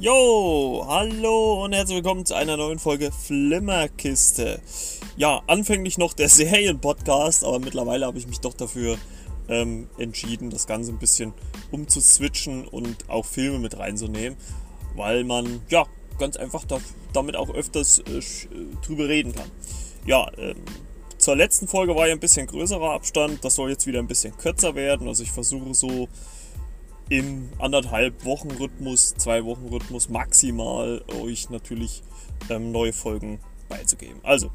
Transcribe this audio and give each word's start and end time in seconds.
Jo, 0.00 0.84
hallo 0.86 1.64
und 1.64 1.72
herzlich 1.72 1.96
willkommen 1.96 2.24
zu 2.24 2.36
einer 2.36 2.56
neuen 2.56 2.78
Folge 2.78 3.10
Flimmerkiste. 3.10 4.60
Ja, 5.16 5.42
anfänglich 5.48 5.98
noch 5.98 6.12
der 6.12 6.28
Serienpodcast, 6.28 7.42
aber 7.42 7.58
mittlerweile 7.58 8.06
habe 8.06 8.16
ich 8.16 8.28
mich 8.28 8.38
doch 8.38 8.54
dafür 8.54 8.96
ähm, 9.48 9.88
entschieden, 9.98 10.50
das 10.50 10.68
Ganze 10.68 10.92
ein 10.92 11.00
bisschen 11.00 11.32
umzuswitchen 11.72 12.68
und 12.68 13.10
auch 13.10 13.26
Filme 13.26 13.58
mit 13.58 13.76
reinzunehmen, 13.76 14.38
weil 14.94 15.24
man 15.24 15.62
ja 15.68 15.84
ganz 16.16 16.36
einfach 16.36 16.64
da, 16.64 16.78
damit 17.12 17.34
auch 17.34 17.52
öfters 17.52 17.98
äh, 17.98 18.20
drüber 18.86 19.08
reden 19.08 19.34
kann. 19.34 19.50
Ja, 20.06 20.30
ähm, 20.38 20.58
zur 21.18 21.34
letzten 21.34 21.66
Folge 21.66 21.96
war 21.96 22.06
ja 22.06 22.14
ein 22.14 22.20
bisschen 22.20 22.46
größerer 22.46 22.92
Abstand, 22.92 23.44
das 23.44 23.56
soll 23.56 23.70
jetzt 23.70 23.88
wieder 23.88 23.98
ein 23.98 24.06
bisschen 24.06 24.36
kürzer 24.36 24.76
werden, 24.76 25.08
also 25.08 25.24
ich 25.24 25.32
versuche 25.32 25.74
so 25.74 26.08
im 27.08 27.48
anderthalb 27.58 28.24
Wochen 28.24 28.50
Rhythmus, 28.50 29.14
zwei 29.14 29.44
Wochen 29.44 29.66
Rhythmus 29.68 30.08
maximal 30.08 31.02
euch 31.22 31.50
natürlich 31.50 32.02
ähm, 32.50 32.72
neue 32.72 32.92
Folgen 32.92 33.40
beizugeben. 33.68 34.20
Also, 34.22 34.50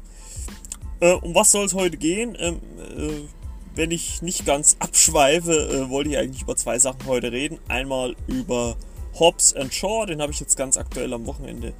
äh, 1.00 1.12
um 1.12 1.34
was 1.34 1.52
soll 1.52 1.66
es 1.66 1.74
heute 1.74 1.96
gehen? 1.96 2.36
Ähm, 2.38 2.60
äh, 2.78 3.28
wenn 3.74 3.90
ich 3.90 4.22
nicht 4.22 4.46
ganz 4.46 4.76
abschweife, 4.78 5.52
äh, 5.52 5.90
wollte 5.90 6.10
ich 6.10 6.18
eigentlich 6.18 6.42
über 6.42 6.56
zwei 6.56 6.78
Sachen 6.78 7.06
heute 7.06 7.32
reden. 7.32 7.58
Einmal 7.68 8.14
über 8.28 8.76
Hobbs 9.18 9.54
and 9.54 9.74
Shaw, 9.74 10.06
den 10.06 10.22
habe 10.22 10.32
ich 10.32 10.40
jetzt 10.40 10.56
ganz 10.56 10.76
aktuell 10.76 11.12
am 11.12 11.26
Wochenende 11.26 11.72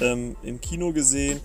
ähm, 0.00 0.36
im 0.42 0.60
Kino 0.60 0.92
gesehen. 0.92 1.40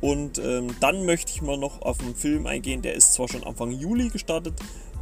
Und 0.00 0.38
ähm, 0.38 0.68
dann 0.80 1.04
möchte 1.04 1.30
ich 1.30 1.42
mal 1.42 1.58
noch 1.58 1.82
auf 1.82 2.00
einen 2.00 2.14
Film 2.14 2.46
eingehen, 2.46 2.80
der 2.80 2.94
ist 2.94 3.12
zwar 3.12 3.28
schon 3.28 3.44
Anfang 3.44 3.70
Juli 3.70 4.08
gestartet, 4.08 4.54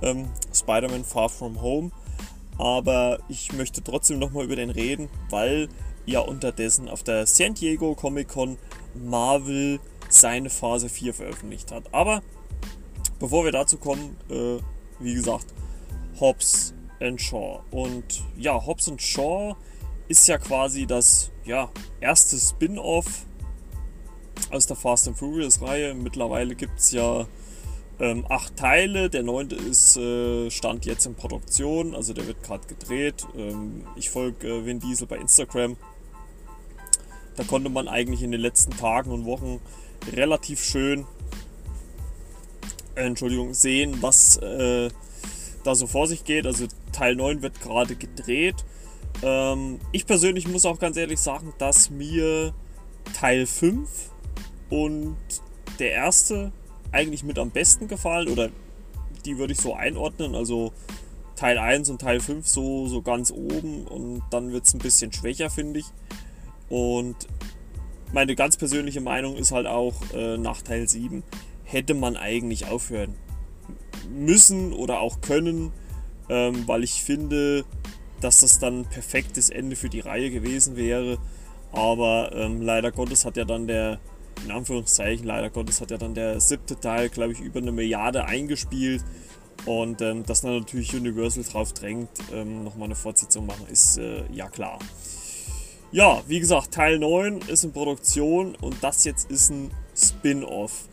ähm, 0.02 0.28
Spider-Man 0.52 1.04
Far 1.04 1.28
From 1.28 1.62
Home 1.62 1.92
aber 2.58 3.20
ich 3.28 3.52
möchte 3.52 3.82
trotzdem 3.82 4.18
nochmal 4.18 4.44
über 4.44 4.56
den 4.56 4.70
reden, 4.70 5.08
weil 5.30 5.68
ja 6.06 6.20
unterdessen 6.20 6.88
auf 6.88 7.02
der 7.02 7.26
San 7.26 7.54
Diego 7.54 7.94
Comic 7.94 8.28
Con 8.28 8.58
Marvel 8.94 9.78
seine 10.08 10.50
Phase 10.50 10.88
4 10.88 11.14
veröffentlicht 11.14 11.70
hat. 11.70 11.84
Aber 11.92 12.22
bevor 13.18 13.44
wir 13.44 13.52
dazu 13.52 13.78
kommen, 13.78 14.16
äh, 14.30 14.58
wie 15.00 15.14
gesagt, 15.14 15.46
Hobbs 16.18 16.74
and 17.00 17.20
Shaw. 17.20 17.60
Und 17.70 18.24
ja, 18.36 18.64
Hobbs 18.64 18.88
and 18.88 19.00
Shaw 19.00 19.54
ist 20.08 20.26
ja 20.26 20.38
quasi 20.38 20.86
das 20.86 21.30
ja, 21.44 21.70
erste 22.00 22.38
Spin-off 22.38 23.26
aus 24.50 24.66
der 24.66 24.76
Fast 24.76 25.08
and 25.08 25.18
Furious 25.18 25.60
Reihe. 25.60 25.94
Mittlerweile 25.94 26.54
gibt 26.54 26.78
es 26.78 26.92
ja 26.92 27.26
ähm, 28.00 28.24
acht 28.28 28.56
Teile. 28.56 29.10
Der 29.10 29.22
neunte 29.22 29.56
ist 29.56 29.96
äh, 29.96 30.50
stand 30.50 30.86
jetzt 30.86 31.06
in 31.06 31.14
Produktion, 31.14 31.94
also 31.94 32.12
der 32.12 32.26
wird 32.26 32.42
gerade 32.42 32.66
gedreht. 32.66 33.26
Ähm, 33.36 33.84
ich 33.96 34.10
folge 34.10 34.48
äh, 34.48 34.66
Vin 34.66 34.80
Diesel 34.80 35.06
bei 35.06 35.16
Instagram. 35.16 35.76
Da 37.36 37.44
konnte 37.44 37.70
man 37.70 37.88
eigentlich 37.88 38.22
in 38.22 38.32
den 38.32 38.40
letzten 38.40 38.76
Tagen 38.76 39.10
und 39.10 39.24
Wochen 39.24 39.60
relativ 40.12 40.62
schön, 40.62 41.06
äh, 42.94 43.02
Entschuldigung, 43.02 43.54
sehen, 43.54 43.98
was 44.00 44.36
äh, 44.38 44.90
da 45.64 45.74
so 45.74 45.86
vor 45.86 46.06
sich 46.06 46.24
geht. 46.24 46.46
Also 46.46 46.66
Teil 46.92 47.16
9 47.16 47.42
wird 47.42 47.60
gerade 47.60 47.94
gedreht. 47.94 48.64
Ähm, 49.22 49.80
ich 49.92 50.06
persönlich 50.06 50.48
muss 50.48 50.64
auch 50.64 50.78
ganz 50.78 50.96
ehrlich 50.96 51.20
sagen, 51.20 51.52
dass 51.58 51.90
mir 51.90 52.54
Teil 53.14 53.46
5 53.46 53.88
und 54.70 55.16
der 55.78 55.92
erste 55.92 56.52
eigentlich 56.92 57.24
mit 57.24 57.38
am 57.38 57.50
besten 57.50 57.88
gefallen 57.88 58.28
oder 58.28 58.50
die 59.24 59.38
würde 59.38 59.52
ich 59.52 59.60
so 59.60 59.74
einordnen. 59.74 60.34
Also 60.34 60.72
Teil 61.36 61.58
1 61.58 61.90
und 61.90 62.00
Teil 62.00 62.20
5 62.20 62.46
so, 62.46 62.88
so 62.88 63.02
ganz 63.02 63.30
oben 63.30 63.86
und 63.86 64.22
dann 64.30 64.52
wird 64.52 64.66
es 64.66 64.74
ein 64.74 64.80
bisschen 64.80 65.12
schwächer, 65.12 65.50
finde 65.50 65.80
ich. 65.80 65.86
Und 66.68 67.16
meine 68.12 68.34
ganz 68.34 68.56
persönliche 68.56 69.00
Meinung 69.00 69.36
ist 69.36 69.52
halt 69.52 69.66
auch, 69.66 69.94
äh, 70.14 70.36
nach 70.36 70.62
Teil 70.62 70.88
7 70.88 71.22
hätte 71.64 71.94
man 71.94 72.16
eigentlich 72.16 72.66
aufhören 72.66 73.14
müssen 74.10 74.72
oder 74.72 75.00
auch 75.00 75.20
können, 75.20 75.72
ähm, 76.28 76.66
weil 76.66 76.82
ich 76.82 77.02
finde, 77.04 77.64
dass 78.20 78.40
das 78.40 78.58
dann 78.58 78.80
ein 78.80 78.84
perfektes 78.86 79.50
Ende 79.50 79.76
für 79.76 79.88
die 79.88 80.00
Reihe 80.00 80.30
gewesen 80.30 80.76
wäre. 80.76 81.18
Aber 81.72 82.32
ähm, 82.34 82.62
leider 82.62 82.90
Gottes 82.90 83.24
hat 83.24 83.36
ja 83.36 83.44
dann 83.44 83.66
der 83.66 84.00
in 84.44 84.50
Anführungszeichen, 84.50 85.26
leider 85.26 85.50
Gottes 85.50 85.80
hat 85.80 85.90
ja 85.90 85.98
dann 85.98 86.14
der 86.14 86.40
siebte 86.40 86.78
Teil, 86.78 87.08
glaube 87.08 87.32
ich, 87.32 87.40
über 87.40 87.60
eine 87.60 87.72
Milliarde 87.72 88.24
eingespielt. 88.24 89.04
Und 89.66 90.00
ähm, 90.02 90.24
dass 90.24 90.42
dann 90.42 90.58
natürlich 90.58 90.94
Universal 90.94 91.44
drauf 91.44 91.72
drängt, 91.72 92.08
ähm, 92.32 92.64
nochmal 92.64 92.86
eine 92.86 92.94
Fortsetzung 92.94 93.46
machen, 93.46 93.66
ist 93.70 93.98
äh, 93.98 94.22
ja 94.32 94.48
klar. 94.48 94.78
Ja, 95.90 96.22
wie 96.26 96.38
gesagt, 96.38 96.72
Teil 96.72 96.98
9 96.98 97.40
ist 97.48 97.64
in 97.64 97.72
Produktion 97.72 98.54
und 98.56 98.76
das 98.82 99.04
jetzt 99.04 99.30
ist 99.30 99.50
ein 99.50 99.70
Spin-off. 99.96 100.88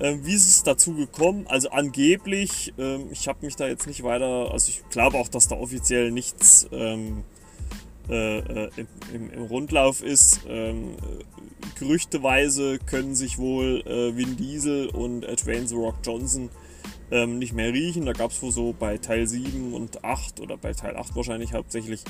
Ähm, 0.00 0.24
wie 0.24 0.34
ist 0.34 0.46
es 0.46 0.62
dazu 0.62 0.94
gekommen? 0.94 1.46
Also 1.48 1.70
angeblich, 1.70 2.74
ähm, 2.78 3.08
ich 3.10 3.26
habe 3.26 3.44
mich 3.46 3.56
da 3.56 3.66
jetzt 3.66 3.86
nicht 3.86 4.02
weiter, 4.02 4.50
also 4.52 4.68
ich 4.68 4.82
glaube 4.90 5.18
auch, 5.18 5.28
dass 5.28 5.48
da 5.48 5.56
offiziell 5.56 6.10
nichts 6.10 6.68
ähm, 6.72 7.24
äh, 8.08 8.38
äh, 8.38 8.70
im, 9.12 9.30
im, 9.30 9.42
Rundlauf 9.44 10.02
ist. 10.02 10.40
Ähm, 10.48 10.96
gerüchteweise 11.78 12.78
können 12.78 13.14
sich 13.14 13.38
wohl 13.38 13.82
äh, 13.86 14.16
Vin 14.16 14.36
Diesel 14.36 14.88
und 14.88 15.22
Dwayne 15.22 15.66
The 15.66 15.74
Rock 15.74 15.96
Johnson 16.04 16.50
ähm, 17.10 17.38
nicht 17.38 17.52
mehr 17.54 17.72
riechen. 17.72 18.06
Da 18.06 18.12
gab 18.12 18.30
es 18.30 18.42
wohl 18.42 18.52
so 18.52 18.74
bei 18.78 18.98
Teil 18.98 19.26
7 19.26 19.72
und 19.72 20.04
8 20.04 20.40
oder 20.40 20.56
bei 20.56 20.72
Teil 20.72 20.96
8 20.96 21.16
wahrscheinlich 21.16 21.54
hauptsächlich 21.54 22.02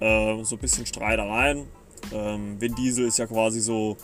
äh, 0.00 0.42
so 0.42 0.56
ein 0.56 0.60
bisschen 0.60 0.86
Streitereien. 0.86 1.66
Ähm, 2.12 2.60
Vin 2.60 2.74
Diesel 2.74 3.06
ist 3.06 3.18
ja 3.18 3.26
quasi 3.26 3.60
so 3.60 3.96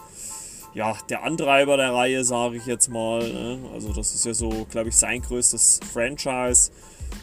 ja, 0.76 0.94
der 1.08 1.22
Antreiber 1.22 1.78
der 1.78 1.94
Reihe, 1.94 2.22
sage 2.22 2.56
ich 2.58 2.66
jetzt 2.66 2.88
mal. 2.88 3.26
Ne? 3.26 3.58
Also 3.72 3.94
das 3.94 4.14
ist 4.14 4.26
ja 4.26 4.34
so, 4.34 4.66
glaube 4.70 4.91
ich, 4.91 4.96
sein 4.96 5.22
größtes 5.22 5.80
Franchise. 5.91 6.70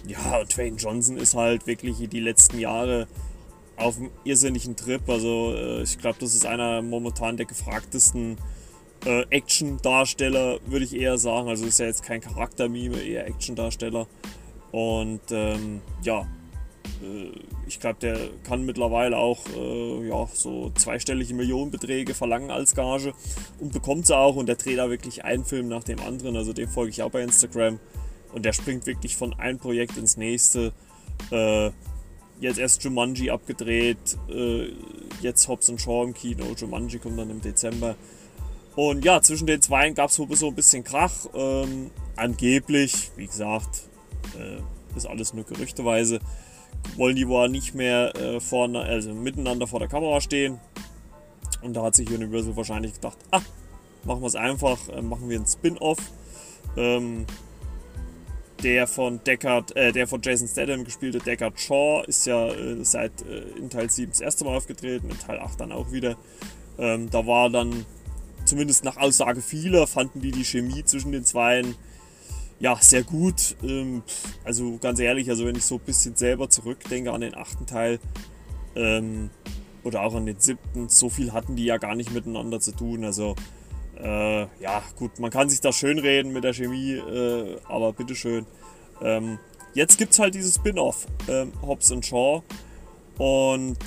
Ja, 0.08 0.44
Dwayne 0.44 0.78
Johnson 0.78 1.18
ist 1.18 1.36
halt 1.36 1.68
wirklich 1.68 1.98
die 2.10 2.20
letzten 2.20 2.58
Jahre 2.58 3.08
auf 3.78 3.98
einem 3.98 4.12
irrsinnigen 4.24 4.76
Trip. 4.76 5.02
Also 5.08 5.54
äh, 5.56 5.84
ich 5.84 5.98
glaube, 5.98 6.18
das 6.20 6.36
ist 6.36 6.46
einer 6.46 6.82
momentan 6.82 7.38
der 7.38 7.46
gefragtesten 7.46 8.38
äh, 9.06 9.24
Action-Darsteller, 9.30 10.60
würde 10.66 10.86
ich 10.86 10.96
eher 10.96 11.18
sagen. 11.18 11.48
Also 11.50 11.66
ist 11.66 11.80
ja 11.80 11.88
jetzt 11.88 12.04
kein 12.04 12.22
Charaktermime, 12.22 13.02
eher 13.02 13.28
Action-Darsteller. 13.28 14.08
Und 14.72 15.22
ähm, 15.32 15.82
ja, 16.02 16.28
äh, 17.02 17.32
ich 17.68 17.80
glaube, 17.80 18.00
der 18.02 18.18
kann 18.44 18.66
mittlerweile 18.66 19.18
auch 19.18 19.40
äh, 19.56 20.08
ja, 20.08 20.28
so 20.34 20.72
zweistellige 20.76 21.34
Millionenbeträge 21.34 22.14
verlangen 22.14 22.52
als 22.52 22.76
Gage 22.76 23.14
und 23.60 23.72
bekommt 23.72 24.08
sie 24.08 24.18
auch. 24.18 24.36
Und 24.36 24.48
der 24.48 24.56
dreht 24.56 24.78
da 24.78 24.90
wirklich 24.90 25.24
einen 25.24 25.46
Film 25.46 25.68
nach 25.68 25.84
dem 25.84 26.00
anderen. 26.00 26.36
Also 26.36 26.54
dem 26.54 26.70
folge 26.70 26.92
ich 26.92 27.04
auch 27.04 27.12
bei 27.12 27.22
Instagram. 27.22 27.80
Und 28.34 28.46
der 28.46 28.54
springt 28.54 28.86
wirklich 28.86 29.16
von 29.16 29.34
einem 29.34 29.60
Projekt 29.60 29.98
ins 29.98 30.18
nächste. 30.18 30.74
Äh, 31.30 31.72
jetzt 32.44 32.60
erst 32.60 32.84
Jumanji 32.84 33.30
abgedreht, 33.30 34.18
äh, 34.30 34.68
jetzt 35.22 35.48
Hobbs 35.48 35.70
und 35.70 35.82
Shaw 35.82 36.04
im 36.04 36.14
Kino, 36.14 36.46
Jumanji 36.56 37.00
kommt 37.00 37.18
dann 37.18 37.30
im 37.30 37.42
Dezember. 37.42 37.96
Und 38.76 39.06
ja, 39.06 39.22
zwischen 39.22 39.48
den 39.48 39.62
zwei 39.62 39.90
gab 39.92 40.10
es 40.10 40.16
so 40.16 40.48
ein 40.48 40.56
bisschen 40.56 40.84
Krach. 40.84 41.28
Ähm, 41.34 41.92
angeblich, 42.16 43.12
wie 43.16 43.28
gesagt, 43.28 43.84
äh, 44.38 44.58
ist 44.98 45.06
alles 45.06 45.34
nur 45.34 45.46
gerüchteweise, 45.46 46.20
wollen 46.98 47.16
die 47.16 47.28
wohl 47.28 47.50
nicht 47.50 47.76
mehr 47.76 48.16
äh, 48.16 48.40
vorne, 48.40 48.82
also 48.82 49.14
miteinander 49.14 49.68
vor 49.68 49.80
der 49.80 49.88
Kamera 49.88 50.22
stehen. 50.22 50.60
Und 51.62 51.74
da 51.76 51.84
hat 51.84 51.96
sich 51.96 52.10
Universal 52.10 52.56
wahrscheinlich 52.56 52.94
gedacht, 52.94 53.18
ah, 53.32 53.42
machen 54.04 54.22
wir 54.22 54.28
es 54.28 54.36
einfach, 54.36 54.90
äh, 54.90 55.02
machen 55.02 55.30
wir 55.30 55.40
ein 55.40 55.48
Spin-off. 55.48 56.00
Ähm, 56.76 57.26
der 58.64 58.88
von 58.88 59.24
Deckard, 59.24 59.76
äh, 59.76 59.92
der 59.92 60.08
von 60.08 60.22
Jason 60.22 60.48
Statham 60.48 60.84
gespielte 60.86 61.20
Deckard 61.20 61.60
Shaw 61.60 62.04
ist 62.08 62.26
ja 62.26 62.48
äh, 62.48 62.84
seit 62.84 63.22
äh, 63.24 63.42
in 63.58 63.70
Teil 63.70 63.90
7 63.90 64.12
das 64.12 64.22
erste 64.22 64.46
Mal 64.46 64.56
aufgetreten, 64.56 65.10
in 65.10 65.20
Teil 65.20 65.40
8 65.40 65.60
dann 65.60 65.72
auch 65.72 65.92
wieder. 65.92 66.18
Ähm, 66.78 67.10
da 67.10 67.28
war 67.28 67.50
dann, 67.50 67.86
zumindest 68.46 68.84
nach 68.84 68.98
Aussage 68.98 69.42
vieler, 69.42 69.86
fanden 69.86 70.22
die 70.22 70.32
die 70.32 70.46
Chemie 70.46 70.84
zwischen 70.84 71.12
den 71.12 71.26
Zweien 71.26 71.76
ja 72.60 72.78
sehr 72.80 73.04
gut. 73.04 73.58
Ähm, 73.62 74.04
also 74.46 74.78
ganz 74.78 75.00
ehrlich, 75.00 75.30
also 75.30 75.46
wenn 75.46 75.56
ich 75.56 75.66
so 75.66 75.76
ein 75.76 75.82
bisschen 75.82 76.16
selber 76.16 76.50
zurückdenke 76.50 77.12
an 77.12 77.22
den 77.22 77.36
achten 77.36 77.66
Teil 77.66 78.00
ähm, 78.76 79.30
oder 79.84 80.02
auch 80.02 80.16
an 80.16 80.26
den 80.26 80.40
siebten, 80.40 80.88
so 80.88 81.10
viel 81.10 81.34
hatten 81.34 81.58
die 81.58 81.66
ja 81.66 81.78
gar 81.78 81.96
nicht 81.96 82.14
miteinander 82.14 82.62
zu 82.62 82.72
tun. 82.72 83.04
Also 83.04 83.36
äh, 84.02 84.42
ja, 84.62 84.84
gut, 84.98 85.20
man 85.20 85.32
kann 85.32 85.50
sich 85.50 85.62
da 85.62 85.72
schön 85.72 86.00
reden 86.00 86.34
mit 86.34 86.44
der 86.44 86.54
Chemie, 86.54 86.94
äh, 86.94 87.58
aber 87.68 87.94
bitteschön. 87.94 88.46
Ähm, 89.02 89.40
jetzt 89.74 89.98
gibt 89.98 90.14
es 90.14 90.20
halt 90.20 90.36
dieses 90.36 90.56
Spin-off, 90.56 91.06
ähm, 91.28 91.54
Hobbs 91.62 91.92
und 91.92 92.06
Shaw. 92.06 92.44
Und 93.18 93.78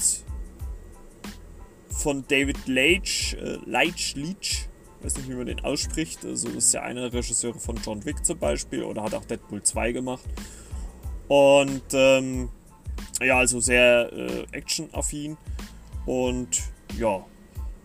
von 1.88 2.24
David 2.28 2.66
Leitch, 2.66 3.34
äh, 3.34 3.58
Leitch, 3.64 4.14
Leach, 4.14 4.68
weiß 5.02 5.16
nicht, 5.16 5.28
wie 5.28 5.34
man 5.34 5.46
den 5.46 5.60
ausspricht. 5.60 6.24
Also 6.24 6.48
ist 6.48 6.72
ja 6.72 6.82
einer 6.82 7.02
der 7.10 7.14
Regisseure 7.14 7.58
von 7.58 7.76
John 7.84 8.04
Wick 8.04 8.24
zum 8.24 8.38
Beispiel 8.38 8.82
oder 8.82 9.02
hat 9.02 9.14
auch 9.14 9.24
Deadpool 9.24 9.62
2 9.62 9.92
gemacht. 9.92 10.24
Und 11.28 11.82
ähm, 11.92 12.50
ja, 13.20 13.38
also 13.38 13.60
sehr 13.60 14.12
äh, 14.12 14.46
action-affin. 14.52 15.36
Und 16.04 16.62
ja, 16.98 17.24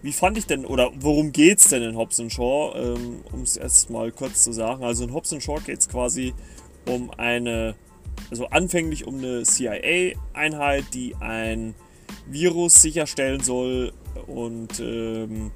wie 0.01 0.13
fand 0.13 0.37
ich 0.37 0.47
denn, 0.47 0.65
oder 0.65 0.91
worum 0.95 1.31
geht's 1.31 1.69
denn 1.69 1.83
in 1.83 1.95
Hobbs 1.95 2.21
Shaw? 2.29 2.73
Ähm, 2.75 3.23
um 3.31 3.41
es 3.41 3.57
erst 3.57 3.89
mal 3.89 4.11
kurz 4.11 4.43
zu 4.43 4.51
sagen. 4.51 4.83
Also 4.83 5.03
in 5.03 5.13
Hobbs 5.13 5.35
Shaw 5.43 5.59
geht 5.59 5.79
es 5.79 5.89
quasi 5.89 6.33
um 6.87 7.11
eine, 7.11 7.75
also 8.29 8.47
anfänglich 8.47 9.05
um 9.05 9.19
eine 9.19 9.43
CIA-Einheit, 9.43 10.85
die 10.93 11.15
ein 11.19 11.75
Virus 12.27 12.81
sicherstellen 12.81 13.41
soll 13.41 13.93
und 14.27 14.79
ähm, 14.79 15.51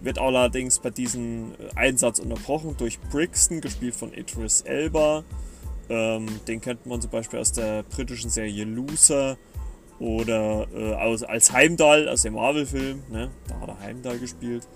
wird 0.00 0.18
allerdings 0.18 0.78
bei 0.78 0.90
diesem 0.90 1.52
Einsatz 1.74 2.18
unterbrochen 2.18 2.76
durch 2.78 3.00
Brixton, 3.10 3.60
gespielt 3.60 3.94
von 3.94 4.12
Idris 4.12 4.62
Elba. 4.62 5.24
Ähm, 5.88 6.26
den 6.48 6.60
kennt 6.60 6.86
man 6.86 7.00
zum 7.00 7.10
Beispiel 7.10 7.38
aus 7.38 7.52
der 7.52 7.82
britischen 7.82 8.30
Serie 8.30 8.64
Loser 8.64 9.36
oder 9.98 10.66
äh, 10.74 10.94
aus, 10.94 11.22
als 11.22 11.52
Heimdall 11.52 12.08
aus 12.08 12.22
dem 12.22 12.34
Marvel-Film. 12.34 13.02
Ne? 13.10 13.30
Da 13.48 13.60
hat 13.60 13.68
er 13.68 13.80
Heimdall 13.80 14.18
gespielt. 14.18 14.68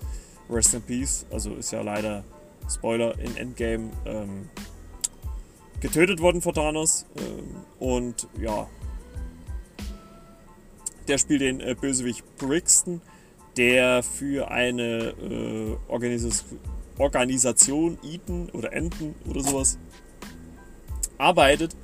Rest 0.49 0.73
in 0.73 0.81
Peace. 0.81 1.25
Also 1.31 1.53
ist 1.55 1.71
ja 1.71 1.81
leider, 1.81 2.23
Spoiler, 2.69 3.17
in 3.19 3.37
Endgame 3.37 3.91
ähm, 4.05 4.49
getötet 5.79 6.19
worden 6.19 6.41
von 6.41 6.53
Thanos. 6.53 7.05
Ähm, 7.17 7.55
und 7.79 8.27
ja, 8.39 8.67
der 11.07 11.17
spielt 11.17 11.41
den 11.41 11.59
äh, 11.59 11.75
Bösewicht 11.79 12.23
Brixton, 12.37 13.01
der 13.57 14.03
für 14.03 14.49
eine 14.49 15.13
äh, 15.21 15.75
Organis 15.87 16.45
Organisation, 16.97 17.97
Eden 18.03 18.49
oder 18.51 18.73
Enten 18.73 19.15
oder 19.27 19.41
sowas, 19.41 19.79
arbeitet. 21.17 21.75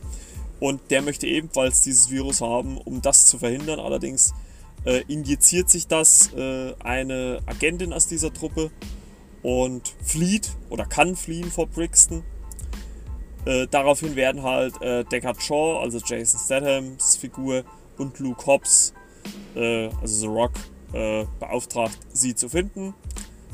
Und 0.59 0.81
der 0.89 1.01
möchte 1.01 1.27
ebenfalls 1.27 1.81
dieses 1.81 2.09
Virus 2.09 2.41
haben, 2.41 2.77
um 2.77 3.01
das 3.01 3.25
zu 3.25 3.37
verhindern. 3.37 3.79
Allerdings 3.79 4.33
äh, 4.85 5.03
injiziert 5.07 5.69
sich 5.69 5.87
das 5.87 6.33
äh, 6.33 6.73
eine 6.79 7.41
Agentin 7.45 7.93
aus 7.93 8.07
dieser 8.07 8.33
Truppe 8.33 8.71
und 9.43 9.95
flieht 10.03 10.51
oder 10.69 10.85
kann 10.85 11.15
fliehen 11.15 11.51
vor 11.51 11.67
Brixton. 11.67 12.23
Äh, 13.45 13.67
daraufhin 13.69 14.15
werden 14.15 14.43
halt 14.43 14.81
äh, 14.81 15.03
Deckard 15.05 15.41
Shaw, 15.41 15.79
also 15.79 15.99
Jason 15.99 16.39
Stathams 16.39 17.15
Figur, 17.15 17.63
und 17.97 18.19
Luke 18.19 18.45
Hobbs, 18.45 18.93
äh, 19.55 19.87
also 20.01 20.21
The 20.21 20.27
Rock, 20.27 20.51
äh, 20.93 21.25
beauftragt, 21.39 21.97
sie 22.13 22.35
zu 22.35 22.49
finden. 22.49 22.93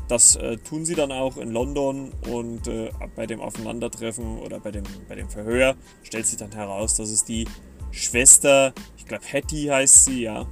Das 0.08 0.36
äh, 0.36 0.58
tun 0.58 0.84
sie 0.84 0.94
dann 0.94 1.12
auch 1.12 1.38
in 1.38 1.50
London 1.50 2.12
und 2.30 2.68
äh, 2.68 2.90
bei 3.16 3.26
dem 3.26 3.40
Aufeinandertreffen 3.40 4.38
oder 4.38 4.60
bei 4.60 4.70
dem, 4.70 4.84
bei 5.08 5.14
dem 5.14 5.30
Verhör 5.30 5.76
stellt 6.02 6.26
sich 6.26 6.38
dann 6.38 6.52
heraus, 6.52 6.94
dass 6.96 7.10
es 7.10 7.24
die 7.24 7.46
Schwester, 7.90 8.74
ich 8.98 9.06
glaube 9.06 9.24
Hattie 9.32 9.70
heißt 9.70 10.04
sie, 10.04 10.22
ja. 10.22 10.42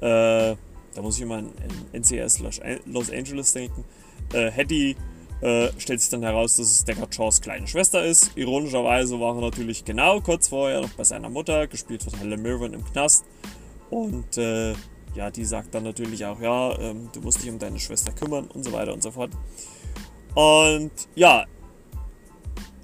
Äh, 0.00 0.56
da 0.94 1.02
muss 1.02 1.16
ich 1.16 1.22
immer 1.22 1.36
an 1.36 1.52
NCS 1.92 2.40
Los 2.86 3.10
Angeles 3.10 3.52
denken. 3.52 3.84
Äh, 4.32 4.50
Hattie 4.50 4.96
äh, 5.42 5.68
stellt 5.78 6.00
sich 6.00 6.10
dann 6.10 6.22
heraus, 6.22 6.56
dass 6.56 6.66
es 6.70 6.84
Deckard 6.84 7.14
Shaws 7.14 7.40
kleine 7.40 7.66
Schwester 7.66 8.04
ist. 8.04 8.32
Ironischerweise 8.36 9.20
war 9.20 9.36
er 9.36 9.42
natürlich 9.42 9.84
genau 9.84 10.20
kurz 10.20 10.48
vorher 10.48 10.80
noch 10.80 10.90
bei 10.90 11.04
seiner 11.04 11.28
Mutter, 11.28 11.66
gespielt 11.66 12.02
von 12.02 12.18
Helen 12.18 12.40
Mirren 12.40 12.72
im 12.72 12.84
Knast. 12.84 13.24
Und 13.90 14.38
äh, 14.38 14.74
ja, 15.16 15.30
die 15.30 15.44
sagt 15.44 15.74
dann 15.74 15.84
natürlich 15.84 16.24
auch, 16.24 16.40
ja, 16.40 16.78
ähm, 16.78 17.08
du 17.12 17.20
musst 17.20 17.42
dich 17.42 17.50
um 17.50 17.58
deine 17.58 17.78
Schwester 17.80 18.12
kümmern 18.12 18.46
und 18.46 18.64
so 18.64 18.72
weiter 18.72 18.92
und 18.92 19.02
so 19.02 19.10
fort. 19.10 19.30
Und 20.34 20.92
ja, 21.14 21.46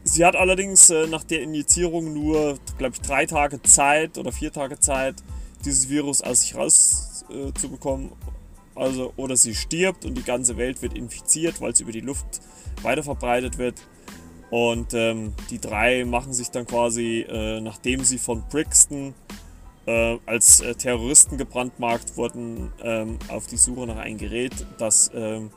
sie 0.04 0.24
hat 0.24 0.34
allerdings 0.34 0.90
äh, 0.90 1.06
nach 1.06 1.24
der 1.24 1.42
Injizierung 1.42 2.12
nur, 2.14 2.58
glaube 2.78 2.94
ich, 2.94 3.02
drei 3.02 3.26
Tage 3.26 3.60
Zeit 3.62 4.16
oder 4.18 4.32
vier 4.32 4.52
Tage 4.52 4.80
Zeit, 4.80 5.16
dieses 5.64 5.88
Virus 5.88 6.22
aus 6.22 6.40
sich 6.40 6.54
rauszubekommen. 6.54 8.08
Äh, 8.08 8.14
also, 8.74 9.12
oder 9.16 9.36
sie 9.36 9.54
stirbt 9.54 10.06
und 10.06 10.16
die 10.16 10.22
ganze 10.22 10.56
Welt 10.56 10.80
wird 10.80 10.96
infiziert, 10.96 11.60
weil 11.60 11.72
es 11.72 11.80
über 11.80 11.92
die 11.92 12.00
Luft 12.00 12.40
weiter 12.80 13.02
verbreitet 13.02 13.58
wird. 13.58 13.82
Und 14.50 14.94
ähm, 14.94 15.34
die 15.50 15.58
drei 15.58 16.04
machen 16.04 16.32
sich 16.32 16.50
dann 16.50 16.66
quasi, 16.66 17.26
äh, 17.28 17.60
nachdem 17.60 18.02
sie 18.04 18.18
von 18.18 18.42
Brixton 18.50 19.14
äh, 19.86 20.18
als 20.26 20.60
äh, 20.60 20.74
Terroristen 20.74 21.38
gebrandmarkt 21.38 22.16
wurden, 22.16 22.72
ähm, 22.82 23.18
auf 23.28 23.46
die 23.46 23.56
Suche 23.56 23.86
nach 23.86 23.96
einem 23.96 24.18
Gerät, 24.18 24.52
das 24.78 25.10
ähm, 25.14 25.50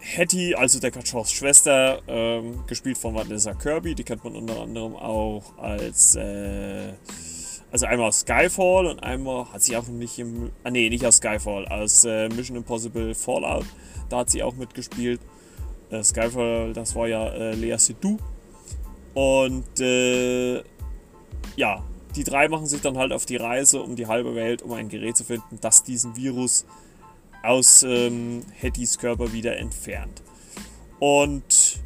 Hattie, 0.00 0.54
also 0.54 0.78
der 0.78 0.90
Kachows 0.90 1.32
Schwester, 1.32 2.00
ähm, 2.06 2.64
gespielt 2.66 2.98
von 2.98 3.14
Vanessa 3.14 3.54
Kirby, 3.54 3.94
die 3.94 4.04
kennt 4.04 4.22
man 4.24 4.36
unter 4.36 4.60
anderem 4.60 4.94
auch 4.94 5.58
als, 5.58 6.14
äh, 6.14 6.92
also 7.72 7.86
einmal 7.86 8.08
aus 8.08 8.20
Skyfall 8.20 8.86
und 8.86 9.02
einmal 9.02 9.52
hat 9.52 9.62
sie 9.62 9.76
auch 9.76 9.86
nicht 9.88 10.18
im, 10.18 10.52
ah 10.62 10.70
nee, 10.70 10.88
nicht 10.88 11.04
aus 11.04 11.16
Skyfall, 11.16 11.66
aus 11.66 12.04
äh, 12.04 12.28
Mission 12.28 12.56
Impossible 12.56 13.14
Fallout, 13.14 13.66
da 14.08 14.18
hat 14.18 14.30
sie 14.30 14.42
auch 14.42 14.54
mitgespielt. 14.54 15.20
Äh, 15.90 16.02
Skyfall, 16.02 16.72
das 16.72 16.94
war 16.94 17.08
ja 17.08 17.28
äh, 17.28 17.54
Lea 17.54 17.76
Seydoux 17.78 18.18
und 19.14 19.80
ja, 21.56 21.82
die 22.14 22.24
drei 22.24 22.48
machen 22.48 22.66
sich 22.66 22.80
dann 22.80 22.96
halt 22.96 23.12
auf 23.12 23.26
die 23.26 23.36
Reise 23.36 23.82
um 23.82 23.96
die 23.96 24.06
halbe 24.06 24.34
Welt, 24.34 24.62
um 24.62 24.72
ein 24.72 24.88
Gerät 24.88 25.16
zu 25.16 25.24
finden, 25.24 25.58
das 25.60 25.82
diesen 25.82 26.16
Virus 26.16 26.64
aus 27.42 27.82
ähm, 27.82 28.42
Hettys 28.54 28.98
Körper 28.98 29.32
wieder 29.32 29.56
entfernt. 29.58 30.22
Und 30.98 31.80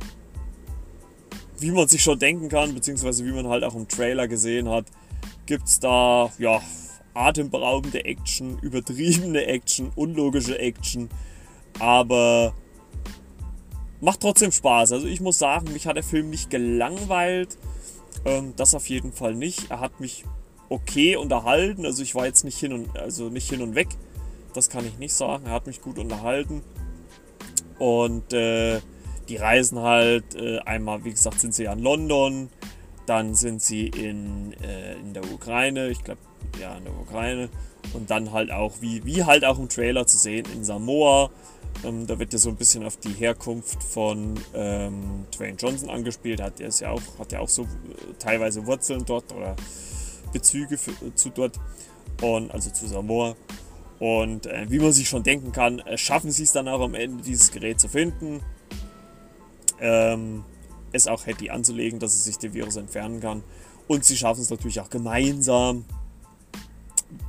wie 1.59 1.71
man 1.71 1.89
sich 1.89 2.03
schon 2.03 2.19
denken 2.19 2.49
kann, 2.49 2.75
beziehungsweise 2.75 3.25
wie 3.25 3.33
man 3.33 3.49
halt 3.49 3.65
auch 3.65 3.75
im 3.75 3.89
Trailer 3.89 4.29
gesehen 4.29 4.69
hat, 4.69 4.87
gibt 5.47 5.69
es 5.69 5.81
da 5.81 6.33
ja 6.39 6.63
atemberaubende 7.13 8.05
Action, 8.05 8.59
übertriebene 8.63 9.47
Action, 9.47 9.91
unlogische 9.95 10.59
Action, 10.59 11.11
aber 11.79 12.55
macht 14.01 14.21
trotzdem 14.21 14.53
Spaß. 14.53 14.93
Also 14.93 15.07
ich 15.07 15.21
muss 15.21 15.39
sagen, 15.39 15.73
mich 15.73 15.87
hat 15.87 15.97
der 15.97 16.03
Film 16.03 16.31
nicht 16.31 16.51
gelangweilt. 16.51 17.59
Ähm, 18.25 18.55
das 18.57 18.75
auf 18.75 18.89
jeden 18.89 19.13
Fall 19.13 19.35
nicht. 19.35 19.71
Er 19.71 19.81
hat 19.81 20.01
mich 20.01 20.25
okay 20.69 21.17
unterhalten. 21.17 21.85
Also 21.85 22.03
ich 22.03 22.15
war 22.15 22.27
jetzt 22.27 22.45
nicht 22.45 22.59
hin 22.59 22.73
und 22.73 22.99
also 22.99 23.29
nicht 23.29 23.49
hin 23.49 23.63
und 23.63 23.75
weg. 23.75 23.89
Das 24.55 24.69
kann 24.69 24.87
ich 24.87 24.99
nicht 24.99 25.15
sagen. 25.15 25.47
Er 25.47 25.53
hat 25.53 25.67
mich 25.67 25.81
gut 25.81 25.99
unterhalten. 25.99 26.63
Und 27.79 28.33
äh, 28.33 28.81
die 29.29 29.37
reisen 29.37 29.79
halt 29.79 30.35
äh, 30.35 30.59
einmal, 30.61 31.05
wie 31.05 31.13
gesagt, 31.13 31.41
sind 31.41 31.55
sie 31.55 31.65
ja 31.65 31.73
in 31.73 31.79
London, 31.79 32.51
dann 33.07 33.35
sind 33.35 33.63
sie 33.63 33.87
in, 33.87 34.53
äh, 34.61 34.95
in 34.95 35.15
der 35.15 35.25
Ukraine, 35.33 35.89
ich 35.89 36.05
glaube, 36.05 36.21
ja, 36.61 36.77
in 36.77 36.85
der 36.85 36.95
Ukraine. 36.95 37.49
Und 37.95 38.11
dann 38.11 38.33
halt 38.33 38.51
auch, 38.51 38.75
wie, 38.81 39.05
wie 39.05 39.25
halt 39.25 39.45
auch 39.45 39.59
im 39.59 39.69
Trailer 39.69 40.07
zu 40.07 40.17
sehen, 40.17 40.47
in 40.55 40.65
Samoa. 40.65 41.31
Ähm, 41.85 42.07
da 42.07 42.19
wird 42.19 42.33
ja 42.33 42.39
so 42.39 42.49
ein 42.51 42.57
bisschen 42.57 42.85
auf 42.85 42.97
die 42.97 43.13
Herkunft 43.13 43.83
von 43.83 44.39
ähm, 44.55 45.27
Dwayne 45.37 45.57
Johnson 45.59 45.91
angespielt. 45.91 46.41
Hat 46.41 46.61
er 46.61 46.71
ja 46.71 46.91
auch, 46.91 47.03
hat 47.19 47.33
ja 47.33 47.41
auch 47.41 47.49
so 47.49 47.63
äh, 47.63 47.67
teilweise 48.19 48.67
Wurzeln 48.67 49.05
dort 49.05 49.33
oder 49.35 49.57
Bezüge 50.33 50.79
für, 50.79 50.93
äh, 50.93 51.15
zu 51.15 51.31
dort. 51.31 51.59
Und 52.23 52.51
also 52.53 52.71
zu 52.71 52.87
Samoa. 52.87 53.35
Und 53.99 54.47
äh, 54.47 54.67
wie 54.69 54.79
man 54.79 54.93
sich 54.93 55.09
schon 55.09 55.23
denken 55.23 55.53
kann, 55.53 55.79
äh, 55.81 55.99
schaffen 55.99 56.31
sie 56.31 56.45
es 56.45 56.53
dann 56.53 56.69
auch 56.69 56.81
am 56.81 56.95
Ende, 56.95 57.23
dieses 57.23 57.51
Gerät 57.51 57.81
zu 57.81 57.89
finden. 57.89 58.41
Ähm, 59.79 60.45
es 60.93 61.07
auch 61.07 61.27
Hattie 61.27 61.51
anzulegen, 61.51 61.99
dass 62.01 62.15
es 62.15 62.25
sich 62.25 62.39
den 62.39 62.55
Virus 62.55 62.77
entfernen 62.77 63.21
kann. 63.21 63.43
Und 63.89 64.05
sie 64.05 64.17
schaffen 64.17 64.41
es 64.41 64.51
natürlich 64.51 64.81
auch 64.81 64.91
gemeinsam, 64.91 65.85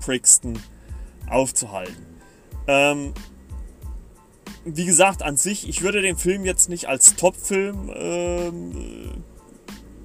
Brixton 0.06 0.60
aufzuhalten. 1.30 2.06
Ähm, 2.68 3.14
wie 4.66 4.86
gesagt, 4.86 5.24
an 5.24 5.38
sich, 5.38 5.68
ich 5.68 5.82
würde 5.82 6.02
den 6.02 6.18
Film 6.18 6.46
jetzt 6.46 6.70
nicht 6.70 6.88
als 6.88 7.16
Top-Film, 7.16 7.92
ähm, 7.96 9.24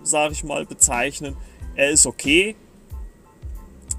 sage 0.02 0.32
ich 0.32 0.44
mal, 0.44 0.64
bezeichnen. 0.64 1.36
Er 1.74 1.90
ist 1.90 2.06
okay. 2.06 2.56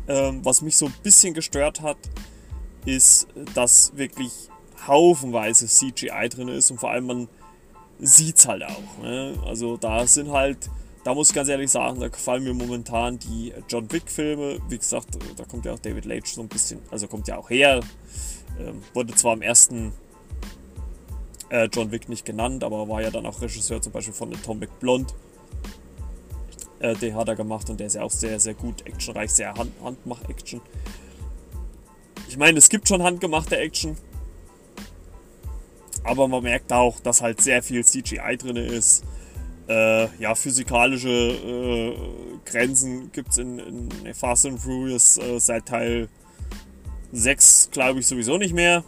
Ähm, 0.08 0.44
was 0.44 0.62
mich 0.62 0.78
so 0.78 0.88
ein 0.88 0.94
bisschen 1.04 1.34
gestört 1.34 1.82
hat, 1.82 1.98
ist, 2.86 3.28
dass 3.54 3.96
wirklich 3.98 4.32
haufenweise 4.88 5.68
CGI 5.68 6.30
drin 6.30 6.48
ist 6.48 6.72
und 6.72 6.80
vor 6.80 6.92
allem 6.92 7.06
man 7.06 7.28
sieht 8.00 8.38
es 8.38 8.48
halt 8.48 8.64
auch. 8.64 9.04
Ne? 9.04 9.34
Also 9.46 9.78
da 9.78 10.08
sind 10.08 10.32
halt, 10.32 10.70
da 11.08 11.14
muss 11.14 11.30
ich 11.30 11.36
ganz 11.36 11.48
ehrlich 11.48 11.72
sagen, 11.72 12.02
da 12.02 12.10
gefallen 12.10 12.44
mir 12.44 12.54
momentan 12.54 13.18
die 13.18 13.54
John 13.70 13.90
Wick-Filme. 13.90 14.60
Wie 14.68 14.78
gesagt, 14.78 15.18
da 15.38 15.46
kommt 15.46 15.64
ja 15.64 15.72
auch 15.72 15.80
David 15.80 16.04
Leitch 16.04 16.34
so 16.34 16.42
ein 16.42 16.50
bisschen, 16.50 16.82
also 16.92 17.08
kommt 17.08 17.30
ja 17.30 17.38
auch 17.38 17.50
her. 17.50 17.80
Ähm, 18.60 18.82
wurde 18.94 19.16
zwar 19.16 19.34
im 19.34 19.42
ersten 19.42 19.94
äh, 21.48 21.70
John 21.72 21.92
Wick 21.92 22.10
nicht 22.10 22.26
genannt, 22.26 22.62
aber 22.66 22.90
war 22.90 23.02
ja 23.02 23.10
dann 23.10 23.26
auch 23.26 23.40
Regisseur 23.40 23.82
zum 23.82 23.94
Beispiel 23.94 24.14
von 24.14 24.36
Atomic 24.36 24.82
Blonde. 24.82 25.14
Äh, 26.80 26.94
den 26.96 27.16
hat 27.16 27.30
er 27.30 27.38
gemacht 27.38 27.70
und 27.70 27.80
der 27.80 27.88
ist 27.88 27.94
ja 27.94 28.02
auch 28.02 28.12
sehr, 28.12 28.42
sehr 28.42 28.56
gut 28.56 28.86
actionreich, 28.86 29.32
sehr 29.32 29.54
Hand 29.54 29.72
Handmach-Action. 29.82 30.60
Ich 32.28 32.36
meine, 32.36 32.58
es 32.58 32.68
gibt 32.68 32.86
schon 32.86 33.02
handgemachte 33.02 33.56
Action, 33.56 33.96
aber 36.04 36.28
man 36.28 36.44
merkt 36.44 36.74
auch, 36.74 37.00
dass 37.00 37.22
halt 37.22 37.40
sehr 37.40 37.64
viel 37.64 37.86
CGI 37.86 38.36
drin 38.36 38.58
ist. 38.58 39.06
Äh, 39.68 40.08
ja, 40.18 40.34
physikalische 40.34 41.10
äh, 41.10 41.96
Grenzen 42.46 43.12
gibt 43.12 43.30
es 43.30 43.38
in, 43.38 43.60
in, 43.60 44.14
Fast 44.14 44.46
and 44.46 44.60
Furious 44.60 45.18
äh, 45.18 45.40
seit 45.40 45.66
Teil 45.66 46.08
6 47.12 47.70
glaube 47.72 48.00
ich 48.00 48.08
sowieso 48.08 48.38
nicht 48.38 48.54
mehr. 48.54 48.84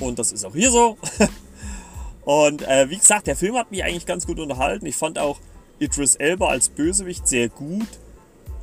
Und 0.00 0.18
das 0.18 0.32
ist 0.32 0.44
auch 0.44 0.54
hier 0.54 0.70
so. 0.70 0.98
Und 2.24 2.62
äh, 2.62 2.90
wie 2.90 2.98
gesagt, 2.98 3.26
der 3.26 3.36
Film 3.36 3.56
hat 3.56 3.70
mich 3.70 3.84
eigentlich 3.84 4.06
ganz 4.06 4.26
gut 4.26 4.40
unterhalten. 4.40 4.86
Ich 4.86 4.96
fand 4.96 5.18
auch 5.18 5.40
Idris 5.78 6.16
Elba 6.16 6.48
als 6.48 6.68
Bösewicht 6.68 7.26
sehr 7.26 7.48
gut. 7.48 7.86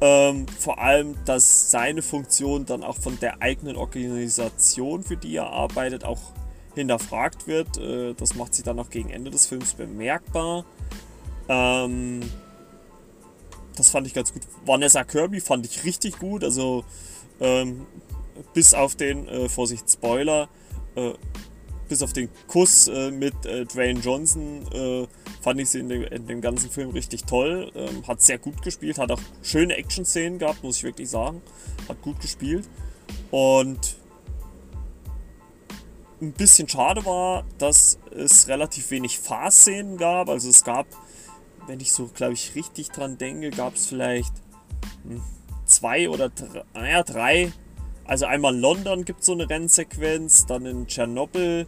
Ähm, 0.01 0.46
vor 0.48 0.80
allem, 0.80 1.16
dass 1.25 1.72
seine 1.72 2.01
Funktion 2.01 2.66
dann 2.66 2.84
auch 2.84 2.98
von 2.98 3.20
der 3.20 3.42
eigenen 3.42 3.75
Organisation, 3.75 5.04
für 5.04 5.18
die 5.18 5.36
er 5.36 5.48
arbeitet, 5.48 6.06
auch 6.06 6.20
hinterfragt 6.76 7.48
wird. 7.48 7.78
Äh, 7.78 8.14
das 8.14 8.36
macht 8.36 8.54
sich 8.54 8.64
dann 8.64 8.80
auch 8.80 8.90
gegen 8.90 9.10
Ende 9.10 9.32
des 9.32 9.48
Films 9.48 9.74
bemerkbar. 9.74 10.66
Ähm, 11.48 12.22
das 13.76 13.90
fand 13.90 14.08
ich 14.08 14.14
ganz 14.14 14.34
gut. 14.34 14.44
Vanessa 14.66 15.04
Kirby 15.04 15.40
fand 15.40 15.66
ich 15.66 15.84
richtig 15.84 16.20
gut. 16.20 16.44
Also 16.44 16.84
ähm, 17.40 17.86
bis 18.54 18.74
auf 18.74 18.96
den, 18.96 19.28
äh, 19.28 19.50
Vorsicht, 19.50 19.90
Spoiler, 19.90 20.50
äh, 20.96 21.14
bis 21.88 22.04
auf 22.04 22.14
den 22.14 22.30
Kuss 22.48 22.88
äh, 22.88 23.10
mit 23.12 23.46
äh, 23.46 23.66
Dwayne 23.66 24.00
Johnson 24.00 24.62
äh, 24.72 25.08
fand 25.42 25.60
ich 25.60 25.70
sie 25.70 25.80
in 25.80 25.90
dem, 25.90 26.04
in 26.04 26.28
dem, 26.28 26.42
ganzen 26.42 26.70
Film 26.70 26.92
richtig 26.92 27.24
toll. 27.24 27.72
Ähm, 27.76 28.08
hat 28.08 28.22
sehr 28.22 28.38
gut 28.38 28.62
gespielt, 28.62 29.00
hat 29.00 29.12
auch 29.12 29.20
schöne 29.42 29.76
Action-Szenen 29.76 30.40
gehabt, 30.40 30.64
muss 30.64 30.78
ich 30.78 30.84
wirklich 30.84 31.10
sagen. 31.10 31.42
Hat 31.88 32.02
gut 32.02 32.20
gespielt. 32.22 32.68
Und 33.32 33.96
ein 36.22 36.34
bisschen 36.34 36.68
schade 36.68 37.06
war, 37.06 37.44
dass 37.58 37.98
es 38.16 38.48
relativ 38.48 38.92
wenig 38.92 39.20
Fahrszenen 39.20 39.98
gab. 39.98 40.30
Also 40.30 40.50
es 40.50 40.64
gab, 40.64 40.88
wenn 41.68 41.80
ich 41.80 41.94
so, 41.94 42.08
glaube 42.08 42.34
ich, 42.34 42.56
richtig 42.56 42.90
dran 42.90 43.18
denke, 43.18 43.52
gab 43.52 43.76
es 43.76 43.88
vielleicht 43.88 44.34
hm, 45.04 45.22
zwei 45.66 46.10
oder 46.10 46.30
drei, 46.30 46.64
naja, 46.74 47.04
drei. 47.04 47.54
Also 48.06 48.26
einmal 48.26 48.56
in 48.56 48.62
London 48.62 49.06
gibt 49.06 49.24
so 49.24 49.34
eine 49.34 49.50
Rennsequenz, 49.50 50.46
dann 50.46 50.66
in 50.66 50.88
Tschernobyl 50.88 51.68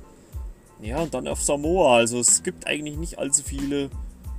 ja, 0.81 0.97
und 0.97 1.13
dann 1.13 1.27
auf 1.27 1.41
Samoa. 1.41 1.97
Also 1.97 2.19
es 2.19 2.43
gibt 2.43 2.67
eigentlich 2.67 2.97
nicht 2.97 3.19
allzu 3.19 3.43
viele. 3.43 3.89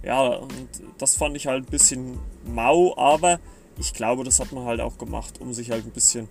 Ja, 0.02 0.28
und 0.28 0.52
das 0.98 1.14
fand 1.14 1.36
ich 1.36 1.46
halt 1.46 1.64
ein 1.64 1.70
bisschen 1.70 2.18
mau, 2.44 2.96
aber 2.96 3.38
ich 3.78 3.94
glaube, 3.94 4.24
das 4.24 4.40
hat 4.40 4.50
man 4.50 4.64
halt 4.64 4.80
auch 4.80 4.98
gemacht, 4.98 5.40
um 5.40 5.52
sich 5.52 5.70
halt 5.70 5.86
ein 5.86 5.92
bisschen 5.92 6.28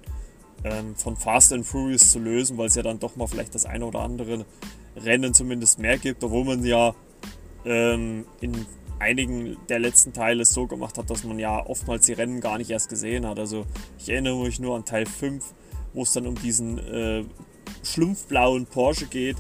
ähm, 0.63 0.95
von 0.95 1.15
Fast 1.15 1.53
and 1.53 1.65
Furious 1.65 2.11
zu 2.11 2.19
lösen, 2.19 2.57
weil 2.57 2.67
es 2.67 2.75
ja 2.75 2.83
dann 2.83 2.99
doch 2.99 3.15
mal 3.15 3.27
vielleicht 3.27 3.55
das 3.55 3.65
eine 3.65 3.85
oder 3.85 3.99
andere 3.99 4.45
Rennen 4.95 5.33
zumindest 5.33 5.79
mehr 5.79 5.97
gibt, 5.97 6.23
obwohl 6.23 6.45
man 6.45 6.65
ja 6.65 6.93
ähm, 7.65 8.25
in 8.41 8.65
einigen 8.99 9.57
der 9.69 9.79
letzten 9.79 10.13
Teile 10.13 10.45
so 10.45 10.67
gemacht 10.67 10.97
hat, 10.97 11.09
dass 11.09 11.23
man 11.23 11.39
ja 11.39 11.65
oftmals 11.65 12.05
die 12.05 12.13
Rennen 12.13 12.39
gar 12.39 12.57
nicht 12.57 12.69
erst 12.69 12.89
gesehen 12.89 13.25
hat. 13.25 13.39
Also 13.39 13.65
ich 13.97 14.09
erinnere 14.09 14.43
mich 14.43 14.59
nur 14.59 14.75
an 14.75 14.85
Teil 14.85 15.05
5, 15.05 15.43
wo 15.93 16.03
es 16.03 16.13
dann 16.13 16.27
um 16.27 16.35
diesen 16.35 16.77
äh, 16.77 17.23
schlumpfblauen 17.83 18.67
Porsche 18.67 19.07
geht, 19.07 19.37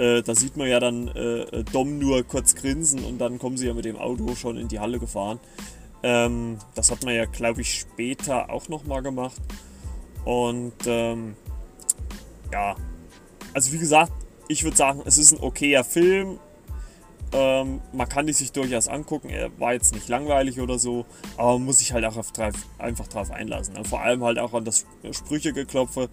äh, 0.00 0.22
da 0.22 0.34
sieht 0.34 0.56
man 0.56 0.68
ja 0.68 0.80
dann 0.80 1.08
äh, 1.08 1.64
Dom 1.72 1.98
nur 1.98 2.22
kurz 2.22 2.54
grinsen 2.54 3.04
und 3.04 3.18
dann 3.18 3.38
kommen 3.38 3.56
sie 3.56 3.66
ja 3.66 3.74
mit 3.74 3.84
dem 3.84 3.98
Auto 3.98 4.34
schon 4.34 4.56
in 4.56 4.68
die 4.68 4.78
Halle 4.78 4.98
gefahren. 4.98 5.40
Ähm, 6.02 6.56
das 6.74 6.90
hat 6.90 7.04
man 7.04 7.14
ja, 7.14 7.26
glaube 7.26 7.60
ich, 7.60 7.80
später 7.80 8.50
auch 8.50 8.68
nochmal 8.68 9.02
gemacht. 9.02 9.40
Und 10.24 10.74
ähm, 10.86 11.34
ja, 12.52 12.76
also 13.54 13.72
wie 13.72 13.78
gesagt, 13.78 14.12
ich 14.48 14.64
würde 14.64 14.76
sagen, 14.76 15.02
es 15.04 15.18
ist 15.18 15.32
ein 15.32 15.40
okayer 15.40 15.84
Film. 15.84 16.38
Ähm, 17.32 17.80
man 17.92 18.08
kann 18.08 18.26
die 18.26 18.32
sich 18.32 18.50
durchaus 18.50 18.88
angucken. 18.88 19.30
Er 19.30 19.56
war 19.60 19.72
jetzt 19.72 19.94
nicht 19.94 20.08
langweilig 20.08 20.60
oder 20.60 20.78
so, 20.78 21.06
aber 21.36 21.52
man 21.52 21.66
muss 21.66 21.78
sich 21.78 21.92
halt 21.92 22.04
auch 22.04 22.16
auf, 22.16 22.32
einfach 22.78 23.06
drauf 23.06 23.30
einlassen. 23.30 23.76
Und 23.76 23.86
vor 23.86 24.00
allem 24.00 24.24
halt 24.24 24.38
auch 24.38 24.52
an 24.52 24.64
das 24.64 24.84
Sprüchegeklopfe 25.12 26.08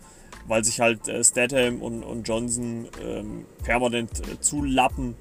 weil 0.47 0.63
sich 0.63 0.79
halt 0.79 1.07
äh, 1.07 1.23
Statham 1.23 1.81
und, 1.81 2.03
und 2.03 2.27
Johnson 2.27 2.87
ähm, 3.03 3.45
permanent 3.63 4.19
äh, 4.27 4.39
zulappen, 4.39 5.15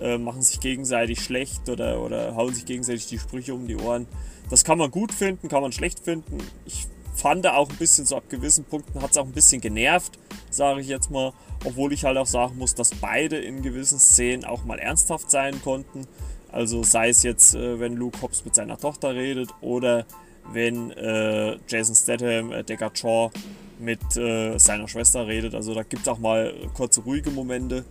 äh, 0.00 0.18
machen 0.18 0.42
sich 0.42 0.60
gegenseitig 0.60 1.20
schlecht 1.22 1.68
oder, 1.68 2.00
oder 2.00 2.34
hauen 2.34 2.54
sich 2.54 2.64
gegenseitig 2.64 3.06
die 3.06 3.18
Sprüche 3.18 3.54
um 3.54 3.66
die 3.66 3.76
Ohren. 3.76 4.06
Das 4.48 4.64
kann 4.64 4.78
man 4.78 4.90
gut 4.90 5.12
finden, 5.12 5.48
kann 5.48 5.62
man 5.62 5.72
schlecht 5.72 6.00
finden. 6.00 6.38
Ich 6.64 6.86
fand 7.20 7.46
auch 7.46 7.68
ein 7.68 7.76
bisschen 7.76 8.06
so 8.06 8.16
ab 8.16 8.24
gewissen 8.28 8.64
Punkten 8.64 9.00
hat 9.02 9.10
es 9.10 9.16
auch 9.16 9.26
ein 9.26 9.32
bisschen 9.32 9.60
genervt, 9.60 10.18
sage 10.50 10.80
ich 10.80 10.88
jetzt 10.88 11.10
mal. 11.10 11.32
Obwohl 11.64 11.92
ich 11.92 12.04
halt 12.04 12.16
auch 12.16 12.26
sagen 12.26 12.56
muss, 12.56 12.74
dass 12.74 12.94
beide 12.94 13.38
in 13.38 13.62
gewissen 13.62 13.98
Szenen 13.98 14.44
auch 14.44 14.64
mal 14.64 14.78
ernsthaft 14.78 15.30
sein 15.30 15.60
konnten. 15.62 16.06
Also 16.50 16.82
sei 16.82 17.10
es 17.10 17.22
jetzt, 17.22 17.54
äh, 17.54 17.78
wenn 17.78 17.94
Luke 17.94 18.20
Hobbs 18.22 18.44
mit 18.44 18.54
seiner 18.54 18.78
Tochter 18.78 19.14
redet 19.14 19.50
oder 19.60 20.06
wenn 20.52 20.90
äh, 20.92 21.58
Jason 21.68 21.94
Statham, 21.94 22.52
äh, 22.52 22.64
Deckard 22.64 22.98
Shaw 22.98 23.30
mit 23.78 24.16
äh, 24.16 24.58
seiner 24.58 24.88
Schwester 24.88 25.26
redet. 25.26 25.54
Also 25.54 25.74
da 25.74 25.82
gibt 25.82 26.02
es 26.02 26.08
auch 26.08 26.18
mal 26.18 26.54
kurze 26.74 27.02
ruhige 27.02 27.30
Momente. 27.30 27.84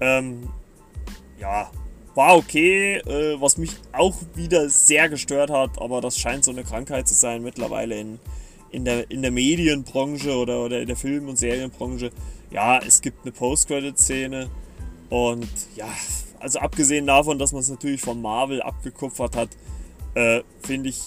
Ähm, 0.00 0.48
ja, 1.38 1.70
war 2.20 2.36
okay. 2.36 2.98
Äh, 2.98 3.40
was 3.40 3.56
mich 3.56 3.70
auch 3.92 4.14
wieder 4.34 4.68
sehr 4.68 5.08
gestört 5.08 5.50
hat, 5.50 5.80
aber 5.80 6.02
das 6.02 6.18
scheint 6.18 6.44
so 6.44 6.50
eine 6.50 6.64
Krankheit 6.64 7.08
zu 7.08 7.14
sein 7.14 7.42
mittlerweile 7.42 7.98
in, 7.98 8.18
in, 8.70 8.84
der, 8.84 9.10
in 9.10 9.22
der 9.22 9.30
Medienbranche 9.30 10.36
oder, 10.36 10.62
oder 10.62 10.80
in 10.82 10.86
der 10.86 10.96
Film- 10.96 11.28
und 11.30 11.38
Serienbranche. 11.38 12.10
Ja, 12.50 12.78
es 12.78 13.00
gibt 13.00 13.22
eine 13.22 13.32
Post-Credit-Szene 13.32 14.50
und 15.08 15.48
ja, 15.76 15.88
also 16.40 16.58
abgesehen 16.58 17.06
davon, 17.06 17.38
dass 17.38 17.52
man 17.52 17.62
es 17.62 17.70
natürlich 17.70 18.02
von 18.02 18.20
Marvel 18.20 18.60
abgekupfert 18.60 19.34
hat, 19.34 19.48
äh, 20.14 20.42
finde 20.62 20.90
ich, 20.90 21.00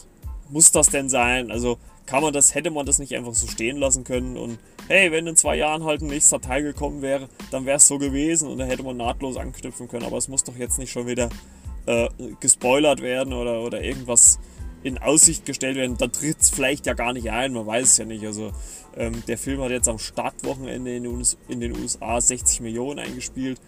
muss 0.50 0.72
das 0.72 0.88
denn 0.88 1.10
sein? 1.10 1.52
Also 1.52 1.78
kann 2.08 2.24
man 2.24 2.34
das, 2.34 2.56
hätte 2.56 2.72
man 2.72 2.88
das 2.88 2.98
nicht 2.98 3.16
einfach 3.16 3.36
so 3.36 3.46
stehen 3.46 3.78
lassen 3.78 4.04
können 4.04 4.36
und 4.36 4.58
hey, 4.88 5.12
wenn 5.12 5.28
in 5.28 5.36
zwei 5.36 5.56
Jahren 5.56 5.84
halt 5.84 6.02
ein 6.02 6.08
nächster 6.08 6.42
Teil 6.42 6.64
gekommen 6.64 7.02
wäre, 7.02 7.30
dann 7.52 7.66
wäre 7.66 7.78
es 7.78 7.88
so 7.88 7.98
gewesen 7.98 8.50
und 8.50 8.58
dann 8.58 8.68
hätte 8.68 8.84
man 8.84 8.98
nahtlos 8.98 9.38
anknüpfen 9.38 9.88
können. 9.88 10.06
Aber 10.06 10.18
es 10.18 10.28
muss 10.28 10.44
doch 10.44 10.56
jetzt 10.56 10.80
nicht 10.80 10.92
schon 10.92 11.08
wieder 11.08 11.30
äh, 11.86 12.10
gespoilert 12.40 13.02
werden 13.02 13.34
oder, 13.34 13.62
oder 13.62 13.82
irgendwas 13.82 14.40
in 14.84 14.98
Aussicht 14.98 15.46
gestellt 15.46 15.78
werden. 15.78 15.98
Da 15.98 16.08
tritt 16.08 16.42
es 16.42 16.50
vielleicht 16.50 16.86
ja 16.86 16.94
gar 16.94 17.14
nicht 17.14 17.32
ein, 17.32 17.54
man 17.54 17.66
weiß 17.66 17.84
es 17.84 17.98
ja 17.98 18.06
nicht. 18.06 18.26
Also 18.26 18.52
ähm, 18.96 19.24
der 19.28 19.38
Film 19.38 19.62
hat 19.62 19.72
jetzt 19.72 19.88
am 19.88 20.00
Startwochenende 20.00 20.96
in, 20.96 21.08
US, 21.08 21.38
in 21.48 21.62
den 21.62 21.76
USA 21.76 22.20
60 22.20 22.62
Millionen 22.62 23.00
eingespielt. 23.00 23.60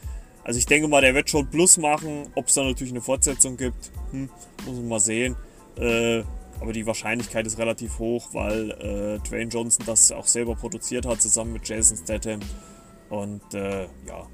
Also 0.43 0.59
ich 0.59 0.65
denke 0.65 0.87
mal, 0.87 1.01
der 1.01 1.15
wird 1.15 1.29
schon 1.29 1.49
Plus 1.49 1.77
machen. 1.77 2.27
Ob 2.35 2.47
es 2.47 2.53
da 2.53 2.63
natürlich 2.63 2.93
eine 2.93 3.01
Fortsetzung 3.01 3.57
gibt, 3.57 3.91
hm, 4.11 4.29
muss 4.65 4.75
man 4.75 4.87
mal 4.87 4.99
sehen. 4.99 5.35
Äh, 5.77 6.23
aber 6.59 6.73
die 6.73 6.85
Wahrscheinlichkeit 6.85 7.45
ist 7.45 7.57
relativ 7.57 7.99
hoch, 7.99 8.29
weil 8.33 8.71
äh, 8.71 9.27
Dwayne 9.27 9.49
Johnson 9.49 9.85
das 9.85 10.11
auch 10.11 10.27
selber 10.27 10.55
produziert 10.55 11.05
hat, 11.05 11.21
zusammen 11.21 11.53
mit 11.53 11.67
Jason 11.67 11.97
Statham. 11.97 12.39
Und 13.09 13.53
äh, 13.53 13.83
ja, 14.07 14.27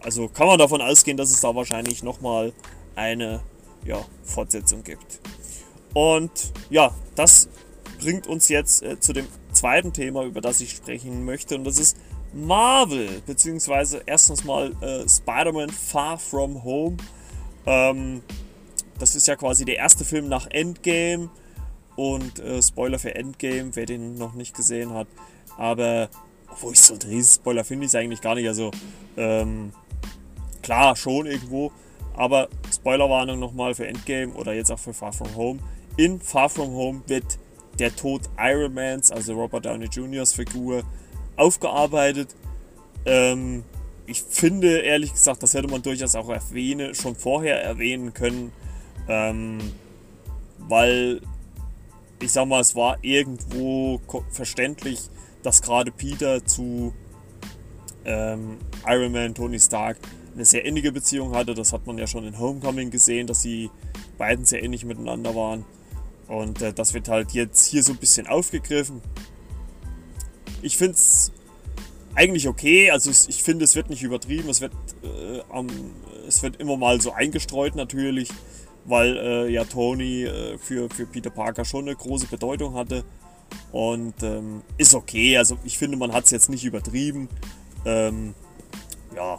also 0.00 0.28
kann 0.28 0.46
man 0.46 0.58
davon 0.58 0.80
ausgehen, 0.80 1.16
dass 1.16 1.30
es 1.30 1.40
da 1.40 1.54
wahrscheinlich 1.54 2.02
nochmal 2.02 2.52
eine 2.94 3.42
ja, 3.84 4.04
Fortsetzung 4.22 4.82
gibt. 4.84 5.20
Und 5.94 6.52
ja, 6.70 6.94
das 7.14 7.48
bringt 7.98 8.26
uns 8.26 8.48
jetzt 8.48 8.82
äh, 8.82 9.00
zu 9.00 9.12
dem 9.12 9.26
zweiten 9.52 9.92
Thema, 9.92 10.24
über 10.24 10.40
das 10.40 10.60
ich 10.60 10.72
sprechen 10.72 11.24
möchte. 11.24 11.56
Und 11.56 11.64
das 11.64 11.78
ist 11.78 11.96
Marvel, 12.32 13.22
beziehungsweise 13.26 14.02
erstens 14.04 14.44
mal 14.44 14.72
äh, 14.82 15.08
Spider-Man 15.08 15.70
Far 15.70 16.18
From 16.18 16.62
Home. 16.62 16.98
Ähm, 17.64 18.22
das 18.98 19.14
ist 19.14 19.26
ja 19.26 19.36
quasi 19.36 19.64
der 19.64 19.76
erste 19.76 20.04
Film 20.04 20.28
nach 20.28 20.46
Endgame. 20.50 21.30
Und 21.96 22.38
äh, 22.38 22.62
Spoiler 22.62 22.98
für 22.98 23.14
Endgame, 23.14 23.74
wer 23.74 23.86
den 23.86 24.16
noch 24.18 24.34
nicht 24.34 24.54
gesehen 24.54 24.92
hat. 24.92 25.08
Aber, 25.56 26.08
obwohl 26.50 26.72
ich 26.72 26.80
so 26.80 26.94
ein 26.94 27.02
riesen 27.02 27.40
Spoiler 27.40 27.64
finde 27.64 27.86
ich 27.86 27.90
es 27.90 27.94
eigentlich 27.94 28.20
gar 28.20 28.34
nicht. 28.34 28.46
Also, 28.48 28.70
ähm, 29.16 29.72
klar, 30.62 30.94
schon 30.96 31.26
irgendwo. 31.26 31.72
Aber 32.14 32.48
Spoilerwarnung 32.72 33.38
nochmal 33.38 33.74
für 33.74 33.86
Endgame 33.86 34.32
oder 34.34 34.54
jetzt 34.54 34.70
auch 34.70 34.78
für 34.78 34.94
Far 34.94 35.12
From 35.12 35.34
Home. 35.36 35.60
In 35.96 36.20
Far 36.20 36.48
From 36.48 36.70
Home 36.70 37.02
wird 37.06 37.38
der 37.78 37.94
Tod 37.94 38.22
Iron 38.38 38.74
Mans, 38.74 39.10
also 39.10 39.34
Robert 39.34 39.66
Downey 39.66 39.86
Jr.'s 39.86 40.32
Figur, 40.32 40.82
aufgearbeitet. 41.36 42.34
Ähm, 43.04 43.64
ich 44.06 44.22
finde 44.22 44.78
ehrlich 44.78 45.12
gesagt, 45.12 45.42
das 45.42 45.54
hätte 45.54 45.68
man 45.68 45.82
durchaus 45.82 46.14
auch 46.14 46.28
erwähnen, 46.28 46.94
schon 46.94 47.16
vorher 47.16 47.62
erwähnen 47.62 48.14
können, 48.14 48.52
ähm, 49.08 49.58
weil 50.58 51.20
ich 52.20 52.32
sag 52.32 52.46
mal, 52.46 52.60
es 52.60 52.74
war 52.74 52.98
irgendwo 53.02 54.00
verständlich, 54.30 55.00
dass 55.42 55.62
gerade 55.62 55.90
Peter 55.90 56.44
zu 56.44 56.92
ähm, 58.04 58.58
Iron 58.86 59.12
Man, 59.12 59.34
Tony 59.34 59.58
Stark 59.58 59.98
eine 60.34 60.44
sehr 60.44 60.64
innige 60.64 60.92
Beziehung 60.92 61.34
hatte. 61.34 61.54
Das 61.54 61.72
hat 61.72 61.86
man 61.86 61.98
ja 61.98 62.06
schon 62.06 62.24
in 62.24 62.38
Homecoming 62.38 62.90
gesehen, 62.90 63.26
dass 63.26 63.42
sie 63.42 63.70
beiden 64.18 64.44
sehr 64.44 64.62
ähnlich 64.62 64.84
miteinander 64.84 65.34
waren. 65.34 65.64
Und 66.28 66.62
äh, 66.62 66.72
das 66.72 66.94
wird 66.94 67.08
halt 67.08 67.32
jetzt 67.32 67.66
hier 67.66 67.82
so 67.82 67.92
ein 67.92 67.98
bisschen 67.98 68.26
aufgegriffen. 68.26 69.00
Ich 70.62 70.76
finde 70.76 70.94
es 70.94 71.32
eigentlich 72.14 72.48
okay. 72.48 72.90
Also 72.90 73.10
ich 73.10 73.42
finde, 73.42 73.64
es 73.64 73.76
wird 73.76 73.90
nicht 73.90 74.02
übertrieben. 74.02 74.48
Es 74.48 74.60
wird, 74.60 74.72
äh, 75.02 75.40
um, 75.52 75.68
es 76.26 76.42
wird 76.42 76.56
immer 76.56 76.76
mal 76.76 77.00
so 77.00 77.12
eingestreut 77.12 77.76
natürlich 77.76 78.30
weil 78.86 79.16
äh, 79.16 79.48
ja 79.48 79.64
Tony 79.64 80.24
äh, 80.24 80.58
für, 80.58 80.88
für 80.90 81.06
Peter 81.06 81.30
Parker 81.30 81.64
schon 81.64 81.86
eine 81.86 81.96
große 81.96 82.26
Bedeutung 82.26 82.74
hatte. 82.74 83.04
Und 83.72 84.22
ähm, 84.22 84.62
ist 84.78 84.94
okay. 84.94 85.36
Also 85.36 85.58
ich 85.64 85.78
finde, 85.78 85.96
man 85.96 86.12
hat 86.12 86.24
es 86.24 86.30
jetzt 86.30 86.48
nicht 86.48 86.64
übertrieben. 86.64 87.28
Ähm, 87.84 88.34
ja. 89.14 89.38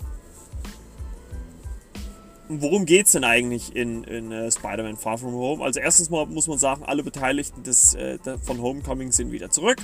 Worum 2.50 2.86
geht 2.86 3.08
es 3.08 3.12
denn 3.12 3.26
eigentlich 3.26 3.76
in, 3.76 4.06
in 4.06 4.32
uh, 4.32 4.50
Spider-Man 4.50 4.96
Far 4.96 5.18
From 5.18 5.34
Home? 5.34 5.64
Also 5.64 5.82
erstens 5.82 6.10
mal 6.10 6.26
muss 6.26 6.48
man 6.48 6.58
sagen, 6.58 6.84
alle 6.86 7.04
Beteiligten 7.04 7.64
des, 7.64 7.94
äh, 7.96 8.18
von 8.42 8.62
Homecoming 8.62 9.12
sind 9.12 9.34
wieder 9.34 9.50
zurück. 9.50 9.78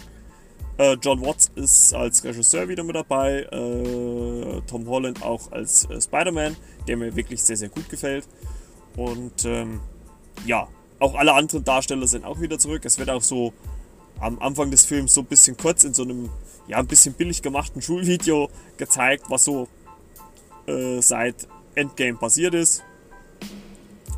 Äh, 0.78 0.94
John 1.02 1.22
Watts 1.22 1.52
ist 1.56 1.94
als 1.94 2.24
Regisseur 2.24 2.68
wieder 2.70 2.84
mit 2.84 2.96
dabei. 2.96 3.42
Äh, 3.52 4.62
Tom 4.66 4.88
Holland 4.88 5.22
auch 5.24 5.52
als 5.52 5.86
äh, 5.90 6.02
Spider-Man, 6.02 6.56
der 6.88 6.98
mir 6.98 7.16
wirklich 7.16 7.44
sehr, 7.44 7.58
sehr 7.58 7.70
gut 7.70 7.90
gefällt. 7.90 8.28
Und 8.96 9.46
ähm, 9.46 9.80
ja, 10.46 10.68
auch 11.00 11.16
alle 11.16 11.34
anderen 11.34 11.64
Darsteller 11.64 12.08
sind 12.08 12.26
auch 12.26 12.40
wieder 12.40 12.60
zurück. 12.60 12.86
Es 12.86 12.98
wird 12.98 13.10
auch 13.10 13.22
so 13.22 13.54
am 14.20 14.40
Anfang 14.40 14.72
des 14.72 14.86
Films 14.86 15.14
so 15.14 15.22
ein 15.22 15.28
bisschen 15.28 15.58
kurz 15.58 15.84
in 15.84 15.94
so 15.94 16.04
einem, 16.04 16.30
ja, 16.68 16.78
ein 16.78 16.88
bisschen 16.88 17.14
billig 17.14 17.42
gemachten 17.42 17.82
Schulvideo 17.82 18.50
gezeigt, 18.78 19.26
was 19.30 19.44
so 19.46 19.68
äh, 20.68 21.02
seit 21.02 21.48
Endgame 21.76 22.18
passiert 22.18 22.54
ist. 22.54 22.84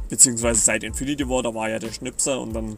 Beziehungsweise 0.09 0.59
seit 0.59 0.83
Infinity 0.83 1.27
War, 1.27 1.41
da 1.41 1.53
war 1.53 1.69
ja 1.69 1.79
der 1.79 1.91
Schnipser 1.91 2.39
und 2.39 2.53
dann 2.53 2.77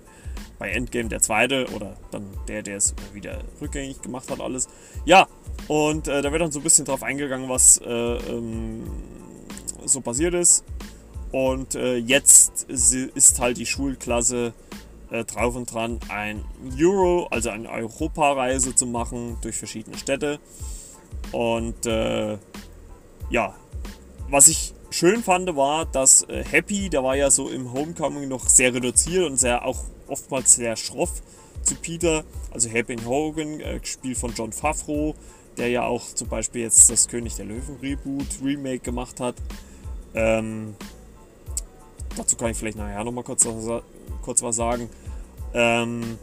bei 0.60 0.70
Endgame 0.70 1.10
der 1.10 1.22
zweite 1.22 1.68
oder 1.76 1.98
dann 2.12 2.26
der, 2.48 2.64
der 2.64 2.78
es 2.78 2.96
wieder 3.14 3.44
rückgängig 3.62 4.02
gemacht 4.02 4.32
hat, 4.32 4.40
alles. 4.40 4.68
Ja, 5.06 5.28
und 5.68 6.08
äh, 6.08 6.22
da 6.22 6.32
wird 6.32 6.42
dann 6.42 6.52
so 6.52 6.60
ein 6.60 6.64
bisschen 6.64 6.86
drauf 6.86 7.04
eingegangen, 7.04 7.50
was 7.50 7.80
äh, 7.80 7.90
ähm, 7.90 8.84
so 9.86 10.02
passiert 10.02 10.34
ist. 10.34 10.64
Und 11.32 11.76
äh, 11.76 11.98
jetzt 11.98 12.64
ist 12.70 13.40
halt 13.40 13.58
die 13.58 13.66
Schulklasse 13.66 14.54
äh, 15.12 15.24
drauf 15.26 15.56
und 15.56 15.72
dran, 15.72 16.00
ein 16.10 16.44
Euro, 16.80 17.28
also 17.32 17.50
eine 17.50 17.70
Europareise 17.70 18.76
zu 18.76 18.86
machen 18.86 19.38
durch 19.42 19.56
verschiedene 19.56 19.98
Städte. 19.98 20.40
Und 21.32 21.86
äh, 21.86 22.38
ja, 23.30 23.56
was 24.30 24.48
ich 24.48 24.74
schön 24.90 25.24
fand, 25.24 25.56
war, 25.56 25.86
dass 25.86 26.24
äh, 26.24 26.44
Happy, 26.44 26.90
der 26.90 27.04
war 27.04 27.16
ja 27.16 27.30
so 27.32 27.50
im 27.50 27.74
Homecoming 27.74 28.28
noch 28.28 28.48
sehr 28.48 28.74
reduziert 28.74 29.26
und 29.26 29.38
sehr 29.38 29.66
auch 29.66 29.84
oftmals 30.08 30.56
sehr 30.56 30.76
schroff 30.76 31.22
zu 31.64 31.76
Peter. 31.76 32.24
Also 32.52 32.70
Happy 32.70 32.98
Hogan, 33.06 33.60
äh, 33.60 33.80
gespielt 33.80 34.18
von 34.18 34.34
John 34.34 34.52
Favreau, 34.52 35.16
der 35.58 35.70
ja 35.70 35.86
auch 35.86 36.04
zum 36.14 36.30
Beispiel 36.30 36.62
jetzt 36.62 36.90
das 36.90 37.08
König 37.08 37.36
der 37.36 37.46
Löwen 37.46 37.78
Reboot, 37.82 38.28
Remake 38.44 38.80
gemacht 38.80 39.20
hat. 39.20 39.36
Ähm, 40.14 40.76
dazu 42.18 42.36
kann 42.36 42.52
ich 42.52 42.58
vielleicht 42.58 42.78
nachher 42.78 43.04
nochmal 43.04 43.24
kurz, 43.24 43.48
kurz 44.22 44.42
was 44.42 44.56
sagen. 44.56 44.90
Ähm, 45.54 46.18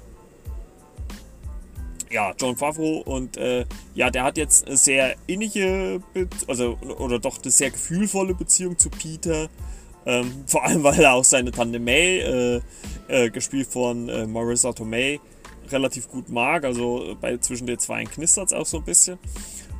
ja, 2.11 2.33
John 2.39 2.57
Favreau 2.57 2.99
und 2.99 3.37
äh, 3.37 3.65
ja, 3.95 4.11
der 4.11 4.23
hat 4.23 4.37
jetzt 4.37 4.67
eine 4.67 4.77
sehr 4.77 5.17
innige, 5.27 6.01
Be 6.13 6.29
also 6.47 6.79
oder 6.99 7.19
doch 7.19 7.43
eine 7.43 7.51
sehr 7.51 7.71
gefühlvolle 7.71 8.35
Beziehung 8.35 8.79
zu 8.79 8.89
Peter. 8.89 9.49
Ähm, 10.07 10.45
vor 10.47 10.65
allem, 10.65 10.83
weil 10.85 11.01
er 11.01 11.15
auch 11.15 11.25
seine 11.25 11.51
Tante 11.51 11.81
May, 11.81 12.19
äh, 12.19 12.61
äh, 13.09 13.31
gespielt 13.31 13.67
von 13.67 14.09
äh, 14.09 14.27
Marissa 14.27 14.73
Tomei, 14.73 15.19
relativ 15.73 16.09
gut 16.09 16.29
mag. 16.29 16.65
Also 16.65 17.17
bei 17.21 17.37
zwischen 17.39 17.67
den 17.67 17.79
zwei 17.79 18.05
knistert 18.05 18.49
es 18.49 18.53
auch 18.53 18.67
so 18.67 18.79
ein 18.79 18.85
bisschen. 18.85 19.19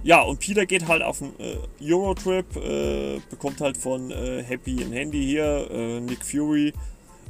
Ja, 0.03 0.21
und 0.21 0.39
Peter 0.39 0.67
geht 0.67 0.87
halt 0.87 1.03
auf 1.03 1.23
einen 1.23 1.33
äh, 1.39 1.57
Eurotrip, 1.83 2.57
äh, 2.57 3.21
bekommt 3.31 3.61
halt 3.61 3.77
von 3.77 4.11
äh, 4.11 4.43
Happy 4.43 4.83
ein 4.83 4.93
Handy 4.93 5.25
hier, 5.25 6.01
Nick 6.03 6.25
Fury 6.25 6.75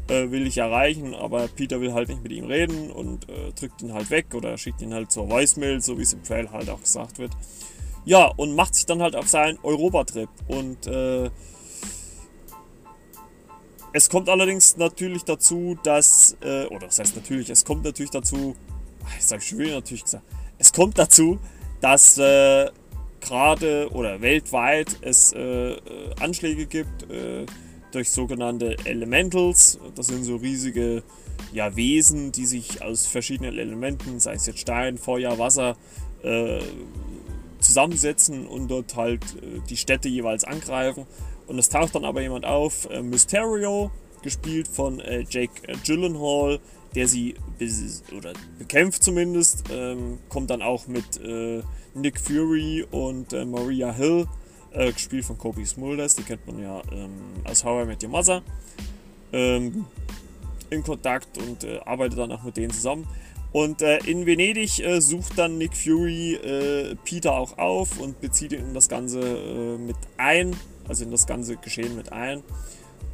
äh, 0.09 0.31
will 0.31 0.47
ich 0.47 0.59
erreichen, 0.59 1.15
aber 1.15 1.49
Peter 1.49 1.81
will 1.81 1.93
halt 1.93 2.09
nicht 2.09 2.23
mit 2.23 2.33
ihm 2.33 2.45
reden 2.45 2.91
und 2.91 3.29
äh, 3.29 3.53
drückt 3.59 3.83
ihn 3.83 3.93
halt 3.93 4.11
weg 4.11 4.35
oder 4.35 4.59
schickt 4.59 4.83
ihn 4.83 4.93
halt 4.93 5.11
zur 5.11 5.31
Voicemail, 5.31 5.81
so 5.81 5.99
wie 5.99 6.03
es 6.03 6.13
im 6.13 6.23
Trail 6.23 6.51
halt 6.51 6.69
auch 6.71 6.81
gesagt 6.81 7.19
wird. 7.19 7.33
Ja, 8.05 8.27
und 8.27 8.55
macht 8.55 8.75
sich 8.75 8.85
dann 8.87 9.01
halt 9.01 9.17
auf 9.17 9.29
seinen 9.29 9.59
Europa-Trip 9.63 10.29
und 10.49 10.87
äh, 10.87 11.31
es 13.95 14.11
kommt 14.11 14.29
allerdings 14.29 14.77
natürlich 14.77 15.25
dazu, 15.25 15.79
dass, 15.83 16.37
äh, 16.43 16.67
oder 16.67 16.89
das 16.89 16.99
heißt 16.99 17.17
natürlich, 17.17 17.49
es 17.49 17.65
kommt 17.65 17.85
natürlich 17.85 18.11
dazu, 18.11 18.55
ich 19.19 19.25
sage 19.25 19.41
schon 19.41 19.59
wieder 19.59 19.77
natürlich 19.77 20.05
gesagt, 20.05 20.25
es 20.59 20.73
kommt 20.73 20.99
dazu, 20.99 21.39
dass 21.81 22.19
äh, 22.19 22.71
gerade 23.21 23.89
oder 23.93 24.21
weltweit 24.21 24.99
es 25.01 25.33
äh, 25.33 25.77
Anschläge 26.21 26.67
gibt, 26.67 27.07
durch 27.93 28.11
sogenannte 28.11 28.77
Elementals. 28.85 29.79
Das 29.95 30.09
sind 30.09 30.25
so 30.25 30.37
riesige 30.37 31.03
ja, 31.53 31.75
Wesen, 31.77 32.33
die 32.33 32.47
sich 32.47 32.83
aus 32.83 33.07
verschiedenen 33.07 33.57
Elementen, 33.57 34.21
sei 34.21 34.35
es 34.35 34.47
jetzt 34.47 34.59
Stein, 34.59 34.99
Feuer, 34.99 35.39
Wasser, 35.39 35.77
äh, 36.23 36.61
zusammensetzen 37.61 38.47
und 38.47 38.69
dort 38.69 38.95
halt 38.97 39.23
äh, 39.37 39.61
die 39.69 39.77
Städte 39.77 40.09
jeweils 40.09 40.45
angreifen. 40.45 41.07
Und 41.47 41.59
es 41.59 41.69
taucht 41.69 41.95
dann 41.95 42.05
aber 42.05 42.23
jemand 42.23 42.45
auf, 42.45 42.89
äh, 42.91 43.03
Mysterio, 43.03 43.91
gespielt 44.23 44.69
von 44.69 45.01
äh, 45.01 45.25
Jake 45.29 45.69
äh, 45.69 45.77
Gyllenhaal, 45.85 46.59
der 46.95 47.09
sie 47.09 47.35
oder 48.17 48.33
bekämpft 48.59 49.03
zumindest, 49.03 49.65
ähm, 49.71 50.19
kommt 50.29 50.51
dann 50.51 50.63
auch 50.63 50.87
mit 50.87 51.21
äh, 51.21 51.63
Nick 51.95 52.21
Fury 52.21 52.87
und 52.91 53.33
Maria 53.33 53.93
Hill 53.93 54.27
äh, 54.75 54.93
gespielt 54.93 55.25
von 55.25 55.39
Kobe 55.39 55.65
Smulders, 55.65 56.17
die 56.17 56.23
kennt 56.23 56.47
man 56.47 56.61
ja 56.61 56.83
ähm, 56.93 57.11
aus 57.45 57.65
How 57.65 57.85
I 57.85 57.87
Met 57.87 58.03
Your 58.03 58.11
Mother, 58.11 58.43
ähm, 59.33 59.87
in 60.71 60.83
Kontakt 60.83 61.39
und 61.39 61.65
äh, 61.65 61.79
arbeitet 61.85 62.19
dann 62.19 62.33
auch 62.33 62.43
mit 62.43 62.57
denen 62.57 62.73
zusammen. 62.73 63.07
Und 63.53 63.83
äh, 63.83 63.99
in 63.99 64.27
Venedig 64.27 64.81
äh, 64.81 65.01
sucht 65.01 65.39
dann 65.39 65.59
Nick 65.59 65.77
Fury 65.77 66.35
äh, 66.35 66.97
Peter 67.05 67.39
auch 67.39 67.57
auf 67.57 68.01
und 68.01 68.21
bezieht 68.21 68.53
ihn 68.53 68.61
in 68.61 68.75
das 68.75 68.89
Ganze 68.89 69.21
äh, 69.21 69.79
mit 69.79 69.97
ein, 70.17 70.57
also 70.89 71.05
in 71.05 71.11
das 71.11 71.27
ganze 71.27 71.57
Geschehen 71.57 71.97
mit 71.97 72.13
ein. 72.13 72.43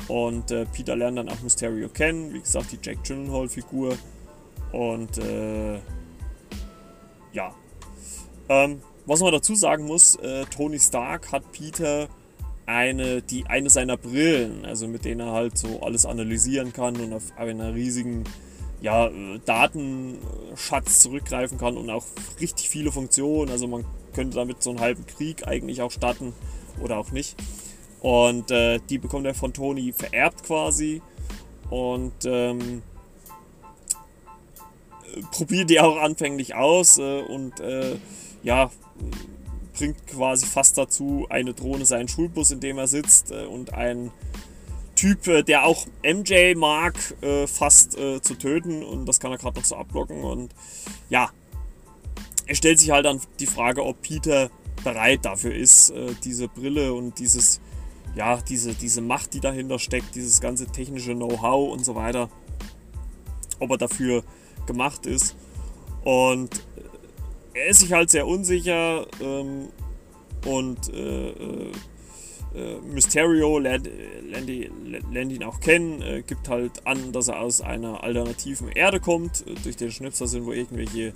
Und 0.08 0.46
Peter 0.72 0.96
lernt 0.96 1.18
dann 1.18 1.28
auch 1.28 1.40
Mysterio 1.42 1.88
kennen, 1.88 2.32
wie 2.32 2.40
gesagt, 2.40 2.72
die 2.72 2.78
Jack 2.82 3.04
Gyllenhaal-Figur. 3.04 3.96
Und 4.72 5.18
ja. 7.32 7.54
Ähm, 8.48 8.80
was 9.06 9.20
man 9.20 9.32
dazu 9.32 9.54
sagen 9.54 9.86
muss, 9.86 10.16
äh, 10.16 10.44
Tony 10.46 10.78
Stark 10.78 11.32
hat 11.32 11.50
Peter 11.52 12.08
eine, 12.66 13.22
die, 13.22 13.46
eine 13.46 13.70
seiner 13.70 13.96
Brillen, 13.96 14.64
also 14.64 14.86
mit 14.86 15.04
denen 15.04 15.20
er 15.20 15.32
halt 15.32 15.58
so 15.58 15.80
alles 15.82 16.06
analysieren 16.06 16.72
kann 16.72 16.96
und 16.96 17.12
auf 17.12 17.24
einer 17.36 17.74
riesigen 17.74 18.24
ja, 18.80 19.08
äh, 19.08 19.40
Datenschatz 19.44 21.00
zurückgreifen 21.00 21.58
kann 21.58 21.76
und 21.76 21.90
auch 21.90 22.04
richtig 22.40 22.68
viele 22.68 22.92
Funktionen. 22.92 23.50
Also 23.50 23.66
man 23.66 23.84
könnte 24.14 24.36
damit 24.36 24.62
so 24.62 24.70
einen 24.70 24.80
halben 24.80 25.06
Krieg 25.06 25.46
eigentlich 25.46 25.82
auch 25.82 25.90
starten 25.90 26.32
oder 26.80 26.98
auch 26.98 27.10
nicht. 27.10 27.36
Und 28.00 28.50
äh, 28.50 28.80
die 28.88 28.98
bekommt 28.98 29.26
er 29.26 29.34
von 29.34 29.52
Tony 29.52 29.92
vererbt 29.92 30.44
quasi. 30.44 31.02
Und 31.68 32.24
ähm, 32.24 32.82
probiert 35.30 35.70
die 35.70 35.80
auch 35.80 35.96
anfänglich 35.98 36.54
aus 36.54 36.98
äh, 36.98 37.20
und 37.22 37.60
äh, 37.60 37.96
ja, 38.42 38.70
bringt 39.80 40.06
quasi 40.06 40.46
fast 40.46 40.76
dazu, 40.76 41.26
eine 41.30 41.54
Drohne 41.54 41.86
seinen 41.86 42.08
Schulbus, 42.08 42.50
in 42.50 42.60
dem 42.60 42.78
er 42.78 42.86
sitzt, 42.86 43.30
äh, 43.30 43.46
und 43.46 43.72
ein 43.72 44.10
Typ, 44.94 45.26
äh, 45.26 45.42
der 45.42 45.64
auch 45.64 45.86
MJ 46.02 46.54
mag, 46.54 46.94
äh, 47.22 47.46
fast 47.46 47.92
zu 47.92 48.34
töten. 48.34 48.82
Und 48.82 49.06
das 49.06 49.20
kann 49.20 49.32
er 49.32 49.38
gerade 49.38 49.58
noch 49.58 49.64
so 49.64 49.76
abblocken. 49.76 50.22
Und 50.22 50.54
ja, 51.08 51.30
er 52.46 52.54
stellt 52.54 52.78
sich 52.78 52.90
halt 52.90 53.06
dann 53.06 53.20
die 53.38 53.46
Frage, 53.46 53.84
ob 53.84 54.02
Peter 54.02 54.50
bereit 54.84 55.24
dafür 55.24 55.54
ist, 55.54 55.92
diese 56.24 56.48
Brille 56.48 56.92
und 56.92 57.18
dieses, 57.18 57.60
ja, 58.14 58.36
diese, 58.40 58.74
diese 58.74 59.00
Macht, 59.00 59.34
die 59.34 59.40
dahinter 59.40 59.78
steckt, 59.78 60.14
dieses 60.14 60.40
ganze 60.40 60.66
technische 60.66 61.14
Know-how 61.14 61.72
und 61.72 61.84
so 61.84 61.94
weiter, 61.94 62.28
ob 63.58 63.70
er 63.70 63.78
dafür 63.78 64.24
gemacht 64.66 65.06
ist. 65.06 65.36
Und 66.04 66.62
er 67.54 67.66
ist 67.66 67.80
sich 67.80 67.92
halt 67.92 68.10
sehr 68.10 68.26
unsicher 68.26 69.06
ähm, 69.20 69.68
und 70.46 70.88
äh, 70.92 71.30
äh, 71.30 71.72
äh 72.54 72.80
Mysterio 72.80 73.58
lernt, 73.58 73.88
lernt, 74.28 74.50
lernt, 75.12 75.32
ihn 75.32 75.44
auch 75.44 75.60
kennen, 75.60 76.00
äh, 76.00 76.22
gibt 76.26 76.48
halt 76.48 76.86
an, 76.86 77.12
dass 77.12 77.28
er 77.28 77.40
aus 77.40 77.60
einer 77.60 78.02
alternativen 78.02 78.68
Erde 78.68 79.00
kommt. 79.00 79.46
Äh, 79.46 79.54
durch 79.62 79.76
den 79.76 79.90
Schnipser 79.90 80.26
sind 80.26 80.46
wohl 80.46 80.56
irgendwelche 80.56 81.12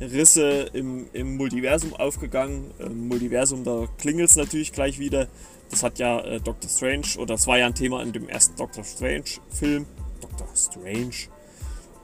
Risse 0.00 0.70
im, 0.72 1.06
im 1.12 1.36
Multiversum 1.36 1.94
aufgegangen. 1.94 2.72
Im 2.78 3.08
Multiversum, 3.08 3.64
da 3.64 3.86
klingelt 3.98 4.30
es 4.30 4.36
natürlich 4.36 4.72
gleich 4.72 4.98
wieder. 4.98 5.28
Das 5.70 5.82
hat 5.82 5.98
ja 5.98 6.20
äh, 6.20 6.40
Doctor 6.40 6.70
Strange, 6.70 7.06
oder 7.16 7.34
das 7.34 7.46
war 7.46 7.58
ja 7.58 7.66
ein 7.66 7.74
Thema 7.74 8.02
in 8.02 8.12
dem 8.12 8.28
ersten 8.28 8.56
Doctor 8.56 8.84
Strange-Film. 8.84 9.86
Doctor 10.20 10.48
Strange. 10.54 11.28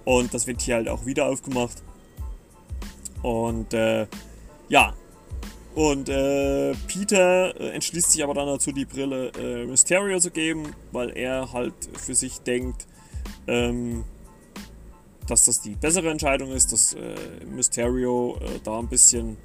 Und 0.05 0.33
das 0.35 0.47
wird 0.47 0.63
hier 0.63 0.77
halt 0.77 0.89
auch 0.89 1.07
wieder 1.07 1.27
aufgemacht. 1.27 1.83
Und 3.23 3.75
äh, 3.75 4.07
ja, 4.69 4.95
und 5.75 6.09
äh, 6.09 6.75
Peter 6.89 7.59
äh, 7.61 7.71
entschließt 7.71 8.13
sich 8.13 8.25
aber 8.25 8.35
dann 8.35 8.47
dazu, 8.47 8.73
die 8.73 8.85
Brille 8.85 9.31
äh, 9.39 9.67
Mysterio 9.67 10.19
zu 10.19 10.31
geben, 10.31 10.75
weil 10.91 11.17
er 11.17 11.53
halt 11.53 11.75
für 11.97 12.15
sich 12.15 12.41
denkt, 12.41 12.87
ähm, 13.47 14.05
dass 15.31 15.45
das 15.45 15.61
die 15.61 15.75
bessere 15.75 16.11
Entscheidung 16.11 16.53
ist, 16.53 16.73
dass 16.73 16.95
äh, 16.95 17.15
Mysterio 17.47 18.37
äh, 18.41 18.59
da 18.65 18.79
ein 18.79 18.89
bisschen 18.89 19.37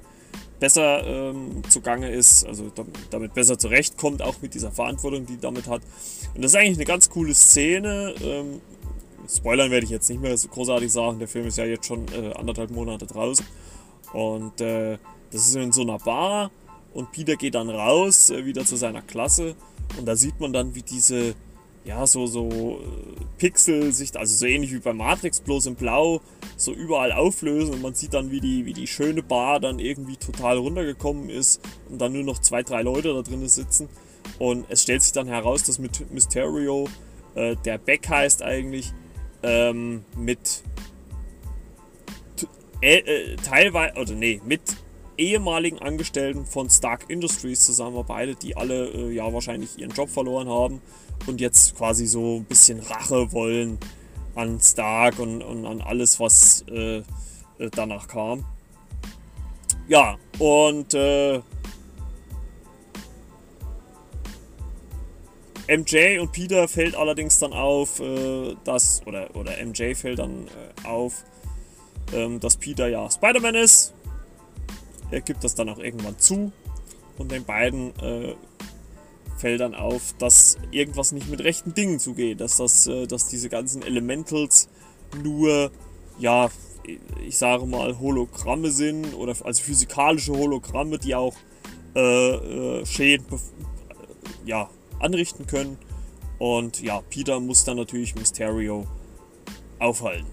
besser 0.58 1.06
ähm, 1.06 1.62
zugange 1.68 2.10
ist, 2.10 2.46
also 2.46 2.72
damit 3.10 3.34
besser 3.34 3.58
zurechtkommt, 3.58 4.22
auch 4.22 4.40
mit 4.40 4.54
dieser 4.54 4.72
Verantwortung, 4.72 5.26
die 5.26 5.38
damit 5.38 5.68
hat. 5.68 5.82
Und 6.34 6.42
das 6.42 6.52
ist 6.52 6.56
eigentlich 6.56 6.78
eine 6.78 6.86
ganz 6.86 7.10
coole 7.10 7.34
Szene. 7.34 8.14
Ähm, 8.22 8.60
Spoilern 9.28 9.70
werde 9.70 9.84
ich 9.84 9.90
jetzt 9.90 10.08
nicht 10.08 10.22
mehr 10.22 10.36
so 10.36 10.48
großartig 10.48 10.90
sagen, 10.90 11.18
der 11.18 11.28
Film 11.28 11.46
ist 11.46 11.58
ja 11.58 11.64
jetzt 11.64 11.86
schon 11.86 12.06
äh, 12.08 12.32
anderthalb 12.34 12.70
Monate 12.70 13.06
draußen. 13.06 13.44
Und 14.12 14.60
äh, 14.60 14.98
das 15.30 15.48
ist 15.48 15.56
in 15.56 15.72
so 15.72 15.82
einer 15.82 15.98
Bar 15.98 16.50
und 16.94 17.12
Peter 17.12 17.36
geht 17.36 17.54
dann 17.54 17.68
raus, 17.68 18.30
äh, 18.30 18.46
wieder 18.46 18.64
zu 18.64 18.76
seiner 18.76 19.02
Klasse 19.02 19.56
und 19.98 20.06
da 20.06 20.16
sieht 20.16 20.40
man 20.40 20.52
dann, 20.52 20.74
wie 20.74 20.82
diese 20.82 21.34
ja, 21.86 22.04
so, 22.06 22.26
so 22.26 22.48
äh, 22.48 23.24
Pixel-Sicht, 23.38 24.16
also 24.16 24.34
so 24.34 24.46
ähnlich 24.46 24.72
wie 24.72 24.80
bei 24.80 24.92
Matrix, 24.92 25.40
bloß 25.40 25.66
in 25.66 25.76
Blau, 25.76 26.20
so 26.56 26.72
überall 26.72 27.12
auflösen 27.12 27.74
und 27.74 27.82
man 27.82 27.94
sieht 27.94 28.12
dann, 28.12 28.30
wie 28.32 28.40
die, 28.40 28.66
wie 28.66 28.72
die 28.72 28.88
schöne 28.88 29.22
Bar 29.22 29.60
dann 29.60 29.78
irgendwie 29.78 30.16
total 30.16 30.58
runtergekommen 30.58 31.30
ist 31.30 31.60
und 31.88 32.00
dann 32.00 32.12
nur 32.12 32.24
noch 32.24 32.40
zwei, 32.40 32.62
drei 32.62 32.82
Leute 32.82 33.14
da 33.14 33.22
drinnen 33.22 33.48
sitzen. 33.48 33.88
Und 34.40 34.66
es 34.68 34.82
stellt 34.82 35.02
sich 35.02 35.12
dann 35.12 35.28
heraus, 35.28 35.62
dass 35.62 35.78
mit 35.78 36.10
Mysterio, 36.12 36.88
äh, 37.36 37.54
der 37.64 37.78
Beck 37.78 38.08
heißt 38.08 38.42
eigentlich, 38.42 38.92
ähm, 39.44 40.04
mit 40.16 40.64
äh, 42.82 42.98
äh, 42.98 43.36
teilweise, 43.36 43.94
oder 43.96 44.14
nee, 44.14 44.40
mit 44.44 44.62
ehemaligen 45.16 45.78
Angestellten 45.78 46.44
von 46.46 46.68
Stark 46.68 47.08
Industries 47.08 47.64
zusammenarbeitet, 47.64 48.42
die 48.42 48.56
alle 48.56 48.88
äh, 48.88 49.12
ja 49.12 49.32
wahrscheinlich 49.32 49.78
ihren 49.78 49.92
Job 49.92 50.10
verloren 50.10 50.48
haben 50.48 50.82
und 51.26 51.40
jetzt 51.40 51.76
quasi 51.76 52.06
so 52.06 52.36
ein 52.36 52.44
bisschen 52.44 52.80
Rache 52.80 53.32
wollen 53.32 53.78
an 54.34 54.60
Stark 54.60 55.18
und, 55.18 55.42
und 55.42 55.66
an 55.66 55.80
alles, 55.80 56.20
was 56.20 56.64
äh, 56.68 56.98
äh 56.98 57.02
danach 57.70 58.06
kam. 58.08 58.44
Ja, 59.88 60.16
und 60.38 60.94
äh, 60.94 61.40
MJ 65.68 66.18
und 66.20 66.32
Peter 66.32 66.68
fällt 66.68 66.94
allerdings 66.94 67.38
dann 67.38 67.52
auf, 67.52 68.00
äh, 68.00 68.54
dass, 68.64 69.02
oder, 69.06 69.34
oder 69.34 69.52
MJ 69.64 69.94
fällt 69.94 70.18
dann 70.18 70.46
äh, 70.48 70.86
auf, 70.86 71.24
ähm, 72.12 72.38
dass 72.40 72.56
Peter 72.56 72.88
ja 72.88 73.10
Spider-Man 73.10 73.54
ist 73.54 73.94
er 75.10 75.20
gibt 75.20 75.44
das 75.44 75.54
dann 75.54 75.68
auch 75.68 75.78
irgendwann 75.78 76.18
zu 76.18 76.52
und 77.18 77.30
den 77.30 77.44
beiden 77.44 77.98
äh, 78.00 78.34
fällt 79.36 79.60
dann 79.60 79.74
auf, 79.74 80.14
dass 80.18 80.58
irgendwas 80.70 81.12
nicht 81.12 81.28
mit 81.28 81.42
rechten 81.42 81.74
Dingen 81.74 81.98
zugeht, 81.98 82.40
dass, 82.40 82.56
das, 82.56 82.86
äh, 82.86 83.06
dass 83.06 83.28
diese 83.28 83.48
ganzen 83.48 83.82
Elementals 83.82 84.68
nur, 85.22 85.70
ja, 86.18 86.50
ich 87.26 87.36
sage 87.36 87.66
mal, 87.66 87.98
Hologramme 87.98 88.70
sind 88.70 89.14
oder 89.14 89.34
also 89.44 89.62
physikalische 89.62 90.32
Hologramme, 90.32 90.98
die 90.98 91.14
auch 91.14 91.34
äh, 91.94 92.80
äh 92.80 92.86
Schäden 92.86 93.26
ja, 94.44 94.70
anrichten 95.00 95.46
können. 95.46 95.78
Und 96.38 96.82
ja, 96.82 97.02
Peter 97.10 97.40
muss 97.40 97.64
dann 97.64 97.76
natürlich 97.76 98.14
Mysterio 98.14 98.86
aufhalten. 99.78 100.26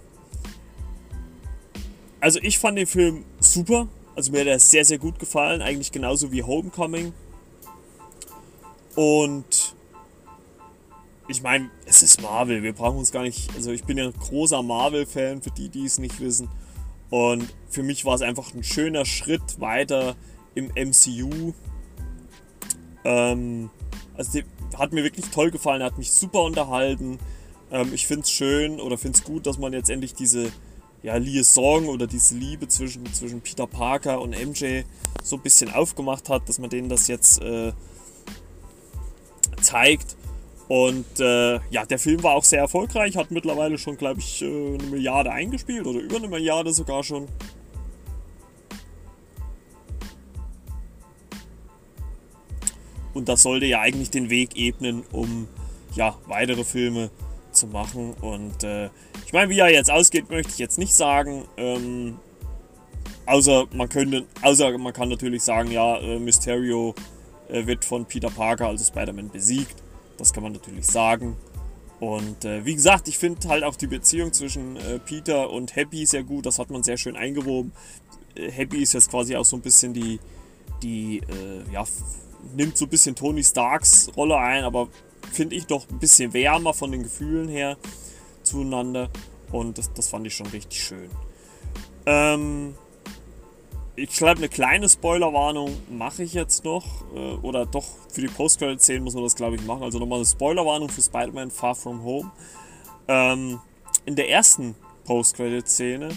Also 2.19 2.39
ich 2.41 2.59
fand 2.59 2.77
den 2.77 2.87
Film 2.87 3.25
super. 3.39 3.87
Also 4.15 4.31
mir 4.31 4.41
hat 4.41 4.47
er 4.47 4.59
sehr, 4.59 4.85
sehr 4.85 4.97
gut 4.97 5.19
gefallen. 5.19 5.61
Eigentlich 5.61 5.91
genauso 5.91 6.31
wie 6.31 6.43
Homecoming. 6.43 7.13
Und 8.95 9.75
ich 11.27 11.41
meine, 11.41 11.69
es 11.85 12.03
ist 12.03 12.21
Marvel. 12.21 12.63
Wir 12.63 12.73
brauchen 12.73 12.97
uns 12.97 13.11
gar 13.11 13.23
nicht. 13.23 13.53
Also 13.55 13.71
ich 13.71 13.83
bin 13.85 13.97
ja 13.97 14.05
ein 14.05 14.13
großer 14.13 14.61
Marvel-Fan, 14.61 15.41
für 15.41 15.51
die, 15.51 15.69
die 15.69 15.85
es 15.85 15.97
nicht 15.99 16.19
wissen. 16.19 16.49
Und 17.09 17.47
für 17.69 17.83
mich 17.83 18.05
war 18.05 18.15
es 18.15 18.21
einfach 18.21 18.53
ein 18.53 18.63
schöner 18.63 19.05
Schritt 19.05 19.59
weiter 19.59 20.15
im 20.55 20.67
MCU. 20.75 21.53
Ähm, 23.03 23.69
also 24.15 24.39
hat 24.77 24.93
mir 24.93 25.03
wirklich 25.03 25.25
toll 25.29 25.51
gefallen, 25.51 25.83
hat 25.83 25.97
mich 25.97 26.11
super 26.11 26.41
unterhalten. 26.41 27.19
Ähm, 27.71 27.93
ich 27.93 28.07
finde 28.07 28.23
es 28.23 28.31
schön 28.31 28.79
oder 28.79 28.97
finde 28.97 29.17
es 29.17 29.23
gut, 29.23 29.45
dass 29.45 29.57
man 29.57 29.73
jetzt 29.73 29.89
endlich 29.89 30.13
diese 30.13 30.51
ja, 31.03 31.15
Liaison 31.17 31.85
oder 31.87 32.07
diese 32.07 32.35
Liebe 32.35 32.67
zwischen, 32.67 33.05
zwischen 33.13 33.41
Peter 33.41 33.67
Parker 33.67 34.21
und 34.21 34.31
MJ 34.31 34.83
so 35.21 35.35
ein 35.35 35.41
bisschen 35.41 35.73
aufgemacht 35.73 36.29
hat, 36.29 36.47
dass 36.49 36.59
man 36.59 36.69
denen 36.69 36.89
das 36.89 37.07
jetzt 37.07 37.41
äh, 37.41 37.73
zeigt. 39.63 40.15
Und 40.67 41.19
äh, 41.19 41.59
ja, 41.69 41.85
der 41.85 41.99
Film 41.99 42.23
war 42.23 42.35
auch 42.35 42.43
sehr 42.43 42.59
erfolgreich, 42.59 43.17
hat 43.17 43.31
mittlerweile 43.31 43.77
schon, 43.77 43.97
glaube 43.97 44.19
ich, 44.19 44.41
äh, 44.41 44.45
eine 44.45 44.83
Milliarde 44.83 45.31
eingespielt 45.31 45.85
oder 45.85 45.99
über 45.99 46.17
eine 46.17 46.27
Milliarde 46.27 46.73
sogar 46.73 47.03
schon. 47.03 47.27
Und 53.13 53.29
das 53.29 53.43
sollte 53.43 53.65
ja 53.65 53.81
eigentlich 53.81 54.09
den 54.09 54.29
Weg 54.29 54.55
ebnen, 54.55 55.03
um 55.11 55.47
ja, 55.95 56.17
weitere 56.25 56.63
Filme 56.63 57.11
zu 57.51 57.67
machen. 57.67 58.13
Und 58.21 58.63
äh, 58.63 58.89
ich 59.25 59.33
meine, 59.33 59.49
wie 59.49 59.59
er 59.59 59.69
jetzt 59.69 59.91
ausgeht, 59.91 60.29
möchte 60.29 60.51
ich 60.51 60.57
jetzt 60.57 60.79
nicht 60.79 60.95
sagen. 60.95 61.45
Ähm, 61.57 62.17
außer 63.25 63.65
man 63.73 63.89
könnte, 63.89 64.25
außer 64.41 64.75
man 64.77 64.93
kann 64.93 65.09
natürlich 65.09 65.43
sagen, 65.43 65.71
ja, 65.71 65.97
äh, 65.97 66.19
Mysterio 66.19 66.95
äh, 67.53 67.65
wird 67.67 67.85
von 67.85 68.05
Peter 68.05 68.29
Parker, 68.29 68.67
also 68.67 68.83
Spider-Man, 68.83 69.29
besiegt. 69.29 69.75
Das 70.17 70.33
kann 70.33 70.43
man 70.43 70.51
natürlich 70.51 70.85
sagen. 70.85 71.37
Und 71.99 72.43
äh, 72.43 72.65
wie 72.65 72.73
gesagt, 72.73 73.07
ich 73.07 73.17
finde 73.17 73.47
halt 73.47 73.63
auch 73.63 73.75
die 73.75 73.87
Beziehung 73.87 74.33
zwischen 74.33 74.75
äh, 74.75 74.99
Peter 74.99 75.49
und 75.49 75.75
Happy 75.75 76.05
sehr 76.05 76.23
gut. 76.23 76.45
Das 76.45 76.59
hat 76.59 76.69
man 76.69 76.83
sehr 76.83 76.97
schön 76.97 77.15
eingewoben. 77.15 77.71
Äh, 78.35 78.51
Happy 78.51 78.81
ist 78.81 78.93
jetzt 78.93 79.09
quasi 79.09 79.35
auch 79.37 79.45
so 79.45 79.55
ein 79.55 79.61
bisschen 79.61 79.93
die, 79.93 80.19
die, 80.81 81.19
äh, 81.19 81.71
ja, 81.71 81.85
nimmt 82.55 82.77
so 82.77 82.85
ein 82.85 82.89
bisschen 82.89 83.15
Tony 83.15 83.43
Starks 83.43 84.11
Rolle 84.17 84.37
ein, 84.37 84.63
aber 84.65 84.89
finde 85.31 85.55
ich, 85.55 85.65
doch 85.65 85.87
ein 85.89 85.99
bisschen 85.99 86.33
wärmer 86.33 86.73
von 86.73 86.91
den 86.91 87.03
Gefühlen 87.03 87.47
her 87.47 87.77
zueinander. 88.41 89.09
Und 89.51 89.77
das, 89.77 89.93
das 89.93 90.09
fand 90.09 90.27
ich 90.27 90.35
schon 90.35 90.47
richtig 90.47 90.83
schön. 90.83 91.09
Ähm, 92.05 92.75
ich 93.95 94.15
schreibe 94.15 94.39
eine 94.39 94.49
kleine 94.49 94.89
Spoilerwarnung, 94.89 95.75
mache 95.89 96.23
ich 96.23 96.33
jetzt 96.33 96.63
noch. 96.63 96.85
Äh, 97.15 97.35
oder 97.41 97.65
doch 97.65 97.85
für 98.09 98.21
die 98.21 98.27
Post-Credit-Szenen 98.27 99.03
muss 99.03 99.13
man 99.13 99.23
das, 99.23 99.35
glaube 99.35 99.55
ich, 99.55 99.63
machen. 99.65 99.83
Also 99.83 99.99
nochmal 99.99 100.19
eine 100.19 100.25
Spoilerwarnung 100.25 100.89
für 100.89 101.01
Spider-Man 101.01 101.51
Far 101.51 101.75
From 101.75 102.03
Home. 102.03 102.31
Ähm, 103.07 103.59
in 104.05 104.15
der 104.15 104.29
ersten 104.29 104.75
Post-Credit-Szene 105.05 106.09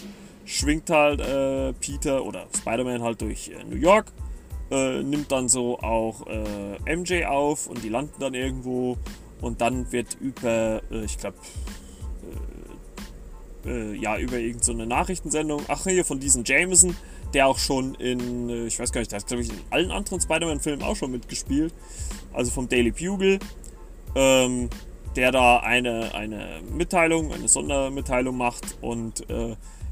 schwingt 0.45 0.91
halt 0.91 1.21
äh, 1.21 1.73
Peter 1.75 2.25
oder 2.25 2.47
Spider-Man 2.57 3.03
halt 3.03 3.21
durch 3.21 3.49
äh, 3.49 3.65
New 3.65 3.77
York 3.77 4.13
äh, 4.71 5.03
nimmt 5.03 5.31
dann 5.31 5.49
so 5.49 5.79
auch 5.79 6.27
äh, 6.27 6.97
MJ 6.97 7.25
auf 7.27 7.69
und 7.69 7.85
die 7.85 7.89
landen 7.89 8.15
dann 8.19 8.35
irgendwo 8.35 8.97
und 9.41 9.61
dann 9.61 9.93
wird 9.93 10.17
über, 10.21 10.83
äh, 10.91 11.05
ich 11.05 11.19
glaube, 11.19 11.39
ja, 13.65 14.17
über 14.17 14.39
irgendeine 14.39 14.85
so 14.85 14.89
Nachrichtensendung, 14.89 15.61
ach 15.67 15.83
hier 15.83 16.05
von 16.05 16.21
diesem 16.21 16.45
Jameson, 16.45 16.97
der 17.37 17.47
auch 17.47 17.59
schon 17.59 17.95
in, 17.95 18.51
äh, 18.51 18.67
ich 18.67 18.81
weiß 18.81 18.91
gar 18.91 19.01
nicht, 19.01 19.13
der 19.13 19.21
hat 19.21 19.27
glaube 19.29 19.45
ich 19.45 19.51
in 19.51 19.61
allen 19.71 19.93
anderen 19.93 20.21
Spider-Man-Filmen 20.21 20.83
auch 20.83 20.97
schon 20.97 21.13
mitgespielt, 21.13 21.73
also 22.33 22.51
vom 22.51 22.69
Daily 22.69 22.91
Bugle, 22.91 23.39
ähm, 24.17 24.69
der 25.15 25.31
da 25.31 25.59
eine, 25.59 26.15
eine 26.15 26.61
Mitteilung, 26.77 27.33
eine 27.33 27.49
Sondermitteilung 27.49 28.37
macht 28.37 28.77
und 28.81 29.25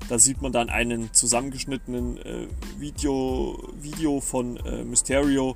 da 0.08 0.18
sieht 0.18 0.42
man 0.42 0.52
dann 0.52 0.68
einen 0.68 1.12
zusammengeschnittenen 1.12 2.18
äh, 2.18 2.46
Video, 2.78 3.58
Video 3.80 4.20
von 4.20 4.58
äh, 4.58 4.84
Mysterio, 4.84 5.54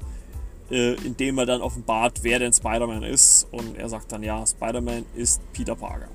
äh, 0.70 0.94
in 1.04 1.16
dem 1.16 1.38
er 1.38 1.46
dann 1.46 1.60
offenbart, 1.60 2.20
wer 2.22 2.38
denn 2.38 2.52
Spider-Man 2.52 3.02
ist. 3.02 3.46
Und 3.50 3.76
er 3.76 3.88
sagt 3.88 4.12
dann, 4.12 4.22
ja, 4.22 4.46
Spider-Man 4.46 5.04
ist 5.14 5.42
Peter 5.52 5.74
Parker. 5.74 6.08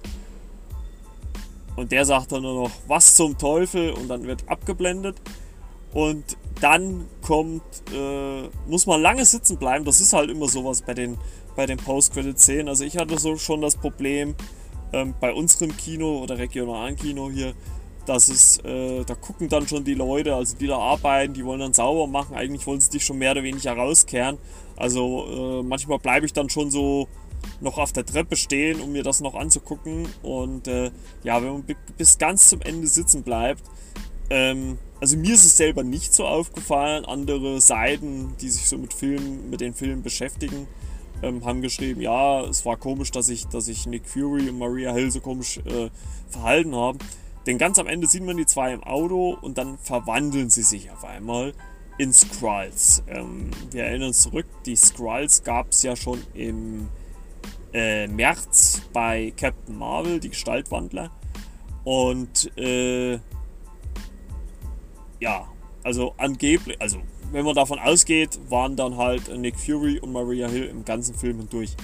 Und 1.76 1.92
der 1.92 2.06
sagt 2.06 2.32
dann 2.32 2.42
nur 2.42 2.64
noch, 2.64 2.72
was 2.88 3.14
zum 3.16 3.38
Teufel? 3.38 3.92
Und 3.92 4.08
dann 4.08 4.24
wird 4.24 4.48
abgeblendet. 4.48 5.18
Und 5.94 6.38
dann 6.60 7.06
kommt, 7.22 7.62
äh, 7.94 8.50
muss 8.68 8.86
man 8.86 9.02
lange 9.02 9.26
sitzen 9.26 9.58
bleiben. 9.58 9.86
Das 9.86 10.02
ist 10.02 10.14
halt 10.14 10.30
immer 10.30 10.48
sowas 10.48 10.82
bei 10.82 10.94
den, 10.94 11.18
bei 11.56 11.66
den 11.66 11.78
Post-Credit-Szenen. 11.78 12.68
Also 12.68 12.84
ich 12.84 12.98
hatte 12.98 13.20
so 13.20 13.36
schon 13.38 13.62
das 13.62 13.76
Problem 13.76 14.36
ähm, 14.92 15.14
bei 15.20 15.34
unserem 15.34 15.76
Kino 15.76 16.20
oder 16.20 16.38
regionalen 16.38 16.96
Kino 16.96 17.30
hier, 17.30 17.54
dass 18.06 18.30
es, 18.30 18.58
äh, 18.60 19.04
da 19.06 19.16
gucken 19.16 19.50
dann 19.50 19.68
schon 19.68 19.84
die 19.84 19.94
Leute, 19.94 20.36
also 20.36 20.58
die 20.58 20.68
da 20.68 20.78
arbeiten, 20.78 21.34
die 21.34 21.46
wollen 21.46 21.60
dann 21.60 21.74
sauber 21.74 22.08
machen, 22.08 22.36
eigentlich 22.36 22.68
wollen 22.68 22.82
sie 22.82 22.90
dich 22.90 23.06
schon 23.06 23.18
mehr 23.18 23.32
oder 23.32 23.44
weniger 23.44 23.74
rauskehren. 23.74 24.38
Also 24.76 25.62
äh, 25.62 25.64
manchmal 25.64 26.00
bleibe 26.00 26.26
ich 26.26 26.34
dann 26.34 26.50
schon 26.50 26.72
so 26.72 27.08
noch 27.62 27.78
auf 27.78 27.92
der 27.92 28.06
Treppe 28.06 28.36
stehen, 28.36 28.82
um 28.82 28.92
mir 28.92 29.04
das 29.04 29.22
noch 29.22 29.36
anzugucken. 29.36 30.08
Und 30.22 30.68
äh, 30.68 30.92
ja, 31.24 31.42
wenn 31.42 31.54
man 31.54 31.66
bis 31.98 32.18
ganz 32.18 32.50
zum 32.50 32.62
Ende 32.62 32.88
sitzen 32.88 33.24
bleibt, 33.24 33.64
ähm, 34.30 34.78
also 35.00 35.18
mir 35.18 35.34
ist 35.34 35.46
es 35.46 35.58
selber 35.58 35.84
nicht 35.84 36.14
so 36.14 36.26
aufgefallen. 36.26 37.06
Andere 37.06 37.60
Seiten, 37.60 38.36
die 38.40 38.50
sich 38.50 38.68
so 38.68 38.78
mit 38.78 38.94
Filmen, 38.94 39.50
mit 39.50 39.62
den 39.62 39.74
Filmen 39.74 40.02
beschäftigen, 40.02 40.68
ähm, 41.22 41.44
haben 41.46 41.62
geschrieben, 41.62 42.02
ja, 42.02 42.42
es 42.42 42.66
war 42.66 42.78
komisch, 42.78 43.12
dass 43.12 43.30
ich, 43.30 43.48
dass 43.48 43.68
ich 43.68 43.86
Nick 43.86 44.08
Fury 44.08 44.50
und 44.50 44.60
Maria 44.60 44.94
Hill 44.94 45.12
so 45.12 45.20
komisch 45.20 45.58
äh, 45.60 45.90
verhalten 46.30 46.76
haben 46.76 47.00
Denn 47.46 47.58
ganz 47.58 47.80
am 47.80 47.88
Ende 47.88 48.08
sieht 48.08 48.24
man 48.24 48.38
die 48.38 48.46
zwei 48.46 48.74
im 48.74 48.84
Auto 48.84 49.38
und 49.42 49.58
dann 49.58 49.78
verwandeln 49.78 50.50
sie 50.50 50.64
sich 50.64 50.92
auf 50.92 51.04
einmal 51.04 51.54
in 51.98 52.12
Skrulls. 52.12 53.04
Ähm, 53.08 53.52
wir 53.72 53.84
erinnern 53.84 54.10
uns 54.10 54.22
zurück, 54.22 54.46
die 54.66 54.76
Skrulls 54.76 55.44
gab 55.44 55.72
es 55.72 55.84
ja 55.84 55.96
schon 55.96 56.20
im 56.34 56.88
äh, 57.74 58.08
März 58.08 58.82
bei 58.94 59.34
Captain 59.36 59.78
Marvel, 59.78 60.20
die 60.20 60.30
Gestaltwandler. 60.30 61.12
Und 61.84 62.58
äh, 62.58 63.20
ja, 65.24 65.48
also 65.84 66.14
angeblich, 66.18 66.82
also 66.82 66.98
wenn 67.32 67.46
man 67.46 67.56
davon 67.56 67.80
ausgeht, 67.80 68.38
waren 68.50 68.76
dann 68.76 68.98
halt 68.98 69.36
Nick 69.36 69.58
Fury 69.58 69.98
und 70.00 70.12
Maria 70.12 70.50
Hill 70.50 70.66
im 70.66 70.84
ganzen 70.84 71.16
Film 71.16 71.38
hindurch 71.38 71.76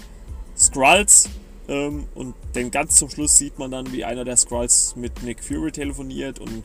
Skrulls. 0.55 1.29
Ähm, 1.69 2.03
und 2.15 2.35
dann 2.53 2.69
ganz 2.69 2.97
zum 2.97 3.09
Schluss 3.09 3.37
sieht 3.37 3.57
man 3.57 3.71
dann, 3.71 3.91
wie 3.93 4.03
einer 4.03 4.25
der 4.25 4.35
Skrulls 4.35 4.95
mit 4.97 5.23
Nick 5.23 5.43
Fury 5.43 5.71
telefoniert 5.71 6.39
und 6.39 6.63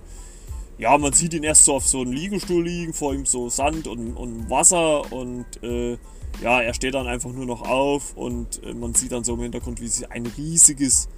ja, 0.77 0.99
man 0.99 1.13
sieht 1.13 1.33
ihn 1.35 1.45
erst 1.45 1.65
so 1.65 1.75
auf 1.75 1.87
so 1.87 2.01
einem 2.01 2.13
Liegestuhl 2.13 2.65
liegen, 2.65 2.93
vor 2.93 3.15
ihm 3.15 3.25
so 3.25 3.49
Sand 3.49 3.87
und, 3.87 4.15
und 4.15 4.51
Wasser 4.51 5.13
und 5.13 5.47
äh, 5.63 5.97
ja, 6.43 6.61
er 6.61 6.75
steht 6.75 6.95
dann 6.95 7.07
einfach 7.07 7.31
nur 7.31 7.47
noch 7.47 7.63
auf 7.63 8.17
und 8.17 8.61
äh, 8.65 8.75
man 8.75 8.95
sieht 8.95 9.13
dann 9.13 9.23
so 9.23 9.35
im 9.35 9.41
Hintergrund, 9.41 9.81
wie 9.81 9.87
sich 9.87 10.11
ein 10.11 10.27
riesiges 10.27 11.09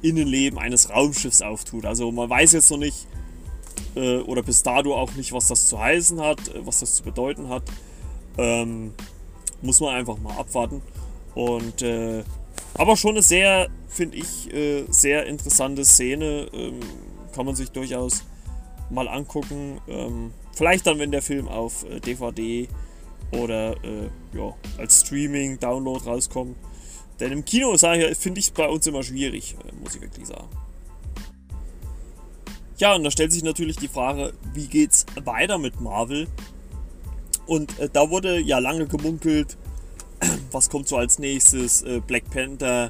Innenleben 0.00 0.58
eines 0.58 0.88
Raumschiffs 0.88 1.42
auftut. 1.42 1.84
Also 1.84 2.10
man 2.10 2.30
weiß 2.30 2.52
jetzt 2.52 2.70
noch 2.70 2.78
nicht, 2.78 3.06
äh, 3.94 4.18
oder 4.18 4.42
bis 4.42 4.62
dato 4.62 4.94
auch 4.94 5.14
nicht, 5.14 5.32
was 5.32 5.48
das 5.48 5.68
zu 5.68 5.78
heißen 5.78 6.20
hat, 6.20 6.48
äh, 6.48 6.66
was 6.66 6.80
das 6.80 6.94
zu 6.94 7.02
bedeuten 7.02 7.48
hat. 7.48 7.62
Ähm, 8.38 8.92
muss 9.62 9.80
man 9.80 9.94
einfach 9.94 10.18
mal 10.18 10.36
abwarten. 10.36 10.82
Und 11.34 11.82
äh, 11.82 12.22
aber 12.74 12.96
schon 12.96 13.12
eine 13.12 13.22
sehr, 13.22 13.68
finde 13.88 14.16
ich, 14.18 14.52
äh, 14.52 14.84
sehr 14.88 15.26
interessante 15.26 15.84
Szene. 15.84 16.48
Ähm, 16.52 16.80
kann 17.34 17.46
man 17.46 17.56
sich 17.56 17.70
durchaus 17.70 18.24
mal 18.90 19.08
angucken. 19.08 19.80
Ähm, 19.88 20.32
vielleicht 20.52 20.86
dann, 20.86 20.98
wenn 20.98 21.10
der 21.10 21.22
Film 21.22 21.48
auf 21.48 21.84
DVD 22.06 22.62
äh, 22.62 22.68
oder 23.36 23.72
äh, 23.84 24.08
ja, 24.36 24.54
als 24.78 25.00
Streaming, 25.00 25.58
Download 25.58 26.04
rauskommt. 26.04 26.56
Denn 27.20 27.32
im 27.32 27.44
Kino, 27.44 27.76
finde 27.78 28.40
ich 28.40 28.46
es 28.46 28.50
bei 28.50 28.68
uns 28.68 28.86
immer 28.86 29.02
schwierig, 29.02 29.56
muss 29.80 29.94
ich 29.94 30.02
wirklich 30.02 30.26
sagen. 30.26 30.48
Ja, 32.78 32.94
und 32.94 33.04
da 33.04 33.10
stellt 33.10 33.32
sich 33.32 33.44
natürlich 33.44 33.76
die 33.76 33.88
Frage, 33.88 34.32
wie 34.52 34.66
geht's 34.66 35.06
weiter 35.24 35.58
mit 35.58 35.80
Marvel? 35.80 36.26
Und 37.46 37.78
äh, 37.78 37.88
da 37.92 38.10
wurde 38.10 38.40
ja 38.40 38.58
lange 38.58 38.86
gemunkelt, 38.86 39.56
was 40.50 40.70
kommt 40.70 40.88
so 40.88 40.96
als 40.96 41.18
nächstes? 41.18 41.82
Äh, 41.82 42.00
Black 42.06 42.30
Panther 42.30 42.88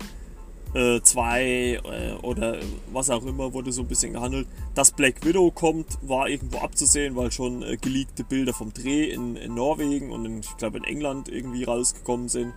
2 0.75 1.43
äh, 1.43 1.75
äh, 1.75 2.13
oder 2.23 2.59
was 2.93 3.09
auch 3.09 3.25
immer 3.25 3.53
wurde 3.53 3.73
so 3.73 3.83
ein 3.83 3.89
bisschen 3.89 4.15
gehandelt. 4.15 4.49
Dass 4.75 4.91
Black 4.91 5.25
Widow 5.25 5.53
kommt, 5.53 5.99
war 6.03 6.29
irgendwo 6.29 6.59
abzusehen, 6.59 7.15
weil 7.15 7.31
schon 7.31 7.63
äh, 7.63 7.77
geleakte 7.77 8.25
Bilder 8.25 8.53
vom 8.53 8.73
Dreh 8.73 9.05
in, 9.05 9.37
in 9.37 9.55
Norwegen 9.55 10.11
und 10.11 10.25
in, 10.25 10.41
ich 10.41 10.57
glaube 10.57 10.79
in 10.79 10.85
England 10.85 11.29
irgendwie 11.29 11.63
rausgekommen 11.63 12.29
sind. 12.29 12.55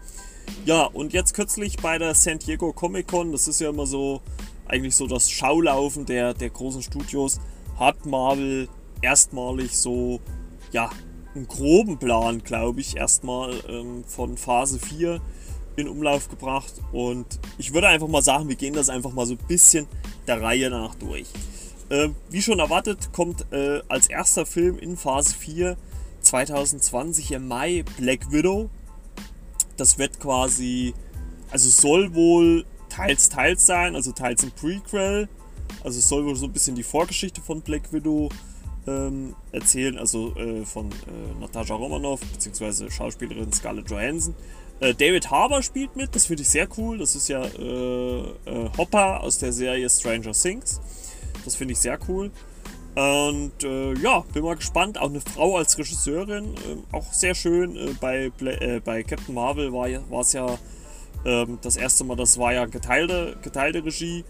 Ja, 0.66 0.86
und 0.86 1.14
jetzt 1.14 1.36
kürzlich 1.36 1.78
bei 1.78 2.00
der 2.00 2.16
San 2.16 2.40
Diego 2.40 2.74
Comic 2.74 3.08
Con, 3.08 3.32
das 3.32 3.48
ist 3.48 3.62
ja 3.62 3.70
immer 3.70 3.86
so 3.86 4.22
eigentlich 4.70 4.96
so 4.96 5.08
das 5.08 5.30
Schaulaufen 5.30 6.06
der, 6.06 6.34
der 6.34 6.50
großen 6.50 6.82
Studios, 6.82 7.40
hat 7.80 8.06
Marvel 8.06 8.70
erstmalig 9.02 9.78
so, 9.78 10.20
ja, 10.72 10.90
einen 11.36 11.48
groben 11.48 11.98
Plan, 11.98 12.44
glaube 12.44 12.82
ich, 12.82 12.98
erstmal 12.98 13.54
ähm, 13.70 14.04
von 14.06 14.38
Phase 14.38 14.80
4 14.80 15.22
in 15.76 15.88
Umlauf 15.88 16.30
gebracht. 16.30 16.74
Und 16.92 17.40
ich 17.58 17.74
würde 17.74 17.88
einfach 17.88 18.08
mal 18.08 18.24
sagen, 18.24 18.50
wir 18.50 18.56
gehen 18.56 18.74
das 18.74 18.90
einfach 18.90 19.14
mal 19.14 19.26
so 19.26 19.36
ein 19.36 19.48
bisschen 19.48 19.88
der 20.28 20.42
Reihe 20.42 20.70
nach 20.70 20.96
durch. 20.96 21.28
Äh, 21.90 22.10
wie 22.30 22.42
schon 22.42 22.60
erwartet, 22.60 23.14
kommt 23.14 23.46
äh, 23.54 23.82
als 23.88 24.08
erster 24.10 24.46
Film 24.46 24.78
in 24.80 24.98
Phase 24.98 25.36
4 25.36 25.78
2020 26.22 27.32
im 27.32 27.48
Mai 27.48 27.86
Black 27.98 28.32
Widow. 28.32 28.70
Das 29.78 29.98
wird 29.98 30.20
quasi, 30.20 30.94
also 31.52 31.70
soll 31.70 32.14
wohl 32.14 32.66
teils, 32.98 33.30
teils 33.30 33.66
sein, 33.66 33.96
also 33.96 34.12
teils 34.12 34.44
ein 34.44 34.52
Prequel. 34.52 35.30
Also 35.84 36.00
es 36.00 36.10
soll 36.10 36.26
wohl 36.26 36.36
so 36.36 36.46
ein 36.46 36.54
bisschen 36.54 36.76
die 36.76 36.84
Vorgeschichte 36.84 37.42
von 37.42 37.62
Black 37.62 37.94
Widow 37.94 38.30
ähm, 38.88 39.36
erzählen, 39.52 39.98
also 39.98 40.36
äh, 40.36 40.66
von 40.66 40.90
äh, 40.92 41.40
Natascha 41.40 41.76
Romanoff 41.76 42.22
bzw. 42.22 42.90
Schauspielerin 42.90 43.52
Scarlett 43.52 43.90
Johansson. 43.90 44.34
Äh, 44.80 44.94
David 44.94 45.30
Harbour 45.30 45.62
spielt 45.62 45.96
mit, 45.96 46.16
das 46.16 46.26
finde 46.26 46.44
ich 46.44 46.50
sehr 46.50 46.68
cool. 46.78 46.98
Das 46.98 47.16
ist 47.16 47.28
ja 47.28 47.44
äh, 47.44 48.20
äh, 48.20 48.70
Hopper 48.78 49.22
aus 49.22 49.38
der 49.40 49.54
Serie 49.54 49.90
Stranger 49.90 50.32
Things. 50.32 50.80
Das 51.46 51.56
finde 51.56 51.74
ich 51.74 51.80
sehr 51.80 52.00
cool. 52.08 52.32
Und 52.96 53.64
äh, 53.64 53.94
ja, 54.00 54.24
bin 54.34 54.44
mal 54.44 54.56
gespannt. 54.56 54.98
Auch 54.98 55.10
eine 55.10 55.22
Frau 55.22 55.58
als 55.58 55.78
Regisseurin, 55.78 56.56
auch 56.92 57.14
sehr 57.14 57.36
schön. 57.36 57.96
bei, 58.02 58.32
bei 58.84 59.04
Captain 59.04 59.36
Marvel 59.36 59.72
war 59.72 60.22
es 60.22 60.34
ja 60.34 60.58
ähm, 61.28 61.60
das 61.62 61.76
erste 61.76 62.06
Mal, 62.06 62.16
das 62.16 62.40
war 62.40 62.54
ja 62.54 62.66
geteilte, 62.66 63.38
geteilte 63.44 63.86
Regie. 63.86 64.24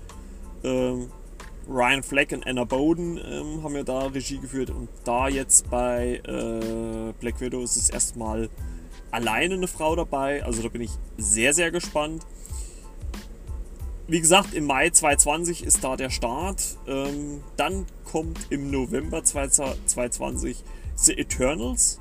Ähm, 0.64 1.10
Ryan 1.70 2.02
Fleck 2.02 2.32
und 2.32 2.48
Anna 2.48 2.64
Bowden 2.64 3.18
ähm, 3.18 3.62
haben 3.64 3.76
ja 3.76 3.84
da 3.84 4.08
Regie 4.08 4.40
geführt 4.40 4.70
und 4.70 4.90
da 5.04 5.28
jetzt 5.28 5.70
bei 5.70 6.22
äh, 6.26 7.14
Black 7.20 7.40
Widow 7.40 7.62
ist 7.62 7.76
es 7.76 7.90
erstmal 7.90 8.50
alleine 9.12 9.56
eine 9.56 9.68
Frau 9.68 9.96
dabei. 9.96 10.44
Also 10.44 10.64
da 10.64 10.70
bin 10.70 10.82
ich 10.82 10.92
sehr, 11.18 11.54
sehr 11.54 11.72
gespannt. 11.72 12.26
Wie 14.08 14.22
gesagt, 14.22 14.54
im 14.54 14.66
Mai 14.66 14.90
2020 14.90 15.66
ist 15.66 15.84
da 15.84 15.98
der 15.98 16.10
Start. 16.10 16.78
Ähm, 16.88 17.44
dann 17.58 17.86
kommt 18.06 18.48
im 18.50 18.72
November 18.72 19.24
2020 19.24 20.64
The 20.96 21.18
Eternals. 21.18 22.00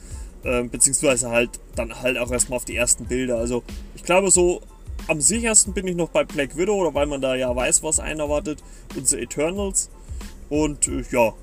Ähm, 0.44 0.70
beziehungsweise 0.70 1.30
halt 1.30 1.50
dann 1.76 2.02
halt 2.02 2.18
auch 2.18 2.30
erstmal 2.30 2.56
auf 2.56 2.64
die 2.64 2.76
ersten 2.76 3.06
Bilder. 3.06 3.38
Also 3.38 3.62
ich 3.94 4.02
glaube 4.02 4.30
so 4.30 4.60
am 5.08 5.20
sichersten 5.20 5.72
bin 5.72 5.86
ich 5.86 5.96
noch 5.96 6.10
bei 6.10 6.24
Black 6.24 6.56
Widow, 6.56 6.74
oder 6.76 6.94
weil 6.94 7.06
man 7.06 7.20
da 7.20 7.34
ja 7.34 7.54
weiß, 7.54 7.82
was 7.82 8.00
einen 8.00 8.20
erwartet. 8.20 8.62
Und 8.96 9.08
The 9.08 9.18
Eternals. 9.18 9.90
Und 10.48 10.88
äh, 10.88 11.04
ja, 11.10 11.34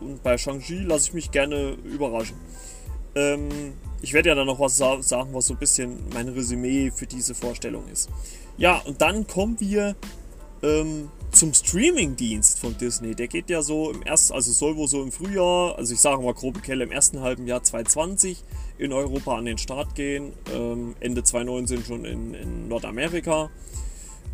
und 0.00 0.22
bei 0.22 0.38
Shang-Chi 0.38 0.80
lasse 0.80 1.08
ich 1.08 1.14
mich 1.14 1.30
gerne 1.30 1.76
überraschen. 1.84 2.36
Ähm, 3.14 3.48
ich 4.02 4.12
werde 4.12 4.30
ja 4.30 4.34
dann 4.34 4.46
noch 4.46 4.60
was 4.60 4.76
sagen, 4.76 5.30
was 5.32 5.46
so 5.46 5.54
ein 5.54 5.58
bisschen 5.58 5.98
mein 6.14 6.28
Resümee 6.28 6.90
für 6.90 7.06
diese 7.06 7.34
Vorstellung 7.34 7.84
ist. 7.92 8.08
Ja, 8.56 8.78
und 8.78 9.00
dann 9.00 9.26
kommen 9.26 9.56
wir 9.60 9.96
ähm, 10.62 11.10
zum 11.32 11.54
Streaming-Dienst 11.54 12.58
von 12.58 12.76
Disney. 12.76 13.14
Der 13.14 13.28
geht 13.28 13.50
ja 13.50 13.62
so 13.62 13.90
im 13.90 14.02
ersten, 14.02 14.34
also 14.34 14.52
soll 14.52 14.76
wohl 14.76 14.88
so 14.88 15.02
im 15.02 15.12
Frühjahr, 15.12 15.76
also 15.76 15.94
ich 15.94 16.00
sage 16.00 16.22
mal 16.22 16.34
grobe 16.34 16.60
Kelle, 16.60 16.84
im 16.84 16.90
ersten 16.90 17.20
halben 17.20 17.46
Jahr 17.46 17.62
2020 17.62 18.42
in 18.78 18.92
Europa 18.92 19.36
an 19.36 19.44
den 19.44 19.58
Start 19.58 19.94
gehen. 19.94 20.32
Ähm, 20.52 20.94
Ende 21.00 21.22
2019 21.22 21.84
schon 21.84 22.04
in, 22.04 22.34
in 22.34 22.68
Nordamerika. 22.68 23.50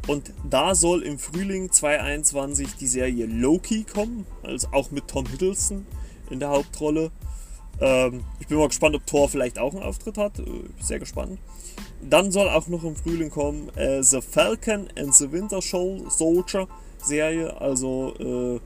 Und 0.07 0.33
da 0.49 0.75
soll 0.75 1.03
im 1.03 1.19
Frühling 1.19 1.73
2021 1.73 2.77
die 2.79 2.87
Serie 2.87 3.27
Loki 3.27 3.85
kommen, 3.85 4.25
also 4.43 4.69
auch 4.71 4.93
mit 4.93 5.09
Tom 5.09 5.27
Hiddleston 5.27 5.85
in 6.31 6.39
der 6.39 6.51
Hauptrolle. 6.51 7.11
Ähm, 7.81 8.25
ich 8.41 8.47
bin 8.47 8.59
mal 8.59 8.69
gespannt, 8.69 8.95
ob 8.95 9.07
Thor 9.07 9.29
vielleicht 9.29 9.59
auch 9.59 9.75
einen 9.75 9.83
Auftritt 9.83 10.19
hat. 10.19 10.39
Äh, 10.39 10.45
sehr 10.81 10.99
gespannt. 10.99 11.39
Dann 12.03 12.31
soll 12.31 12.49
auch 12.49 12.69
noch 12.69 12.85
im 12.85 12.97
Frühling 12.97 13.31
kommen 13.31 13.71
äh, 13.77 14.03
The 14.03 14.21
Falcon 14.21 14.89
and 14.99 15.15
the 15.15 15.31
Winter 15.33 15.61
Soldier 15.61 16.69
Serie. 17.03 17.61
Also 17.61 18.15
äh, 18.19 18.61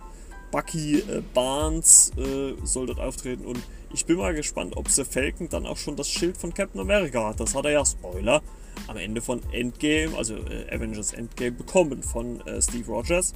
Bucky 0.51 0.99
äh, 0.99 1.23
Barnes 1.35 2.13
äh, 2.17 2.55
soll 2.65 2.87
dort 2.87 3.01
auftreten. 3.01 3.45
Und 3.45 3.61
ich 3.93 4.07
bin 4.07 4.17
mal 4.17 4.35
gespannt, 4.35 4.77
ob 4.77 4.89
The 4.89 5.05
Falcon 5.05 5.49
dann 5.49 5.67
auch 5.67 5.77
schon 5.77 5.97
das 5.97 6.09
Schild 6.09 6.37
von 6.37 6.55
Captain 6.55 6.81
America 6.81 7.29
hat. 7.29 7.41
Das 7.41 7.55
hat 7.55 7.65
er 7.65 7.73
ja, 7.73 7.85
Spoiler, 7.85 8.43
am 8.87 8.97
Ende 8.97 9.21
von 9.21 9.41
Endgame, 9.53 10.17
also 10.17 10.37
Avengers 10.71 11.13
Endgame, 11.13 11.53
bekommen 11.53 12.03
von 12.03 12.41
Steve 12.61 12.87
Rogers. 12.87 13.35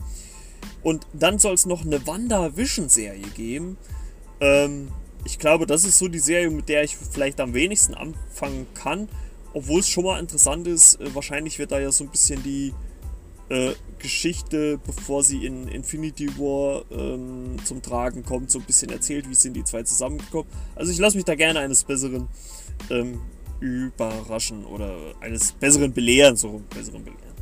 Und 0.82 1.06
dann 1.12 1.38
soll 1.38 1.54
es 1.54 1.66
noch 1.66 1.84
eine 1.84 2.06
WandaVision-Serie 2.06 3.26
geben. 3.34 3.76
Ähm, 4.40 4.88
ich 5.24 5.38
glaube, 5.38 5.66
das 5.66 5.84
ist 5.84 5.98
so 5.98 6.08
die 6.08 6.18
Serie, 6.18 6.50
mit 6.50 6.68
der 6.68 6.84
ich 6.84 6.96
vielleicht 6.96 7.40
am 7.40 7.54
wenigsten 7.54 7.94
anfangen 7.94 8.66
kann. 8.74 9.08
Obwohl 9.52 9.80
es 9.80 9.88
schon 9.88 10.04
mal 10.04 10.18
interessant 10.18 10.66
ist. 10.66 11.00
Äh, 11.00 11.14
wahrscheinlich 11.14 11.58
wird 11.58 11.72
da 11.72 11.78
ja 11.78 11.92
so 11.92 12.04
ein 12.04 12.10
bisschen 12.10 12.42
die 12.42 12.72
äh, 13.48 13.72
Geschichte, 13.98 14.78
bevor 14.84 15.22
sie 15.22 15.46
in 15.46 15.68
Infinity 15.68 16.28
War 16.38 16.84
ähm, 16.90 17.56
zum 17.64 17.80
Tragen 17.82 18.24
kommt, 18.24 18.50
so 18.50 18.58
ein 18.58 18.64
bisschen 18.64 18.90
erzählt, 18.90 19.28
wie 19.28 19.34
sind 19.34 19.54
die 19.54 19.64
zwei 19.64 19.82
zusammengekommen. 19.82 20.50
Also 20.74 20.92
ich 20.92 20.98
lasse 20.98 21.16
mich 21.16 21.24
da 21.24 21.34
gerne 21.34 21.60
eines 21.60 21.84
Besseren 21.84 22.28
ähm, 22.90 23.20
überraschen 23.60 24.64
oder 24.64 24.96
eines 25.20 25.52
Besseren 25.52 25.92
belehren, 25.92 26.36
so 26.36 26.62
besseren 26.74 27.04
belehren. 27.04 27.34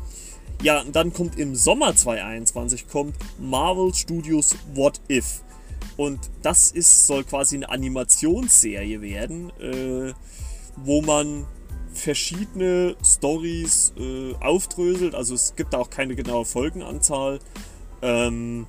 Ja, 0.62 0.80
und 0.82 0.94
dann 0.94 1.12
kommt 1.12 1.38
im 1.38 1.56
Sommer 1.56 1.96
2021 1.96 2.86
kommt 2.86 3.16
Marvel 3.40 3.92
Studios 3.94 4.54
What 4.74 5.00
If. 5.10 5.42
Und 5.96 6.18
das 6.42 6.70
ist, 6.70 7.06
soll 7.06 7.24
quasi 7.24 7.56
eine 7.56 7.68
Animationsserie 7.68 9.00
werden, 9.00 9.50
äh, 9.60 10.12
wo 10.76 11.02
man 11.02 11.46
verschiedene 11.92 12.96
Stories 13.04 13.92
äh, 13.98 14.34
aufdröselt. 14.40 15.14
Also 15.14 15.34
es 15.34 15.54
gibt 15.56 15.74
da 15.74 15.78
auch 15.78 15.90
keine 15.90 16.16
genaue 16.16 16.44
Folgenanzahl. 16.44 17.38
Ähm, 18.00 18.66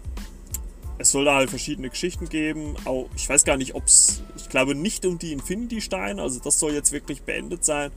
es 0.97 1.12
soll 1.12 1.26
da 1.26 1.36
halt 1.36 1.49
verschiedene 1.49 1.89
Geschichten 1.89 2.30
geben. 2.30 2.76
Auch, 2.86 3.10
ich 3.15 3.28
weiß 3.28 3.43
gar 3.43 3.58
nicht, 3.58 3.76
ob 3.76 3.86
es, 3.86 4.23
ich 4.38 4.49
glaube 4.49 4.76
nicht 4.76 5.06
um 5.06 5.17
die 5.17 5.34
Infinity-Steine, 5.34 6.21
also 6.21 6.39
das 6.39 6.60
soll 6.60 6.73
jetzt 6.73 6.91
wirklich 6.91 7.23
beendet 7.23 7.65
sein. 7.65 7.91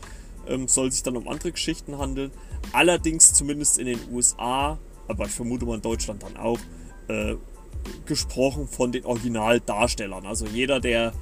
Ähm, 0.49 0.69
soll 0.69 0.93
sich 0.93 1.03
dann 1.03 1.17
um 1.17 1.29
andere 1.29 1.53
Geschichten 1.53 1.99
handeln. 1.99 2.31
Allerdings 2.73 3.35
zumindest 3.35 3.79
in 3.79 3.87
den 3.87 3.99
USA, 4.13 4.79
aber 5.09 5.27
ich 5.27 5.33
vermute 5.33 5.67
mal 5.67 5.77
in 5.77 5.83
Deutschland 5.83 6.23
dann 6.23 6.37
auch, 6.37 6.59
äh, 7.09 7.35
gesprochen 8.05 8.69
von 8.69 8.93
den 8.93 9.05
Originaldarstellern. 9.05 10.27
Also 10.27 10.47
jeder, 10.47 10.81
der 10.81 11.13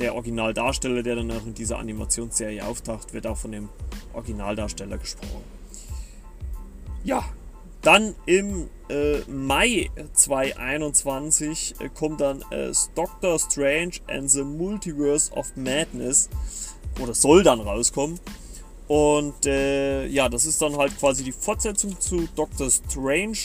der 0.00 0.14
Originaldarsteller, 0.14 1.02
der 1.02 1.16
dann 1.16 1.30
auch 1.30 1.46
in 1.46 1.54
dieser 1.54 1.78
Animationsserie 1.78 2.64
auftaucht, 2.64 3.12
wird 3.12 3.26
auch 3.26 3.36
von 3.36 3.52
dem 3.52 3.68
Originaldarsteller 4.14 4.98
gesprochen. 4.98 5.44
Ja, 7.04 7.24
dann 7.82 8.14
im 8.26 8.68
äh, 8.88 9.20
Mai 9.28 9.90
2021 10.12 11.76
äh, 11.78 11.88
kommt 11.88 12.20
dann 12.20 12.42
äh, 12.50 12.72
Doctor 12.94 13.38
Strange 13.38 13.92
and 14.08 14.30
the 14.30 14.42
Multiverse 14.42 15.32
of 15.32 15.54
Madness. 15.56 16.28
Oder 17.00 17.14
soll 17.14 17.42
dann 17.42 17.60
rauskommen. 17.60 18.18
Und 18.88 19.46
äh, 19.46 20.06
ja, 20.06 20.28
das 20.28 20.44
ist 20.44 20.60
dann 20.60 20.76
halt 20.76 20.98
quasi 20.98 21.24
die 21.24 21.32
Fortsetzung 21.32 21.98
zu 22.00 22.28
Doctor 22.34 22.70
Strange. 22.70 23.38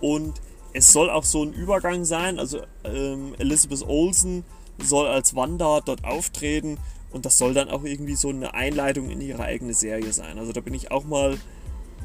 Und 0.00 0.34
es 0.72 0.92
soll 0.92 1.10
auch 1.10 1.24
so 1.24 1.44
ein 1.44 1.52
Übergang 1.52 2.04
sein. 2.04 2.38
Also 2.38 2.60
ähm, 2.84 3.34
Elizabeth 3.38 3.86
Olsen 3.86 4.44
soll 4.78 5.06
als 5.06 5.34
Wanda 5.34 5.80
dort 5.80 6.04
auftreten 6.04 6.78
und 7.12 7.26
das 7.26 7.38
soll 7.38 7.54
dann 7.54 7.68
auch 7.68 7.84
irgendwie 7.84 8.14
so 8.14 8.28
eine 8.28 8.54
Einleitung 8.54 9.10
in 9.10 9.20
ihre 9.20 9.42
eigene 9.42 9.74
Serie 9.74 10.12
sein. 10.12 10.38
Also 10.38 10.52
da 10.52 10.60
bin 10.60 10.74
ich 10.74 10.90
auch 10.90 11.04
mal 11.04 11.38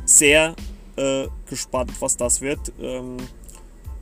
sehr 0.05 0.55
äh, 0.97 1.27
gespannt, 1.47 1.91
was 1.99 2.17
das 2.17 2.41
wird. 2.41 2.73
Ähm, 2.81 3.17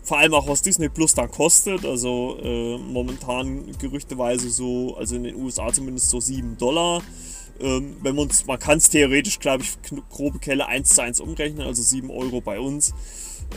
vor 0.03 0.17
allem 0.17 0.33
auch 0.33 0.47
was 0.47 0.61
Disney 0.61 0.89
Plus 0.89 1.13
dann 1.13 1.31
kostet. 1.31 1.85
Also 1.85 2.37
äh, 2.41 2.77
momentan 2.77 3.71
gerüchteweise 3.77 4.49
so, 4.49 4.95
also 4.97 5.15
in 5.15 5.23
den 5.23 5.35
USA 5.35 5.71
zumindest 5.71 6.09
so 6.09 6.19
7 6.19 6.57
Dollar. 6.57 7.01
Ähm, 7.59 7.97
wenn 8.01 8.15
man 8.15 8.29
man 8.47 8.59
kann 8.59 8.77
es 8.77 8.89
theoretisch, 8.89 9.39
glaube 9.39 9.63
ich, 9.63 9.77
grobe 10.09 10.39
Kelle 10.39 10.67
1 10.67 10.89
zu 10.89 11.01
1 11.01 11.19
umrechnen, 11.19 11.65
also 11.65 11.81
7 11.81 12.09
Euro 12.09 12.41
bei 12.41 12.59
uns. 12.59 12.93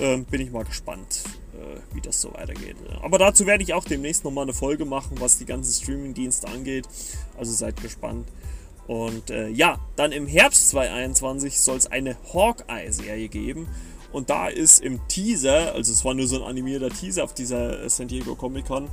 Ähm, 0.01 0.25
bin 0.25 0.40
ich 0.40 0.51
mal 0.51 0.64
gespannt, 0.64 1.25
äh, 1.55 1.94
wie 1.94 2.01
das 2.01 2.20
so 2.20 2.33
weitergeht. 2.35 2.77
Aber 3.03 3.18
dazu 3.18 3.46
werde 3.46 3.62
ich 3.62 3.75
auch 3.75 3.85
demnächst 3.85 4.25
nochmal 4.25 4.44
eine 4.44 4.53
Folge 4.53 4.85
machen, 4.85 5.16
was 5.20 5.38
die 5.38 5.46
ganzen 5.46 5.83
Streaming-Dienste 5.83 6.49
angeht. 6.49 6.87
Also 7.38 7.53
seid 7.53 7.81
gespannt. 7.81 8.27
Und 8.87 9.31
äh, 9.31 9.49
ja, 9.49 9.79
dann 9.96 10.12
im 10.12 10.27
Herbst 10.27 10.68
2021 10.70 11.59
soll 11.59 11.77
es 11.77 11.87
eine 11.87 12.16
Hawkeye-Serie 12.33 13.29
geben. 13.29 13.68
Und 14.12 14.31
da 14.31 14.49
ist 14.49 14.83
im 14.83 15.07
Teaser, 15.09 15.75
also 15.75 15.92
es 15.92 16.05
war 16.05 16.14
nur 16.14 16.27
so 16.27 16.37
ein 16.37 16.49
animierter 16.49 16.90
Teaser 16.90 17.25
auf 17.25 17.35
dieser 17.35 17.88
San 17.90 18.09
Diego 18.09 18.35
Comic 18.35 18.66
Con, 18.66 18.88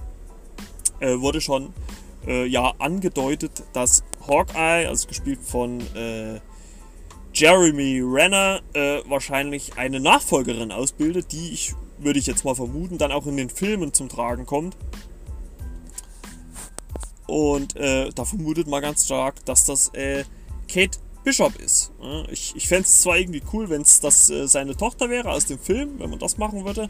äh, 0.99 1.19
wurde 1.19 1.41
schon 1.41 1.73
äh, 2.25 2.45
ja 2.45 2.73
angedeutet, 2.79 3.63
dass 3.73 4.03
Hawkeye, 4.27 4.87
also 4.87 5.07
gespielt 5.07 5.39
von 5.43 5.79
äh, 5.95 6.39
Jeremy 7.33 8.01
Renner 8.03 8.61
äh, 8.73 9.01
wahrscheinlich 9.07 9.77
eine 9.77 9.99
Nachfolgerin 9.99 10.71
ausbildet, 10.71 11.31
die 11.31 11.51
ich, 11.51 11.73
würde 11.97 12.19
ich 12.19 12.27
jetzt 12.27 12.45
mal 12.45 12.55
vermuten, 12.55 12.97
dann 12.97 13.11
auch 13.11 13.25
in 13.25 13.37
den 13.37 13.49
Filmen 13.49 13.93
zum 13.93 14.09
Tragen 14.09 14.45
kommt. 14.45 14.77
Und 17.25 17.75
äh, 17.75 18.09
da 18.13 18.25
vermutet 18.25 18.67
man 18.67 18.81
ganz 18.81 19.05
stark, 19.05 19.43
dass 19.45 19.65
das 19.65 19.89
äh, 19.93 20.23
Kate 20.67 20.99
Bishop 21.23 21.55
ist. 21.55 21.91
ich 22.29 22.53
ich 22.55 22.67
fände 22.67 22.83
es 22.83 23.01
zwar 23.01 23.17
irgendwie 23.17 23.41
cool, 23.53 23.69
wenn 23.69 23.81
es 23.81 24.29
äh, 24.29 24.47
seine 24.47 24.75
Tochter 24.75 25.09
wäre 25.09 25.31
aus 25.31 25.45
dem 25.45 25.57
Film, 25.57 25.99
wenn 25.99 26.09
man 26.09 26.19
das 26.19 26.37
machen 26.37 26.65
würde. 26.65 26.89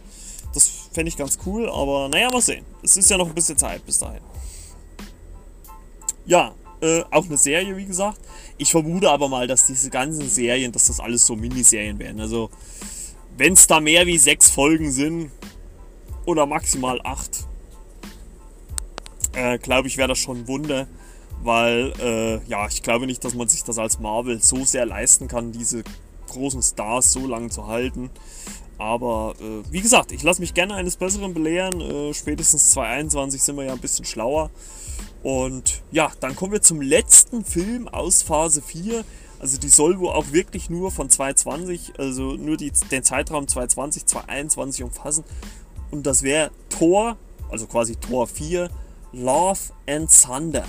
Das 0.54 0.68
fände 0.92 1.10
ich 1.10 1.18
ganz 1.18 1.38
cool, 1.46 1.70
aber 1.70 2.10
naja, 2.10 2.30
mal 2.32 2.42
sehen. 2.42 2.66
Es 2.82 2.98
ist 2.98 3.10
ja 3.10 3.18
noch 3.18 3.28
ein 3.28 3.36
bisschen 3.36 3.58
Zeit 3.58 3.86
bis 3.86 4.00
dahin. 4.00 4.22
Ja, 6.26 6.56
äh, 6.84 7.04
auch 7.12 7.26
eine 7.26 7.38
Serie, 7.38 7.78
wie 7.78 7.86
gesagt. 7.86 8.20
Ich 8.58 8.72
vermute 8.72 9.10
aber 9.10 9.30
mal, 9.30 9.48
dass 9.48 9.66
diese 9.66 9.90
ganzen 9.90 10.30
Serien, 10.30 10.72
dass 10.72 10.88
das 10.88 11.00
alles 11.00 11.26
so 11.26 11.36
Miniserien 11.36 11.98
werden. 11.98 12.20
Also, 12.20 12.50
wenn 13.38 13.54
es 13.54 13.68
da 13.68 13.80
mehr 13.80 14.06
wie 14.06 14.18
sechs 14.18 14.50
Folgen 14.50 14.92
sind 14.92 15.32
oder 16.26 16.46
maximal 16.46 17.00
acht, 17.04 17.46
äh, 19.34 19.58
glaube 19.58 19.88
ich, 19.88 19.98
wäre 19.98 20.10
das 20.10 20.20
schon 20.20 20.40
ein 20.40 20.48
Wunder. 20.48 20.88
Weil, 21.42 21.94
äh, 22.00 22.50
ja, 22.50 22.68
ich 22.68 22.84
glaube 22.84 23.06
nicht, 23.06 23.24
dass 23.26 23.34
man 23.34 23.50
sich 23.50 23.64
das 23.64 23.78
als 23.78 24.00
Marvel 24.00 24.42
so 24.42 24.64
sehr 24.64 24.86
leisten 24.86 25.28
kann, 25.28 25.52
diese 25.52 25.84
großen 26.30 26.62
Stars 26.62 27.12
so 27.12 27.28
lange 27.28 27.50
zu 27.50 27.68
halten. 27.68 28.10
Aber 28.78 29.36
äh, 29.40 29.72
wie 29.72 29.82
gesagt, 29.82 30.12
ich 30.12 30.24
lasse 30.24 30.42
mich 30.42 30.54
gerne 30.54 30.76
eines 30.76 30.98
Besseren 30.98 31.34
belehren. 31.34 31.80
Äh, 31.80 32.14
spätestens 32.14 32.72
2021 32.72 33.42
sind 33.42 33.56
wir 33.58 33.66
ja 33.66 33.74
ein 33.74 33.80
bisschen 33.80 34.06
schlauer. 34.06 34.50
Und 35.24 35.82
ja, 35.92 36.12
dann 36.20 36.36
kommen 36.36 36.52
wir 36.52 36.62
zum 36.62 36.82
letzten 36.82 37.46
Film 37.46 37.88
aus 37.88 38.22
Phase 38.22 38.62
4. 38.62 39.04
Also 39.40 39.58
die 39.58 39.70
soll 39.70 40.00
wohl 40.00 40.10
auch 40.10 40.32
wirklich 40.32 40.70
nur 40.70 40.92
von 40.92 41.10
2020, 41.10 41.94
also 41.98 42.34
nur 42.34 42.58
die, 42.58 42.72
den 42.92 43.04
Zeitraum 43.04 43.48
2020, 43.48 44.06
2021 44.06 44.84
umfassen. 44.84 45.24
Und 45.92 46.06
das 46.06 46.24
wäre 46.24 46.52
Tor, 46.70 47.18
also 47.50 47.68
quasi 47.68 47.96
Tor 47.96 48.28
4, 48.28 48.70
Love 49.14 49.60
and 49.88 50.10
Thunder. 50.12 50.66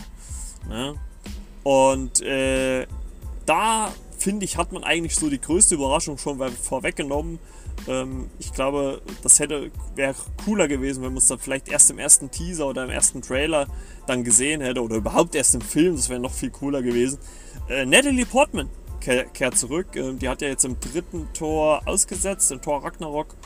Ne? 0.69 0.95
Und 1.64 2.21
äh, 2.21 2.87
da 3.47 3.93
finde 4.19 4.45
ich, 4.45 4.57
hat 4.57 4.73
man 4.73 4.85
eigentlich 4.85 5.17
so 5.17 5.29
die 5.29 5.40
größte 5.40 5.75
Überraschung 5.75 6.19
schon 6.19 6.38
vorweggenommen. 6.53 7.38
Ähm, 7.88 8.31
ich 8.38 8.53
glaube, 8.53 9.03
das 9.23 9.40
wäre 9.40 10.14
cooler 10.45 10.69
gewesen, 10.69 11.03
wenn 11.03 11.11
man 11.11 11.19
es 11.19 11.27
dann 11.27 11.38
vielleicht 11.38 11.69
erst 11.69 11.90
im 11.90 11.99
ersten 11.99 12.31
Teaser 12.31 12.67
oder 12.67 12.85
im 12.85 12.90
ersten 12.90 13.23
Trailer 13.23 13.67
dann 14.07 14.25
gesehen 14.25 14.61
hätte 14.61 14.83
oder 14.83 14.97
überhaupt 14.97 15.35
erst 15.35 15.55
im 15.55 15.61
Film. 15.61 15.97
Das 15.97 16.09
wäre 16.09 16.21
noch 16.21 16.33
viel 16.33 16.51
cooler 16.51 16.83
gewesen. 16.83 17.19
Äh, 17.69 17.87
Natalie 17.87 18.27
Portman 18.27 18.69
kehrt 19.01 19.59
zurück. 19.59 19.97
Äh, 19.97 20.14
die 20.14 20.29
hat 20.29 20.43
ja 20.43 20.49
jetzt 20.49 20.64
im 20.64 20.79
dritten 20.81 21.29
Tor 21.35 21.83
ausgesetzt, 21.87 22.51
im 22.53 22.61
Tor 22.61 22.85
Ragnarok. 22.85 23.37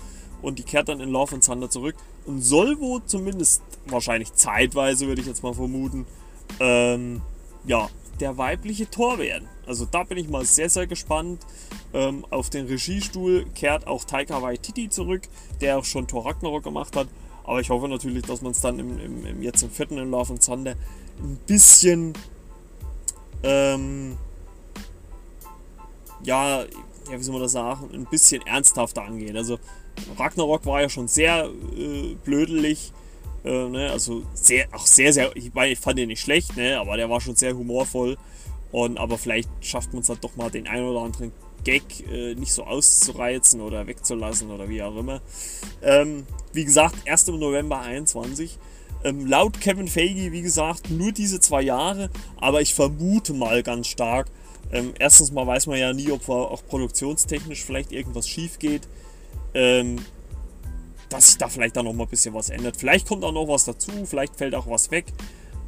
Und 0.41 0.59
die 0.59 0.63
kehrt 0.63 0.89
dann 0.89 1.01
in 1.01 1.11
Love 1.11 1.35
and 1.35 1.45
Thunder 1.45 1.69
zurück. 1.69 1.97
Und 2.27 2.43
soll 2.43 2.79
wohl 2.81 3.03
zumindest, 3.07 3.63
wahrscheinlich 3.87 4.33
zeitweise, 4.35 5.07
würde 5.07 5.21
ich 5.21 5.27
jetzt 5.27 5.43
mal 5.43 5.55
vermuten, 5.55 6.07
ähm, 6.61 7.23
ja, 7.65 7.89
der 8.21 8.37
weibliche 8.39 8.91
Tor 8.91 9.19
werden. 9.19 9.49
Also 9.67 9.85
da 9.85 10.03
bin 10.03 10.19
ich 10.19 10.29
mal 10.29 10.45
sehr, 10.45 10.69
sehr 10.69 10.87
gespannt. 10.87 11.45
Ähm, 11.93 12.25
auf 12.31 12.51
den 12.51 12.67
Regiestuhl 12.67 13.47
kehrt 13.55 13.87
auch 13.87 14.05
Taika 14.05 14.43
Waititi 14.43 14.89
zurück, 14.89 15.23
der 15.61 15.79
auch 15.79 15.85
schon 15.85 16.07
Thor 16.07 16.27
Ragnarok 16.27 16.65
gemacht 16.65 16.97
hat. 16.97 17.09
Aber 17.49 17.61
ich 17.61 17.71
hoffe 17.71 17.89
natürlich, 17.89 18.25
dass 18.25 18.43
man 18.43 18.53
es 18.53 18.61
dann 18.61 18.79
im, 18.79 18.99
im, 19.01 19.27
im, 19.27 19.43
jetzt 19.43 19.63
im 19.63 19.71
vierten 19.71 19.97
in 19.97 20.11
Love 20.11 20.35
and 20.35 20.69
ein 20.69 20.77
bisschen 21.47 22.13
ähm, 23.43 24.17
ja, 26.23 26.63
ja, 27.11 27.19
wie 27.19 27.23
soll 27.23 27.33
man 27.33 27.43
das 27.43 27.53
sagen, 27.53 27.89
ein 27.93 28.05
bisschen 28.07 28.47
ernsthafter 28.47 29.03
angeht. 29.03 29.35
Also 29.35 29.59
Ragnarok 30.19 30.67
war 30.67 30.83
ja 30.83 30.89
schon 30.89 31.09
sehr 31.09 31.49
äh, 31.77 32.15
blödelig. 32.25 32.93
Äh, 33.45 33.69
ne? 33.69 33.91
Also 33.91 34.25
sehr, 34.35 34.69
auch 34.73 34.87
sehr, 34.87 35.13
sehr, 35.13 35.35
ich, 35.37 35.51
ich 35.55 35.79
fand 35.79 35.99
den 35.99 36.09
nicht 36.09 36.21
schlecht, 36.21 36.57
ne? 36.57 36.79
aber 36.79 36.97
der 36.97 37.09
war 37.09 37.21
schon 37.21 37.37
sehr 37.37 37.57
humorvoll. 37.57 38.17
Und 38.71 38.99
aber 38.99 39.17
vielleicht 39.17 39.49
schafft 39.63 39.95
man 39.95 40.03
es 40.03 40.11
halt 40.11 40.23
doch 40.23 40.37
mal 40.37 40.51
den 40.51 40.69
einen 40.69 40.87
oder 40.87 41.01
anderen 41.01 41.33
Gag 41.65 41.83
äh, 42.11 42.35
nicht 42.35 42.53
so 42.53 42.65
auszureizen 42.65 43.61
oder 43.61 43.87
wegzulassen 43.87 44.51
oder 44.51 44.69
wie 44.69 44.83
auch 44.83 44.97
immer. 44.97 45.21
Ähm, 45.83 46.27
wie 46.53 46.65
gesagt, 46.65 46.97
1. 47.07 47.29
November 47.29 47.81
21. 47.81 48.59
Ähm, 49.05 49.27
laut 49.27 49.61
Kevin 49.61 49.89
Feige, 49.89 50.33
wie 50.33 50.43
gesagt, 50.43 50.91
nur 50.91 51.13
diese 51.13 51.39
zwei 51.41 51.63
Jahre, 51.63 52.11
aber 52.37 52.61
ich 52.61 52.75
vermute 52.75 53.33
mal 53.33 53.63
ganz 53.63 53.87
stark. 53.87 54.29
Ähm, 54.73 54.93
erstens 54.99 55.31
mal 55.31 55.47
weiß 55.47 55.67
man 55.67 55.79
ja 55.79 55.93
nie, 55.93 56.11
ob 56.11 56.29
auch 56.29 56.67
produktionstechnisch 56.67 57.65
vielleicht 57.65 57.93
irgendwas 57.93 58.29
schief 58.29 58.59
geht. 58.59 58.89
Ähm, 59.55 59.99
dass 61.09 61.29
sich 61.29 61.39
da 61.39 61.49
vielleicht 61.49 61.77
dann 61.77 61.87
noch 61.87 61.95
mal 61.95 62.05
ein 62.05 62.11
bisschen 62.11 62.35
was 62.35 62.51
ändert. 62.51 62.77
Vielleicht 62.77 63.09
kommt 63.09 63.25
auch 63.25 63.33
noch 63.33 63.49
was 63.49 63.65
dazu, 63.65 63.91
vielleicht 64.05 64.37
fällt 64.37 64.55
auch 64.55 64.69
was 64.69 64.91
weg. 64.91 65.07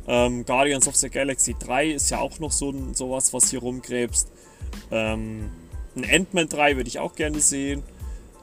Ähm, 0.06 0.44
Guardians 0.44 0.88
of 0.88 0.96
the 0.96 1.08
Galaxy 1.08 1.54
3 1.58 1.90
ist 1.90 2.10
ja 2.10 2.18
auch 2.18 2.38
noch 2.40 2.52
so 2.52 2.74
sowas, 2.92 3.32
was 3.32 3.50
hier 3.50 3.60
rumgräbst. 3.60 4.30
Ähm, 4.90 5.50
ein 5.96 6.04
Ant-Man 6.04 6.48
3 6.48 6.76
würde 6.76 6.88
ich 6.88 6.98
auch 6.98 7.14
gerne 7.14 7.40
sehen. 7.40 7.82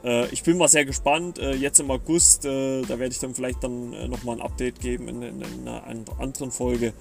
Äh, 0.04 0.26
ich 0.28 0.42
bin 0.42 0.58
mal 0.58 0.68
sehr 0.68 0.84
gespannt. 0.84 1.38
Äh, 1.38 1.54
jetzt 1.54 1.80
im 1.80 1.90
August, 1.90 2.44
äh, 2.44 2.82
da 2.82 2.98
werde 2.98 3.12
ich 3.12 3.18
dann 3.18 3.34
vielleicht 3.34 3.62
dann 3.64 3.92
äh, 3.92 4.08
nochmal 4.08 4.36
ein 4.36 4.42
Update 4.42 4.80
geben 4.80 5.08
in, 5.08 5.22
in, 5.22 5.42
in 5.42 5.68
einer 5.68 5.82
anderen 6.18 6.50
Folge. 6.50 6.92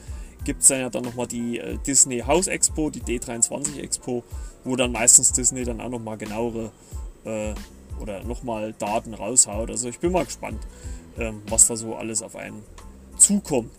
Gibt 0.43 0.61
es 0.61 0.67
dann 0.67 0.79
ja 0.79 0.89
dann 0.89 1.03
nochmal 1.03 1.27
die 1.27 1.59
äh, 1.59 1.77
Disney 1.85 2.19
House 2.19 2.47
Expo, 2.47 2.89
die 2.89 3.01
D23 3.01 3.79
Expo, 3.81 4.23
wo 4.63 4.75
dann 4.75 4.91
meistens 4.91 5.33
Disney 5.33 5.63
dann 5.63 5.81
auch 5.81 5.89
nochmal 5.89 6.17
genauere 6.17 6.71
äh, 7.25 7.53
oder 8.01 8.23
nochmal 8.23 8.73
Daten 8.77 9.13
raushaut. 9.13 9.69
Also 9.69 9.89
ich 9.89 9.99
bin 9.99 10.11
mal 10.11 10.25
gespannt, 10.25 10.59
ähm, 11.17 11.41
was 11.49 11.67
da 11.67 11.75
so 11.75 11.95
alles 11.95 12.21
auf 12.21 12.35
einen 12.35 12.63
zukommt. 13.17 13.71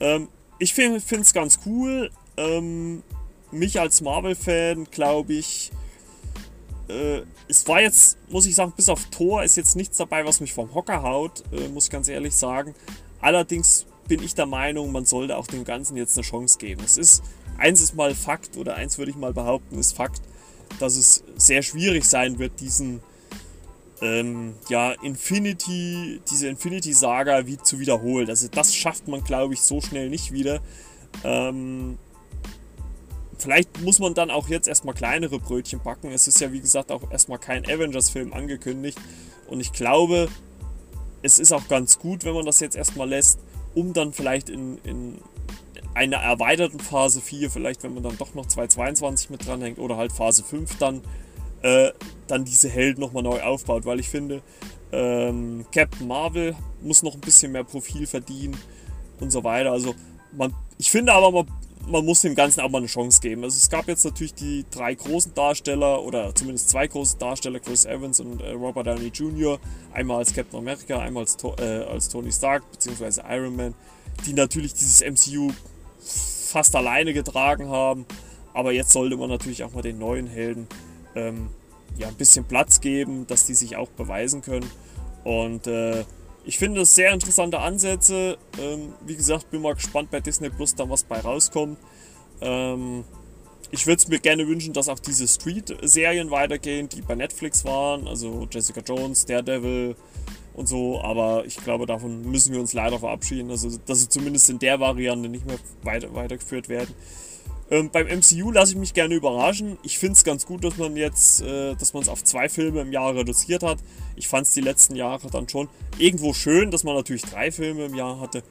Ähm, 0.00 0.28
ich 0.58 0.74
finde 0.74 0.98
es 0.98 1.32
ganz 1.32 1.60
cool. 1.66 2.10
Ähm, 2.36 3.02
mich 3.50 3.80
als 3.80 4.00
Marvel-Fan, 4.00 4.86
glaube 4.90 5.34
ich, 5.34 5.70
äh, 6.88 7.22
es 7.48 7.66
war 7.68 7.80
jetzt, 7.80 8.18
muss 8.30 8.46
ich 8.46 8.54
sagen, 8.54 8.72
bis 8.76 8.88
auf 8.88 9.06
Tor 9.06 9.42
ist 9.44 9.56
jetzt 9.56 9.76
nichts 9.76 9.96
dabei, 9.96 10.24
was 10.24 10.40
mich 10.40 10.52
vom 10.52 10.74
Hocker 10.74 11.02
haut, 11.02 11.42
äh, 11.52 11.68
muss 11.68 11.84
ich 11.84 11.90
ganz 11.90 12.08
ehrlich 12.08 12.34
sagen. 12.34 12.74
Allerdings 13.20 13.86
bin 14.08 14.22
ich 14.22 14.34
der 14.34 14.46
Meinung, 14.46 14.92
man 14.92 15.04
sollte 15.04 15.36
auch 15.36 15.46
dem 15.46 15.64
Ganzen 15.64 15.96
jetzt 15.96 16.16
eine 16.16 16.24
Chance 16.26 16.58
geben. 16.58 16.82
Es 16.84 16.96
ist, 16.96 17.22
eins 17.58 17.80
ist 17.80 17.94
mal 17.94 18.14
Fakt, 18.14 18.56
oder 18.56 18.74
eins 18.74 18.98
würde 18.98 19.10
ich 19.10 19.16
mal 19.16 19.32
behaupten, 19.32 19.78
ist 19.78 19.96
Fakt, 19.96 20.22
dass 20.78 20.96
es 20.96 21.22
sehr 21.36 21.62
schwierig 21.62 22.04
sein 22.04 22.38
wird, 22.38 22.60
diesen 22.60 23.00
ähm, 24.00 24.54
ja, 24.68 24.92
Infinity, 25.02 26.20
diese 26.30 26.48
Infinity-Saga 26.48 27.46
wie 27.46 27.56
zu 27.56 27.78
wiederholen. 27.78 28.28
Also 28.28 28.48
das 28.48 28.74
schafft 28.74 29.06
man, 29.06 29.22
glaube 29.22 29.54
ich, 29.54 29.62
so 29.62 29.80
schnell 29.80 30.10
nicht 30.10 30.32
wieder. 30.32 30.60
Ähm, 31.22 31.98
vielleicht 33.42 33.80
muss 33.82 33.98
man 33.98 34.14
dann 34.14 34.30
auch 34.30 34.48
jetzt 34.48 34.68
erstmal 34.68 34.94
kleinere 34.94 35.38
Brötchen 35.38 35.80
backen. 35.82 36.10
Es 36.12 36.26
ist 36.28 36.40
ja, 36.40 36.52
wie 36.52 36.60
gesagt, 36.60 36.90
auch 36.90 37.10
erstmal 37.10 37.38
kein 37.38 37.64
Avengers-Film 37.64 38.32
angekündigt. 38.32 38.98
Und 39.48 39.60
ich 39.60 39.72
glaube, 39.72 40.28
es 41.22 41.38
ist 41.38 41.52
auch 41.52 41.68
ganz 41.68 41.98
gut, 41.98 42.24
wenn 42.24 42.34
man 42.34 42.46
das 42.46 42.60
jetzt 42.60 42.76
erstmal 42.76 43.08
lässt, 43.08 43.38
um 43.74 43.92
dann 43.92 44.12
vielleicht 44.12 44.48
in, 44.48 44.78
in 44.84 45.18
einer 45.94 46.18
erweiterten 46.18 46.80
Phase 46.80 47.20
4, 47.20 47.50
vielleicht 47.50 47.82
wenn 47.82 47.94
man 47.94 48.02
dann 48.02 48.16
doch 48.18 48.34
noch 48.34 48.46
222 48.46 49.30
mit 49.30 49.46
dranhängt 49.46 49.78
oder 49.78 49.96
halt 49.96 50.12
Phase 50.12 50.42
5 50.42 50.78
dann 50.78 51.02
äh, 51.62 51.92
dann 52.26 52.44
diese 52.44 52.68
Helden 52.68 53.00
nochmal 53.00 53.22
neu 53.22 53.40
aufbaut, 53.40 53.84
weil 53.84 54.00
ich 54.00 54.08
finde, 54.08 54.42
ähm, 54.90 55.64
Captain 55.72 56.06
Marvel 56.06 56.56
muss 56.80 57.02
noch 57.02 57.14
ein 57.14 57.20
bisschen 57.20 57.52
mehr 57.52 57.64
Profil 57.64 58.06
verdienen 58.06 58.56
und 59.20 59.30
so 59.30 59.44
weiter. 59.44 59.70
Also 59.70 59.94
man, 60.32 60.52
ich 60.78 60.90
finde 60.90 61.12
aber, 61.12 61.30
man, 61.30 61.46
man 61.88 62.04
muss 62.04 62.20
dem 62.20 62.34
Ganzen 62.34 62.60
auch 62.60 62.70
mal 62.70 62.78
eine 62.78 62.86
Chance 62.86 63.20
geben. 63.20 63.44
Also 63.44 63.56
es 63.56 63.68
gab 63.68 63.88
jetzt 63.88 64.04
natürlich 64.04 64.34
die 64.34 64.64
drei 64.70 64.94
großen 64.94 65.34
Darsteller 65.34 66.02
oder 66.02 66.34
zumindest 66.34 66.70
zwei 66.70 66.86
große 66.86 67.16
Darsteller, 67.18 67.60
Chris 67.60 67.84
Evans 67.84 68.20
und 68.20 68.40
äh, 68.40 68.50
Robert 68.50 68.86
Downey 68.86 69.08
Jr., 69.08 69.58
einmal 69.92 70.18
als 70.18 70.32
Captain 70.32 70.58
America, 70.58 70.98
einmal 70.98 71.24
als, 71.24 71.36
äh, 71.58 71.62
als 71.62 72.08
Tony 72.08 72.32
Stark 72.32 72.62
bzw. 72.72 73.22
Iron 73.28 73.56
Man, 73.56 73.74
die 74.26 74.32
natürlich 74.32 74.74
dieses 74.74 75.00
MCU 75.00 75.52
fast 76.00 76.74
alleine 76.76 77.12
getragen 77.12 77.68
haben. 77.68 78.06
Aber 78.54 78.72
jetzt 78.72 78.92
sollte 78.92 79.16
man 79.16 79.30
natürlich 79.30 79.64
auch 79.64 79.72
mal 79.72 79.82
den 79.82 79.98
neuen 79.98 80.26
Helden 80.26 80.66
ähm, 81.14 81.48
ja, 81.96 82.08
ein 82.08 82.14
bisschen 82.14 82.44
Platz 82.44 82.80
geben, 82.80 83.26
dass 83.26 83.46
die 83.46 83.54
sich 83.54 83.76
auch 83.76 83.88
beweisen 83.88 84.42
können. 84.42 84.68
Und 85.24 85.66
äh, 85.66 86.04
ich 86.44 86.58
finde 86.58 86.82
es 86.82 86.94
sehr 86.94 87.12
interessante 87.12 87.58
Ansätze. 87.58 88.36
Ähm, 88.60 88.92
wie 89.06 89.16
gesagt, 89.16 89.50
bin 89.50 89.62
mal 89.62 89.74
gespannt 89.74 90.10
bei 90.10 90.20
Disney 90.20 90.50
Plus 90.50 90.74
dann 90.74 90.90
was 90.90 91.04
bei 91.04 91.20
rauskommt. 91.20 91.78
Ähm, 92.40 93.04
ich 93.70 93.86
würde 93.86 93.98
es 93.98 94.08
mir 94.08 94.18
gerne 94.18 94.46
wünschen, 94.46 94.74
dass 94.74 94.88
auch 94.88 94.98
diese 94.98 95.26
Street-Serien 95.26 96.30
weitergehen, 96.30 96.88
die 96.88 97.00
bei 97.00 97.14
Netflix 97.14 97.64
waren, 97.64 98.06
also 98.06 98.46
Jessica 98.50 98.80
Jones, 98.80 99.24
Daredevil 99.24 99.96
und 100.52 100.68
so, 100.68 101.00
aber 101.00 101.46
ich 101.46 101.56
glaube, 101.56 101.86
davon 101.86 102.22
müssen 102.30 102.52
wir 102.52 102.60
uns 102.60 102.74
leider 102.74 102.98
verabschieden, 102.98 103.50
also 103.50 103.70
dass 103.86 104.00
sie 104.00 104.08
zumindest 104.10 104.50
in 104.50 104.58
der 104.58 104.78
Variante 104.78 105.28
nicht 105.28 105.46
mehr 105.46 105.56
weiter, 105.82 106.12
weitergeführt 106.14 106.68
werden. 106.68 106.94
Ähm, 107.72 107.88
beim 107.90 108.06
MCU 108.06 108.50
lasse 108.50 108.72
ich 108.72 108.78
mich 108.78 108.92
gerne 108.92 109.14
überraschen. 109.14 109.78
Ich 109.82 109.98
finde 109.98 110.12
es 110.12 110.24
ganz 110.24 110.44
gut, 110.44 110.62
dass 110.62 110.76
man 110.76 110.94
jetzt, 110.94 111.40
äh, 111.40 111.74
dass 111.74 111.94
man 111.94 112.02
es 112.02 112.10
auf 112.10 112.22
zwei 112.22 112.50
Filme 112.50 112.82
im 112.82 112.92
Jahr 112.92 113.14
reduziert 113.14 113.62
hat. 113.62 113.78
Ich 114.14 114.28
fand 114.28 114.46
es 114.46 114.52
die 114.52 114.60
letzten 114.60 114.94
Jahre 114.94 115.30
dann 115.30 115.48
schon 115.48 115.70
irgendwo 115.96 116.34
schön, 116.34 116.70
dass 116.70 116.84
man 116.84 116.94
natürlich 116.94 117.22
drei 117.22 117.50
Filme 117.50 117.86
im 117.86 117.94
Jahr 117.94 118.20
hatte, 118.20 118.42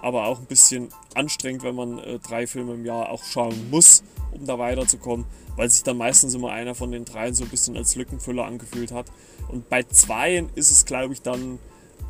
aber 0.00 0.26
auch 0.26 0.38
ein 0.38 0.46
bisschen 0.46 0.90
anstrengend, 1.16 1.64
wenn 1.64 1.74
man 1.74 1.98
äh, 1.98 2.20
drei 2.20 2.46
Filme 2.46 2.74
im 2.74 2.84
Jahr 2.86 3.10
auch 3.10 3.24
schauen 3.24 3.68
muss, 3.68 4.04
um 4.30 4.46
da 4.46 4.60
weiterzukommen, 4.60 5.26
weil 5.56 5.68
sich 5.68 5.82
dann 5.82 5.96
meistens 5.96 6.34
immer 6.34 6.52
einer 6.52 6.76
von 6.76 6.92
den 6.92 7.04
dreien 7.04 7.34
so 7.34 7.42
ein 7.42 7.50
bisschen 7.50 7.76
als 7.76 7.96
Lückenfüller 7.96 8.44
angefühlt 8.44 8.92
hat. 8.92 9.06
Und 9.48 9.68
bei 9.68 9.82
zweien 9.82 10.50
ist 10.54 10.70
es, 10.70 10.84
glaube 10.84 11.14
ich, 11.14 11.22
dann 11.22 11.58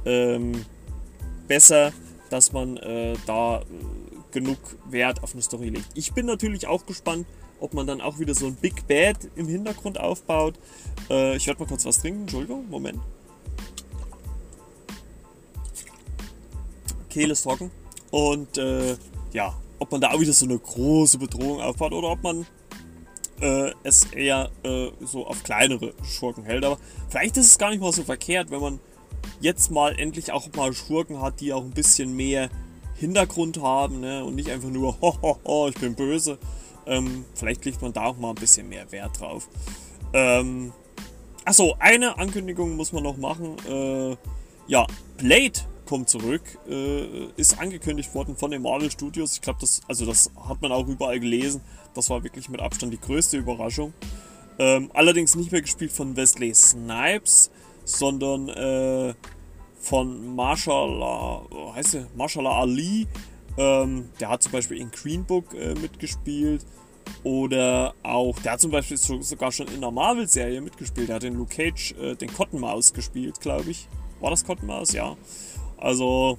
ähm, 0.04 0.66
besser, 1.46 1.94
dass 2.28 2.52
man 2.52 2.76
äh, 2.76 3.14
da 3.24 3.62
genug 4.40 4.58
Wert 4.88 5.22
auf 5.22 5.32
eine 5.32 5.42
Story 5.42 5.70
legt. 5.70 5.86
Ich 5.94 6.12
bin 6.12 6.26
natürlich 6.26 6.66
auch 6.66 6.86
gespannt, 6.86 7.26
ob 7.60 7.74
man 7.74 7.86
dann 7.86 8.00
auch 8.00 8.18
wieder 8.18 8.34
so 8.34 8.46
ein 8.46 8.54
Big 8.54 8.86
Bad 8.86 9.16
im 9.36 9.48
Hintergrund 9.48 9.98
aufbaut. 9.98 10.54
Äh, 11.10 11.36
ich 11.36 11.46
werde 11.46 11.60
mal 11.60 11.66
kurz 11.66 11.84
was 11.84 12.00
trinken. 12.00 12.22
Entschuldigung, 12.22 12.68
Moment. 12.68 13.00
Kehle 17.08 17.32
ist 17.32 17.42
trocken. 17.42 17.70
Und 18.10 18.58
äh, 18.58 18.96
ja, 19.32 19.54
ob 19.78 19.90
man 19.90 20.00
da 20.00 20.10
auch 20.12 20.20
wieder 20.20 20.32
so 20.32 20.46
eine 20.46 20.58
große 20.58 21.18
Bedrohung 21.18 21.60
aufbaut 21.60 21.92
oder 21.92 22.10
ob 22.10 22.22
man 22.22 22.46
äh, 23.40 23.72
es 23.82 24.04
eher 24.12 24.50
äh, 24.62 24.88
so 25.00 25.26
auf 25.26 25.42
kleinere 25.42 25.94
Schurken 26.02 26.44
hält. 26.44 26.64
Aber 26.64 26.78
vielleicht 27.08 27.36
ist 27.36 27.46
es 27.46 27.58
gar 27.58 27.70
nicht 27.70 27.80
mal 27.80 27.92
so 27.92 28.04
verkehrt, 28.04 28.50
wenn 28.50 28.60
man 28.60 28.80
jetzt 29.40 29.70
mal 29.70 29.98
endlich 29.98 30.32
auch 30.32 30.48
mal 30.56 30.72
Schurken 30.72 31.20
hat, 31.20 31.40
die 31.40 31.52
auch 31.52 31.62
ein 31.62 31.70
bisschen 31.70 32.14
mehr 32.14 32.50
Hintergrund 32.98 33.60
haben 33.60 34.00
ne? 34.00 34.24
und 34.24 34.34
nicht 34.34 34.50
einfach 34.50 34.68
nur, 34.68 35.00
ho, 35.00 35.16
ho, 35.22 35.38
ho, 35.44 35.68
ich 35.68 35.76
bin 35.76 35.94
böse. 35.94 36.38
Ähm, 36.86 37.24
vielleicht 37.34 37.64
legt 37.64 37.82
man 37.82 37.92
da 37.92 38.06
auch 38.06 38.16
mal 38.16 38.30
ein 38.30 38.34
bisschen 38.34 38.68
mehr 38.68 38.90
Wert 38.90 39.20
drauf. 39.20 39.48
Ähm, 40.12 40.72
achso, 41.44 41.76
eine 41.78 42.18
Ankündigung 42.18 42.76
muss 42.76 42.92
man 42.92 43.02
noch 43.02 43.16
machen. 43.16 43.56
Äh, 43.68 44.16
ja, 44.66 44.86
Blade 45.18 45.60
kommt 45.86 46.08
zurück, 46.08 46.42
äh, 46.68 47.26
ist 47.36 47.58
angekündigt 47.58 48.14
worden 48.14 48.36
von 48.36 48.50
den 48.50 48.62
Marvel 48.62 48.90
Studios. 48.90 49.34
Ich 49.34 49.40
glaube, 49.40 49.58
das, 49.60 49.80
also 49.88 50.04
das 50.04 50.30
hat 50.48 50.60
man 50.60 50.72
auch 50.72 50.86
überall 50.86 51.20
gelesen. 51.20 51.60
Das 51.94 52.10
war 52.10 52.22
wirklich 52.22 52.48
mit 52.48 52.60
Abstand 52.60 52.92
die 52.92 53.00
größte 53.00 53.38
Überraschung. 53.38 53.92
Ähm, 54.58 54.90
allerdings 54.92 55.34
nicht 55.36 55.52
mehr 55.52 55.62
gespielt 55.62 55.92
von 55.92 56.16
Wesley 56.16 56.54
Snipes, 56.54 57.50
sondern 57.84 58.48
äh, 58.48 59.14
von 59.78 60.34
Marshall, 60.34 61.44
heißt 61.74 61.94
der, 61.94 62.06
Marshall 62.16 62.46
Ali. 62.46 63.06
Ähm, 63.56 64.10
der 64.20 64.28
hat 64.28 64.42
zum 64.42 64.52
Beispiel 64.52 64.78
in 64.78 64.90
Green 64.90 65.24
Book 65.24 65.54
äh, 65.54 65.74
mitgespielt. 65.74 66.64
Oder 67.24 67.94
auch, 68.02 68.38
der 68.40 68.52
hat 68.52 68.60
zum 68.60 68.70
Beispiel 68.70 68.96
sogar 68.96 69.50
schon 69.50 69.66
in 69.68 69.80
der 69.80 69.90
Marvel-Serie 69.90 70.60
mitgespielt. 70.60 71.08
Der 71.08 71.16
hat 71.16 71.24
in 71.24 71.34
Luke 71.34 71.54
Cage 71.54 71.92
äh, 71.92 72.14
den 72.14 72.32
Cottonmaus 72.32 72.92
gespielt, 72.92 73.40
glaube 73.40 73.70
ich. 73.70 73.88
War 74.20 74.30
das 74.30 74.44
Cottonmaus? 74.44 74.92
Ja. 74.92 75.16
Also, 75.76 76.38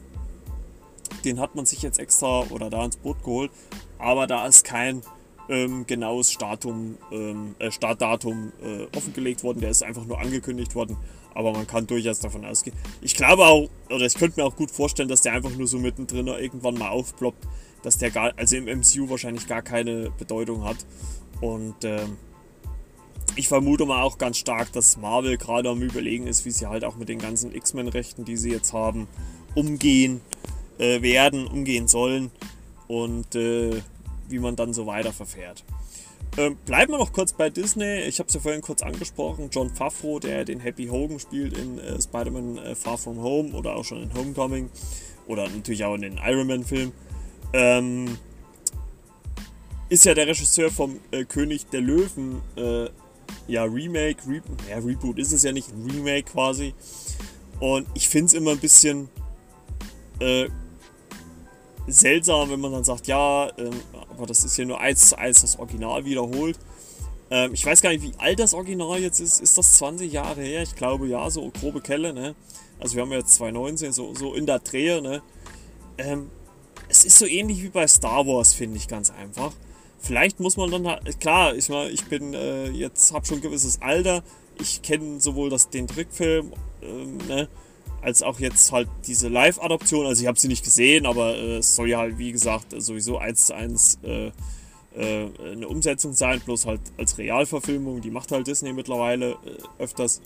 den 1.26 1.40
hat 1.40 1.56
man 1.56 1.66
sich 1.66 1.82
jetzt 1.82 2.00
extra 2.00 2.42
oder 2.50 2.70
da 2.70 2.86
ins 2.86 2.98
Boot 2.98 3.24
geholt. 3.24 3.52
Aber 3.98 4.28
da 4.28 4.46
ist 4.46 4.64
kein 4.64 5.02
ähm, 5.50 5.86
genaues 5.88 6.32
Startum, 6.32 6.98
ähm, 7.12 7.56
äh, 7.60 7.72
Startdatum 7.72 8.54
äh, 8.62 8.96
offengelegt 8.96 9.44
worden. 9.44 9.60
Der 9.60 9.72
ist 9.72 9.84
einfach 9.84 10.06
nur 10.06 10.20
angekündigt 10.20 10.76
worden. 10.76 10.98
Aber 11.34 11.52
man 11.54 11.68
kann 11.68 11.88
durchaus 11.88 12.20
davon 12.20 12.46
ausgehen. 12.46 12.76
Ich 13.02 13.16
glaube 13.16 13.46
auch, 13.46 13.70
oder 13.90 14.06
ich 14.06 14.16
könnte 14.16 14.40
mir 14.40 14.46
auch 14.46 14.56
gut 14.56 14.72
vorstellen, 14.72 15.10
dass 15.10 15.22
der 15.22 15.34
einfach 15.34 15.52
nur 15.56 15.68
so 15.68 15.80
mittendrin 15.80 16.28
irgendwann 16.28 16.76
mal 16.76 16.90
aufploppt. 16.90 17.48
Dass 17.84 17.98
der 17.98 18.12
gar, 18.12 18.34
also 18.36 18.58
im 18.58 18.66
MCU 18.66 19.10
wahrscheinlich 19.10 19.48
gar 19.48 19.62
keine 19.62 20.12
Bedeutung 20.18 20.64
hat. 20.66 20.78
Und 21.40 21.76
ähm, 21.84 22.18
ich 23.36 23.48
vermute 23.48 23.86
mal 23.86 24.02
auch 24.02 24.18
ganz 24.18 24.38
stark, 24.38 24.72
dass 24.74 24.98
Marvel 24.98 25.38
gerade 25.38 25.70
am 25.70 25.82
Überlegen 25.82 26.28
ist, 26.28 26.46
wie 26.46 26.52
sie 26.52 26.68
halt 26.68 26.84
auch 26.84 26.98
mit 26.98 27.08
den 27.08 27.20
ganzen 27.20 27.56
X-Men-Rechten, 27.56 28.26
die 28.26 28.36
sie 28.36 28.52
jetzt 28.52 28.74
haben, 28.74 29.08
umgehen 29.56 30.20
äh, 30.78 31.02
werden, 31.02 31.48
umgehen 31.48 31.88
sollen. 31.88 32.32
Und 32.88 33.36
äh, 33.36 33.82
wie 34.28 34.40
man 34.40 34.56
dann 34.56 34.74
so 34.74 34.86
weiter 34.86 35.14
verfährt. 35.14 35.64
Ähm, 36.38 36.58
bleiben 36.66 36.94
wir 36.94 37.00
noch 37.00 37.12
kurz 37.12 37.34
bei 37.34 37.50
Disney. 37.50 38.02
Ich 38.02 38.20
habe 38.20 38.28
es 38.28 38.34
ja 38.34 38.40
vorhin 38.40 38.62
kurz 38.62 38.82
angesprochen. 38.82 39.50
John 39.52 39.70
Favreau, 39.70 40.20
der 40.20 40.46
den 40.46 40.60
Happy 40.60 40.88
Hogan 40.88 41.20
spielt 41.20 41.58
in 41.58 41.80
äh, 41.80 42.02
Spider-Man 42.02 42.58
äh, 42.58 42.76
Far 42.76 42.98
From 42.98 43.22
Home 43.22 43.54
oder 43.54 43.76
auch 43.76 43.84
schon 43.84 44.04
in 44.04 44.14
Homecoming 44.14 44.70
oder 45.28 45.48
natürlich 45.50 45.84
auch 45.84 45.96
in 45.96 46.02
den 46.02 46.20
Iron 46.24 46.48
Man-Film, 46.48 46.92
ähm, 47.54 48.18
ist 49.90 50.06
ja 50.06 50.14
der 50.14 50.28
Regisseur 50.28 50.72
vom 50.72 51.00
äh, 51.12 51.26
König 51.26 51.66
der 51.68 51.82
Löwen. 51.82 52.42
Äh, 52.56 52.90
ja, 53.48 53.64
Remake, 53.64 54.18
Re 54.28 54.42
ja, 54.70 54.78
Reboot 54.78 55.18
ist 55.18 55.32
es 55.32 55.44
ja 55.44 55.52
nicht, 55.52 55.70
ein 55.72 55.90
Remake 55.90 56.32
quasi. 56.32 56.74
Und 57.60 57.88
ich 57.96 58.08
finde 58.08 58.28
es 58.28 58.34
immer 58.34 58.52
ein 58.52 58.60
bisschen 58.60 59.10
äh, 60.20 60.48
seltsam, 61.88 62.52
wenn 62.52 62.60
man 62.60 62.72
dann 62.72 62.84
sagt, 62.84 63.08
ja, 63.08 63.52
ähm, 63.58 63.72
aber 64.10 64.26
das 64.26 64.44
ist 64.44 64.56
hier 64.56 64.66
nur 64.66 64.80
eins 64.80 65.10
zu 65.10 65.18
eins 65.18 65.42
das 65.42 65.58
Original 65.58 66.06
wiederholt. 66.06 66.58
Ähm, 67.32 67.54
ich 67.54 67.66
weiß 67.66 67.82
gar 67.82 67.92
nicht, 67.92 68.04
wie 68.04 68.14
alt 68.18 68.40
das 68.40 68.54
Original 68.54 69.00
jetzt 69.00 69.20
ist. 69.20 69.40
Ist 69.40 69.58
das 69.58 69.74
20 69.74 70.12
Jahre 70.12 70.42
her? 70.42 70.64
Ich 70.64 70.76
glaube 70.76 71.08
ja, 71.08 71.30
so 71.30 71.50
grobe 71.50 71.82
Kelle, 71.82 72.14
ne? 72.14 72.36
Also 72.80 72.96
wir 72.96 73.04
haben 73.04 73.12
jetzt 73.12 73.36
2019, 73.36 73.92
so, 73.92 74.16
so 74.16 74.34
in 74.34 74.46
der 74.46 74.60
Drehe, 74.60 75.02
ne? 75.02 75.22
Ähm, 75.98 76.30
es 76.88 77.06
ist 77.06 77.20
so 77.20 77.26
ähnlich 77.26 77.62
wie 77.62 77.70
bei 77.70 77.88
Star 77.88 78.26
Wars, 78.26 78.54
finde 78.54 78.78
ich 78.78 78.88
ganz 78.88 79.12
einfach. 79.12 79.54
Vielleicht 80.00 80.40
muss 80.40 80.58
man 80.58 80.72
dann 80.72 80.88
halt, 80.88 81.20
klar, 81.20 81.56
ich, 81.56 81.70
mal, 81.70 81.92
ich 81.92 82.06
bin 82.06 82.34
äh, 82.34 82.70
jetzt, 82.70 83.14
habe 83.14 83.26
schon 83.26 83.40
ein 83.40 83.42
gewisses 83.42 83.82
Alter. 83.82 84.24
Ich 84.60 84.82
kenne 84.82 85.20
sowohl 85.20 85.50
das, 85.50 85.70
den 85.70 85.88
Trickfilm, 85.88 86.54
ähm, 86.82 87.18
ne? 87.28 87.48
Als 88.02 88.24
auch 88.24 88.40
jetzt 88.40 88.72
halt 88.72 88.88
diese 89.08 89.28
Live-Adaption. 89.28 90.06
Also 90.06 90.22
ich 90.22 90.28
habe 90.28 90.40
sie 90.40 90.48
nicht 90.48 90.64
gesehen, 90.64 91.06
aber 91.06 91.36
äh, 91.36 91.58
es 91.58 91.76
soll 91.76 91.90
ja 91.90 92.00
halt, 92.00 92.18
wie 92.18 92.32
gesagt, 92.32 92.74
sowieso 92.78 93.18
eins 93.18 93.48
zu 93.48 93.56
eins 93.56 94.00
äh, 94.04 94.32
äh, 94.96 95.30
eine 95.52 95.68
Umsetzung 95.68 96.14
sein, 96.14 96.42
bloß 96.44 96.66
halt 96.66 96.82
als 96.98 97.18
Realverfilmung. 97.18 98.02
Die 98.02 98.12
macht 98.12 98.32
halt 98.32 98.48
Disney 98.48 98.74
mittlerweile 98.74 99.32
äh, 99.32 99.84
öfters. 99.84 100.22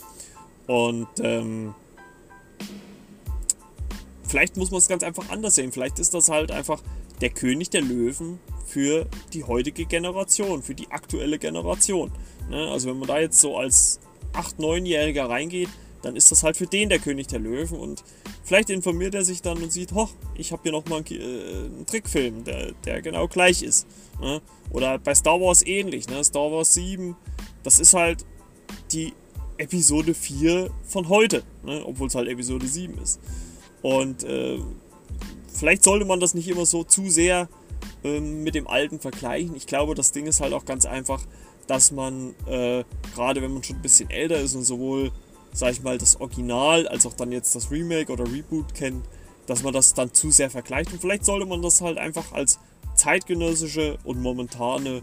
Und 0.66 1.08
ähm, 1.18 1.74
vielleicht 4.26 4.56
muss 4.56 4.70
man 4.70 4.78
es 4.78 4.88
ganz 4.88 5.02
einfach 5.02 5.28
anders 5.30 5.54
sehen. 5.56 5.72
Vielleicht 5.72 5.98
ist 5.98 6.14
das 6.14 6.28
halt 6.28 6.50
einfach 6.50 6.82
der 7.20 7.30
König 7.30 7.70
der 7.70 7.82
Löwen 7.82 8.38
für 8.66 9.06
die 9.32 9.44
heutige 9.44 9.84
Generation, 9.84 10.62
für 10.62 10.74
die 10.74 10.90
aktuelle 10.90 11.38
Generation. 11.38 12.10
Ne? 12.50 12.68
Also 12.70 12.88
wenn 12.88 12.98
man 12.98 13.08
da 13.08 13.20
jetzt 13.20 13.40
so 13.40 13.56
als 13.56 14.00
8-, 14.32 14.58
9-Jähriger 14.58 15.28
reingeht, 15.28 15.68
dann 16.04 16.16
ist 16.16 16.30
das 16.30 16.42
halt 16.42 16.56
für 16.56 16.66
den 16.66 16.88
der 16.88 16.98
König 16.98 17.28
der 17.28 17.38
Löwen 17.38 17.78
und 17.78 18.04
vielleicht 18.42 18.70
informiert 18.70 19.14
er 19.14 19.24
sich 19.24 19.42
dann 19.42 19.62
und 19.62 19.72
sieht, 19.72 19.92
hoch, 19.92 20.10
ich 20.36 20.52
habe 20.52 20.62
hier 20.62 20.72
nochmal 20.72 21.02
einen, 21.08 21.20
äh, 21.20 21.66
einen 21.66 21.86
Trickfilm, 21.86 22.44
der, 22.44 22.72
der 22.84 23.02
genau 23.02 23.26
gleich 23.28 23.62
ist. 23.62 23.86
Ne? 24.20 24.42
Oder 24.70 24.98
bei 24.98 25.14
Star 25.14 25.40
Wars 25.40 25.66
ähnlich, 25.66 26.08
ne? 26.08 26.22
Star 26.22 26.50
Wars 26.52 26.74
7, 26.74 27.16
das 27.62 27.80
ist 27.80 27.94
halt 27.94 28.24
die 28.92 29.12
Episode 29.56 30.14
4 30.14 30.70
von 30.84 31.08
heute, 31.08 31.42
ne? 31.64 31.82
obwohl 31.84 32.08
es 32.08 32.14
halt 32.14 32.28
Episode 32.28 32.66
7 32.66 32.98
ist. 32.98 33.20
Und 33.82 34.24
äh, 34.24 34.58
vielleicht 35.52 35.84
sollte 35.84 36.04
man 36.04 36.20
das 36.20 36.34
nicht 36.34 36.48
immer 36.48 36.66
so 36.66 36.84
zu 36.84 37.08
sehr 37.08 37.48
ähm, 38.02 38.42
mit 38.42 38.54
dem 38.54 38.66
alten 38.66 39.00
vergleichen. 39.00 39.54
Ich 39.56 39.66
glaube, 39.66 39.94
das 39.94 40.12
Ding 40.12 40.26
ist 40.26 40.40
halt 40.40 40.52
auch 40.52 40.64
ganz 40.64 40.86
einfach, 40.86 41.22
dass 41.66 41.92
man, 41.92 42.34
äh, 42.46 42.84
gerade 43.14 43.40
wenn 43.42 43.52
man 43.52 43.62
schon 43.62 43.76
ein 43.76 43.82
bisschen 43.82 44.10
älter 44.10 44.38
ist 44.38 44.54
und 44.54 44.64
sowohl 44.64 45.12
sag 45.54 45.72
ich 45.72 45.82
mal, 45.82 45.96
das 45.96 46.20
Original 46.20 46.86
als 46.88 47.06
auch 47.06 47.14
dann 47.14 47.32
jetzt 47.32 47.54
das 47.54 47.70
Remake 47.70 48.12
oder 48.12 48.30
Reboot 48.30 48.74
kennt, 48.74 49.06
dass 49.46 49.62
man 49.62 49.72
das 49.72 49.94
dann 49.94 50.12
zu 50.12 50.30
sehr 50.30 50.50
vergleicht. 50.50 50.92
Und 50.92 51.00
vielleicht 51.00 51.24
sollte 51.24 51.46
man 51.46 51.62
das 51.62 51.80
halt 51.80 51.96
einfach 51.96 52.32
als 52.32 52.58
zeitgenössische 52.96 53.98
und 54.04 54.20
momentane 54.20 55.02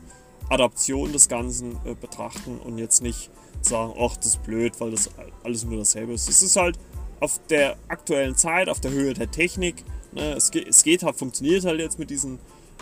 Adaption 0.50 1.14
des 1.14 1.30
Ganzen 1.30 1.78
äh, 1.86 1.96
betrachten 1.96 2.60
und 2.60 2.78
jetzt 2.78 3.02
nicht 3.02 3.32
sagen, 3.62 3.94
ach, 3.98 4.18
das 4.18 4.28
ist 4.28 4.44
blöd, 4.44 4.74
weil 4.80 4.92
das 4.92 5.10
alles 5.44 5.64
nur 5.64 5.78
dasselbe 5.78 6.14
ist. 6.14 6.28
Es 6.28 6.42
ist 6.42 6.58
halt 6.58 6.78
auf 7.22 7.40
der 7.50 7.78
aktuellen 7.88 8.36
Zeit, 8.36 8.68
auf 8.68 8.82
der 8.82 8.92
Höhe 8.92 9.14
der 9.14 9.32
Technik. 9.32 9.86
Ne? 10.12 10.34
Es, 10.34 10.52
geht, 10.52 10.68
es 10.68 10.84
geht 10.84 11.04
halt, 11.04 11.16
funktioniert 11.16 11.64
halt 11.64 11.80
jetzt 11.80 11.98
mit 11.98 12.10
diesen 12.10 12.40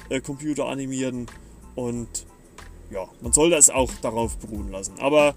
äh, 0.09 0.21
computeranimierten 0.21 1.27
und 1.75 2.25
ja, 2.89 3.07
man 3.21 3.31
soll 3.33 3.51
das 3.51 3.69
auch 3.69 3.91
darauf 4.01 4.37
beruhen 4.37 4.71
lassen. 4.71 4.93
Aber 4.99 5.35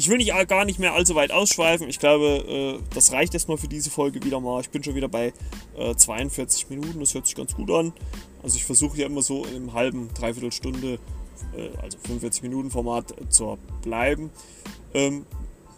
ich 0.00 0.08
will 0.08 0.16
nicht 0.16 0.32
gar 0.48 0.64
nicht 0.64 0.78
mehr 0.78 0.94
allzu 0.94 1.14
weit 1.14 1.30
ausschweifen. 1.30 1.86
Ich 1.86 1.98
glaube, 1.98 2.80
äh, 2.80 2.94
das 2.94 3.12
reicht 3.12 3.34
erstmal 3.34 3.58
für 3.58 3.68
diese 3.68 3.90
Folge 3.90 4.24
wieder 4.24 4.40
mal. 4.40 4.62
Ich 4.62 4.70
bin 4.70 4.82
schon 4.82 4.94
wieder 4.94 5.08
bei 5.08 5.34
äh, 5.76 5.94
42 5.94 6.70
Minuten. 6.70 7.00
Das 7.00 7.12
hört 7.12 7.26
sich 7.26 7.36
ganz 7.36 7.54
gut 7.54 7.70
an. 7.70 7.92
Also 8.42 8.56
ich 8.56 8.64
versuche 8.64 8.96
ja 8.96 9.06
immer 9.06 9.20
so 9.20 9.44
im 9.44 9.74
halben, 9.74 10.08
dreiviertel 10.14 10.52
Stunde, 10.52 10.98
äh, 11.54 11.68
also 11.82 11.98
45 11.98 12.42
Minuten 12.44 12.70
Format 12.70 13.10
äh, 13.10 13.28
zu 13.28 13.58
bleiben. 13.82 14.30
Ähm, 14.94 15.26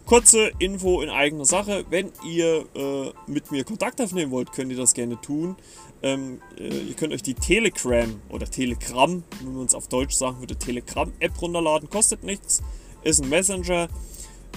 kurze 0.05 0.51
Info 0.57 1.01
in 1.01 1.09
eigener 1.09 1.43
Sache. 1.43 1.83
Wenn 1.89 2.13
ihr 2.25 2.65
äh, 2.75 3.11
mit 3.27 3.51
mir 3.51 3.65
Kontakt 3.65 3.99
aufnehmen 3.99 4.31
wollt, 4.31 4.53
könnt 4.53 4.71
ihr 4.71 4.77
das 4.77 4.93
gerne 4.93 5.19
tun. 5.19 5.57
Ähm, 6.01 6.39
äh, 6.57 6.69
ihr 6.69 6.93
könnt 6.93 7.11
euch 7.11 7.23
die 7.23 7.33
Telegram 7.33 8.21
oder 8.29 8.49
Telegram, 8.49 9.21
wenn 9.43 9.53
man 9.53 9.65
es 9.65 9.75
auf 9.75 9.89
Deutsch 9.89 10.15
sagen 10.15 10.39
würde, 10.39 10.55
Telegram-App 10.55 11.41
runterladen. 11.41 11.89
Kostet 11.89 12.23
nichts 12.23 12.63
ist 13.03 13.21
ein 13.21 13.29
Messenger. 13.29 13.87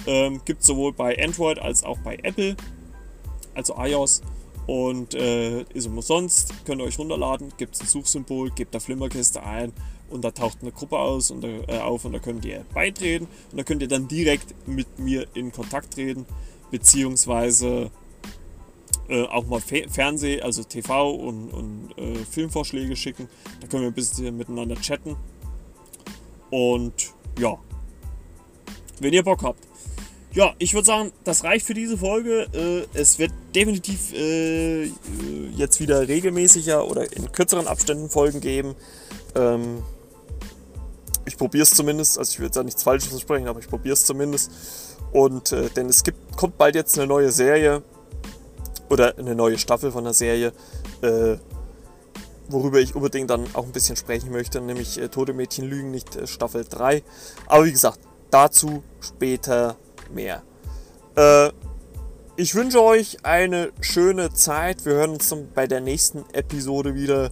Ähm, 0.05 0.41
Gibt 0.45 0.63
sowohl 0.63 0.93
bei 0.93 1.17
Android 1.21 1.59
als 1.59 1.83
auch 1.83 1.97
bei 1.99 2.17
Apple, 2.23 2.55
also 3.53 3.75
iOS. 3.77 4.21
Und 4.67 5.15
äh, 5.15 5.61
ist 5.73 5.87
umsonst, 5.87 6.53
könnt 6.65 6.81
ihr 6.81 6.85
euch 6.85 6.99
runterladen, 6.99 7.53
gibt 7.57 7.75
es 7.75 7.81
ein 7.81 7.87
Suchsymbol, 7.87 8.51
gebt 8.51 8.75
da 8.75 8.79
Flimmerkiste 8.81 9.41
ein 9.41 9.71
und 10.09 10.23
da 10.23 10.31
taucht 10.31 10.59
eine 10.61 10.71
Gruppe 10.71 10.99
aus 10.99 11.31
und, 11.31 11.45
äh, 11.45 11.79
auf 11.79 12.03
und 12.03 12.11
da 12.11 12.19
könnt 12.19 12.43
ihr 12.43 12.65
beitreten 12.73 13.27
und 13.51 13.57
da 13.57 13.63
könnt 13.63 13.81
ihr 13.81 13.87
dann 13.87 14.09
direkt 14.09 14.67
mit 14.67 14.99
mir 14.99 15.25
in 15.33 15.53
Kontakt 15.53 15.93
treten, 15.93 16.25
beziehungsweise 16.69 17.91
äh, 19.09 19.23
auch 19.27 19.45
mal 19.47 19.61
Fe 19.61 19.85
Fernseh, 19.89 20.41
also 20.41 20.63
TV 20.63 21.11
und, 21.11 21.49
und 21.51 21.97
äh, 21.97 22.15
Filmvorschläge 22.15 22.95
schicken. 22.95 23.29
Da 23.61 23.67
können 23.67 23.83
wir 23.83 23.91
ein 23.91 23.95
bisschen 23.95 24.35
miteinander 24.35 24.75
chatten. 24.75 25.15
Und 26.49 27.13
ja, 27.39 27.57
wenn 29.01 29.13
ihr 29.13 29.23
Bock 29.23 29.43
habt. 29.43 29.59
Ja, 30.33 30.53
ich 30.59 30.73
würde 30.73 30.85
sagen, 30.85 31.11
das 31.23 31.43
reicht 31.43 31.65
für 31.65 31.73
diese 31.73 31.97
Folge. 31.97 32.47
Äh, 32.53 32.97
es 32.97 33.17
wird 33.17 33.31
definitiv 33.55 34.13
äh, 34.13 34.91
jetzt 35.55 35.79
wieder 35.79 36.07
regelmäßiger 36.07 36.87
oder 36.87 37.11
in 37.11 37.31
kürzeren 37.31 37.67
Abständen 37.67 38.09
Folgen 38.09 38.39
geben. 38.39 38.75
Ähm, 39.35 39.81
ich 41.25 41.37
probiere 41.37 41.63
es 41.63 41.71
zumindest. 41.71 42.19
Also 42.19 42.33
ich 42.33 42.39
jetzt 42.39 42.55
da 42.55 42.63
nichts 42.63 42.83
Falsches 42.83 43.09
versprechen, 43.09 43.47
aber 43.47 43.59
ich 43.59 43.67
probiere 43.67 43.93
es 43.93 44.05
zumindest. 44.05 44.51
Und 45.11 45.51
äh, 45.51 45.69
denn 45.69 45.89
es 45.89 46.03
gibt, 46.03 46.37
kommt 46.37 46.57
bald 46.57 46.75
jetzt 46.75 46.97
eine 46.97 47.07
neue 47.07 47.31
Serie 47.31 47.81
oder 48.89 49.17
eine 49.17 49.35
neue 49.35 49.57
Staffel 49.57 49.91
von 49.91 50.03
der 50.03 50.13
Serie, 50.13 50.53
äh, 51.01 51.37
worüber 52.49 52.79
ich 52.79 52.95
unbedingt 52.95 53.29
dann 53.29 53.45
auch 53.53 53.65
ein 53.65 53.71
bisschen 53.71 53.95
sprechen 53.95 54.31
möchte, 54.31 54.61
nämlich 54.61 54.99
äh, 54.99 55.09
Tote 55.09 55.33
Mädchen 55.33 55.65
lügen 55.65 55.91
nicht 55.91 56.15
äh, 56.15 56.27
Staffel 56.27 56.63
3. 56.63 57.03
Aber 57.47 57.65
wie 57.65 57.71
gesagt, 57.71 57.99
Dazu 58.31 58.83
später 58.99 59.75
mehr. 60.13 60.43
Äh, 61.15 61.49
ich 62.35 62.53
wünsche 62.53 62.83
euch 62.83 63.17
eine 63.23 63.71
schöne 63.81 64.33
Zeit. 64.33 64.85
Wir 64.85 64.93
hören 64.93 65.11
uns 65.11 65.35
bei 65.55 65.65
der 65.65 65.81
nächsten 65.81 66.23
Episode 66.33 66.93
wieder. 66.93 67.31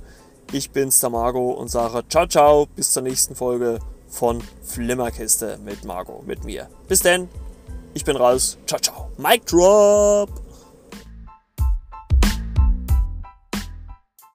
Ich 0.52 0.72
bin's, 0.72 1.00
der 1.00 1.10
Margo, 1.10 1.52
und 1.52 1.70
sage 1.70 2.04
ciao, 2.10 2.28
ciao, 2.28 2.66
bis 2.76 2.92
zur 2.92 3.04
nächsten 3.04 3.36
Folge 3.36 3.80
von 4.08 4.42
Flimmerkiste 4.64 5.60
mit 5.64 5.86
Margo, 5.86 6.24
mit 6.26 6.44
mir. 6.44 6.70
Bis 6.88 7.02
denn, 7.02 7.30
ich 7.94 8.06
bin 8.06 8.16
raus. 8.16 8.58
Ciao, 8.66 8.80
ciao. 8.80 9.12
Mic 9.18 9.46
Drop! 9.46 10.45